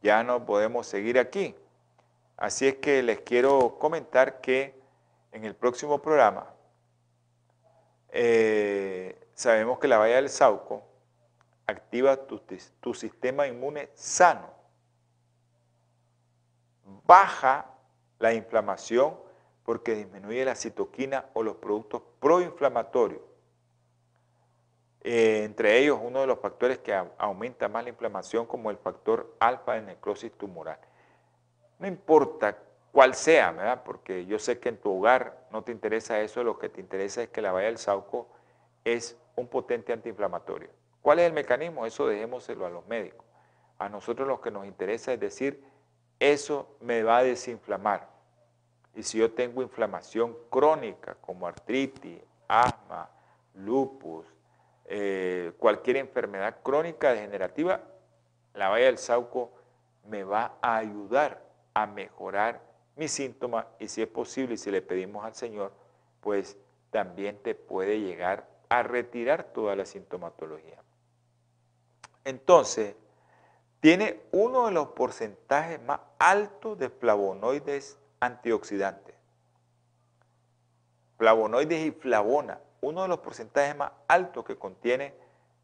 Ya 0.00 0.22
no 0.22 0.46
podemos 0.46 0.86
seguir 0.86 1.18
aquí. 1.18 1.56
Así 2.36 2.68
es 2.68 2.76
que 2.76 3.02
les 3.02 3.20
quiero 3.20 3.78
comentar 3.80 4.40
que 4.40 4.80
en 5.32 5.44
el 5.44 5.56
próximo 5.56 6.00
programa 6.00 6.54
eh, 8.10 9.20
sabemos 9.34 9.80
que 9.80 9.88
la 9.88 9.98
valla 9.98 10.16
del 10.16 10.28
Sauco 10.28 10.84
activa 11.66 12.16
tu 12.80 12.94
sistema 12.94 13.46
inmune 13.48 13.90
sano 13.94 14.50
baja 17.06 17.66
la 18.20 18.32
inflamación 18.34 19.16
porque 19.70 19.94
disminuye 19.94 20.44
la 20.44 20.56
citoquina 20.56 21.26
o 21.32 21.44
los 21.44 21.54
productos 21.54 22.02
proinflamatorios. 22.18 23.20
Eh, 25.00 25.44
entre 25.44 25.78
ellos, 25.78 26.00
uno 26.02 26.22
de 26.22 26.26
los 26.26 26.40
factores 26.40 26.78
que 26.78 26.92
aumenta 27.16 27.68
más 27.68 27.84
la 27.84 27.90
inflamación 27.90 28.46
como 28.46 28.72
el 28.72 28.78
factor 28.78 29.32
alfa 29.38 29.74
de 29.74 29.82
necrosis 29.82 30.32
tumoral. 30.32 30.80
No 31.78 31.86
importa 31.86 32.58
cuál 32.90 33.14
sea, 33.14 33.84
porque 33.84 34.26
yo 34.26 34.40
sé 34.40 34.58
que 34.58 34.70
en 34.70 34.78
tu 34.78 34.98
hogar 34.98 35.46
no 35.52 35.62
te 35.62 35.70
interesa 35.70 36.20
eso, 36.20 36.42
lo 36.42 36.58
que 36.58 36.68
te 36.68 36.80
interesa 36.80 37.22
es 37.22 37.28
que 37.28 37.40
la 37.40 37.52
valla 37.52 37.68
del 37.68 37.78
Sauco 37.78 38.26
es 38.82 39.16
un 39.36 39.46
potente 39.46 39.92
antiinflamatorio. 39.92 40.70
¿Cuál 41.00 41.20
es 41.20 41.26
el 41.26 41.32
mecanismo? 41.32 41.86
Eso 41.86 42.08
dejémoselo 42.08 42.66
a 42.66 42.70
los 42.70 42.84
médicos. 42.88 43.24
A 43.78 43.88
nosotros 43.88 44.26
lo 44.26 44.40
que 44.40 44.50
nos 44.50 44.66
interesa 44.66 45.12
es 45.12 45.20
decir 45.20 45.62
eso 46.18 46.74
me 46.80 47.04
va 47.04 47.18
a 47.18 47.22
desinflamar. 47.22 48.19
Y 48.94 49.02
si 49.02 49.18
yo 49.18 49.32
tengo 49.32 49.62
inflamación 49.62 50.36
crónica 50.50 51.16
como 51.20 51.46
artritis, 51.46 52.20
asma, 52.48 53.08
lupus, 53.54 54.26
eh, 54.86 55.52
cualquier 55.58 55.98
enfermedad 55.98 56.56
crónica 56.62 57.12
degenerativa, 57.12 57.80
la 58.54 58.68
valla 58.68 58.86
del 58.86 58.98
Sauco 58.98 59.52
me 60.08 60.24
va 60.24 60.58
a 60.60 60.76
ayudar 60.76 61.42
a 61.74 61.86
mejorar 61.86 62.60
mis 62.96 63.12
síntomas 63.12 63.66
y 63.78 63.88
si 63.88 64.02
es 64.02 64.08
posible 64.08 64.54
y 64.54 64.58
si 64.58 64.70
le 64.70 64.82
pedimos 64.82 65.24
al 65.24 65.34
Señor, 65.34 65.72
pues 66.20 66.56
también 66.90 67.38
te 67.38 67.54
puede 67.54 68.00
llegar 68.00 68.48
a 68.68 68.82
retirar 68.82 69.44
toda 69.44 69.76
la 69.76 69.84
sintomatología. 69.84 70.82
Entonces, 72.24 72.94
tiene 73.80 74.20
uno 74.32 74.66
de 74.66 74.72
los 74.72 74.88
porcentajes 74.88 75.80
más 75.82 76.00
altos 76.18 76.78
de 76.78 76.90
flavonoides 76.90 77.96
antioxidantes. 78.20 79.14
Flavonoides 81.16 81.86
y 81.86 81.90
flavona, 81.90 82.60
uno 82.82 83.02
de 83.02 83.08
los 83.08 83.18
porcentajes 83.18 83.76
más 83.76 83.92
altos 84.08 84.44
que 84.44 84.56
contiene 84.56 85.14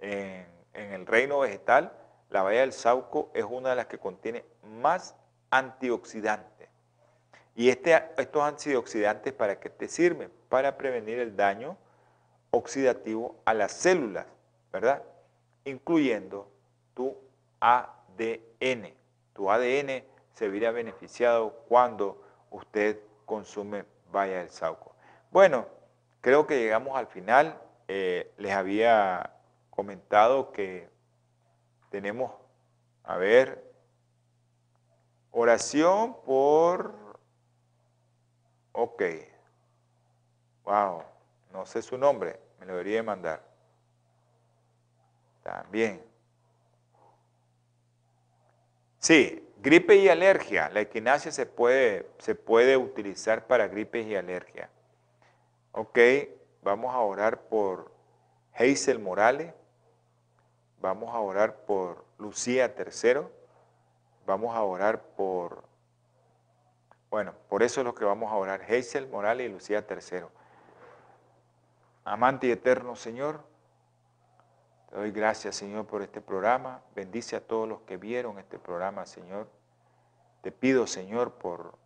en, 0.01 0.47
el 0.75 1.07
reino 1.07 1.39
vegetal, 1.39 1.93
la 2.29 2.43
valla 2.43 2.61
del 2.61 2.73
sauco 2.73 3.31
es 3.33 3.45
una 3.45 3.71
de 3.71 3.77
las 3.77 3.87
que 3.87 3.99
contiene 3.99 4.45
más 4.63 5.15
antioxidantes. 5.51 6.69
Y 7.55 7.71
este, 7.71 8.03
estos 8.19 8.43
antioxidantes, 8.43 9.33
¿para 9.33 9.59
qué 9.59 9.71
te 9.71 9.89
sirven? 9.89 10.31
Para 10.51 10.77
prevenir 10.77 11.19
el 11.19 11.37
daño 11.37 11.79
oxidativo 12.51 13.37
a 13.47 13.55
las 13.55 13.73
células, 13.73 14.27
¿verdad? 14.73 15.03
Incluyendo 15.65 16.51
tu 16.93 17.17
ADN. 17.61 18.95
Tu 19.33 19.51
ADN 19.51 20.05
se 20.35 20.49
verá 20.49 20.71
beneficiado 20.71 21.65
cuando 21.69 22.26
usted 22.51 23.01
consume 23.25 23.85
vaya 24.11 24.39
del 24.39 24.51
Sauco. 24.51 24.95
Bueno, 25.31 25.67
creo 26.21 26.47
que 26.47 26.59
llegamos 26.59 26.97
al 26.97 27.07
final. 27.07 27.61
Eh, 27.89 28.33
les 28.39 28.53
había 28.53 29.33
comentado 29.71 30.53
que 30.53 30.89
tenemos, 31.91 32.33
a 33.05 33.17
ver, 33.17 33.63
oración 35.31 36.17
por... 36.25 36.95
Ok. 38.73 39.03
Wow, 40.65 41.03
no 41.53 41.65
sé 41.65 41.81
su 41.81 41.97
nombre, 41.97 42.41
me 42.59 42.67
lo 42.67 42.73
debería 42.73 43.03
mandar. 43.03 43.43
También. 45.43 46.05
Sí, 48.99 49.46
gripe 49.63 49.97
y 49.97 50.09
alergia. 50.09 50.69
La 50.71 50.81
equinacia 50.81 51.33
se 51.33 51.47
puede, 51.47 52.09
se 52.19 52.35
puede 52.35 52.77
utilizar 52.77 53.47
para 53.47 53.69
gripes 53.69 54.07
y 54.07 54.17
alergia. 54.17 54.71
Ok, 55.73 55.99
vamos 56.63 56.95
a 56.95 57.01
orar 57.01 57.43
por 57.43 57.91
Hazel 58.55 58.99
Morales. 58.99 59.53
Vamos 60.81 61.15
a 61.15 61.19
orar 61.19 61.57
por 61.65 62.05
Lucía 62.19 62.75
Tercero. 62.75 63.31
Vamos 64.27 64.57
a 64.57 64.63
orar 64.63 65.03
por, 65.17 65.63
bueno, 67.11 67.33
por 67.49 67.63
eso 67.63 67.81
es 67.81 67.85
lo 67.85 67.95
que 67.95 68.05
vamos 68.05 68.33
a 68.33 68.37
orar, 68.37 68.63
Hazel 68.63 69.07
Morales 69.07 69.49
y 69.49 69.53
Lucía 69.53 69.87
Tercero. 69.87 70.31
Amante 72.05 72.49
y 72.49 72.51
eterno 72.51 72.97
Señor, 72.97 73.45
te 74.89 74.97
doy 74.97 75.11
gracias, 75.11 75.57
Señor, 75.57 75.87
por 75.87 76.03
este 76.03 76.21
programa. 76.21 76.81
Bendice 76.95 77.37
a 77.37 77.41
todos 77.41 77.69
los 77.69 77.81
que 77.83 77.97
vieron 77.97 78.39
este 78.39 78.59
programa, 78.59 79.05
Señor. 79.05 79.49
Te 80.43 80.53
pido, 80.53 80.87
Señor, 80.87 81.33
por, 81.35 81.77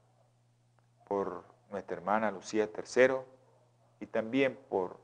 por 1.09 1.45
nuestra 1.71 1.97
hermana 1.97 2.31
Lucía 2.31 2.71
Tercero 2.71 3.25
y 4.01 4.07
también 4.07 4.59
por 4.69 4.99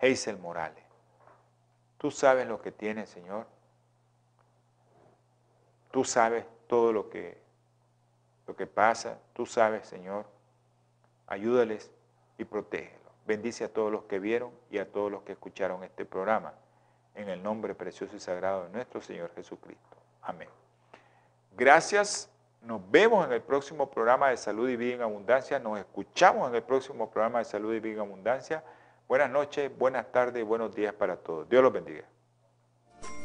Hazel 0.00 0.38
Morales. 0.38 0.84
Tú 1.98 2.10
sabes 2.10 2.46
lo 2.46 2.62
que 2.62 2.70
tiene, 2.70 3.06
Señor. 3.06 3.46
Tú 5.90 6.04
sabes 6.04 6.46
todo 6.68 6.92
lo 6.92 7.10
que, 7.10 7.42
lo 8.46 8.54
que 8.54 8.68
pasa. 8.68 9.18
Tú 9.32 9.46
sabes, 9.46 9.88
Señor. 9.88 10.26
Ayúdales 11.26 11.90
y 12.38 12.44
protégelos. 12.44 13.00
Bendice 13.26 13.64
a 13.64 13.72
todos 13.72 13.90
los 13.90 14.04
que 14.04 14.20
vieron 14.20 14.52
y 14.70 14.78
a 14.78 14.90
todos 14.90 15.10
los 15.10 15.22
que 15.22 15.32
escucharon 15.32 15.82
este 15.82 16.04
programa 16.04 16.54
en 17.14 17.28
el 17.28 17.42
nombre 17.42 17.74
precioso 17.74 18.16
y 18.16 18.20
sagrado 18.20 18.64
de 18.64 18.70
nuestro 18.70 19.00
Señor 19.00 19.30
Jesucristo. 19.34 19.96
Amén. 20.22 20.48
Gracias. 21.56 22.28
Nos 22.62 22.80
vemos 22.90 23.26
en 23.26 23.32
el 23.32 23.40
próximo 23.40 23.90
programa 23.90 24.28
de 24.28 24.36
Salud 24.36 24.68
y 24.68 24.76
Vida 24.76 24.96
en 24.96 25.02
Abundancia. 25.02 25.58
Nos 25.58 25.78
escuchamos 25.78 26.48
en 26.48 26.54
el 26.54 26.62
próximo 26.62 27.10
programa 27.10 27.38
de 27.38 27.46
Salud 27.46 27.74
y 27.74 27.80
Vida 27.80 27.94
en 27.94 28.00
Abundancia. 28.00 28.62
Buenas 29.08 29.30
noches, 29.30 29.76
buenas 29.76 30.12
tardes 30.12 30.40
y 30.40 30.44
buenos 30.44 30.74
días 30.74 30.92
para 30.92 31.16
todos. 31.16 31.48
Dios 31.48 31.62
los 31.62 31.72
bendiga. 31.72 32.04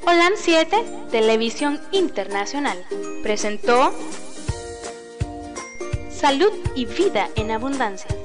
Holan 0.07 0.33
7, 0.35 1.07
Televisión 1.11 1.79
Internacional, 1.91 2.77
presentó 3.23 3.91
Salud 6.09 6.51
y 6.75 6.85
Vida 6.85 7.27
en 7.35 7.51
Abundancia 7.51 8.24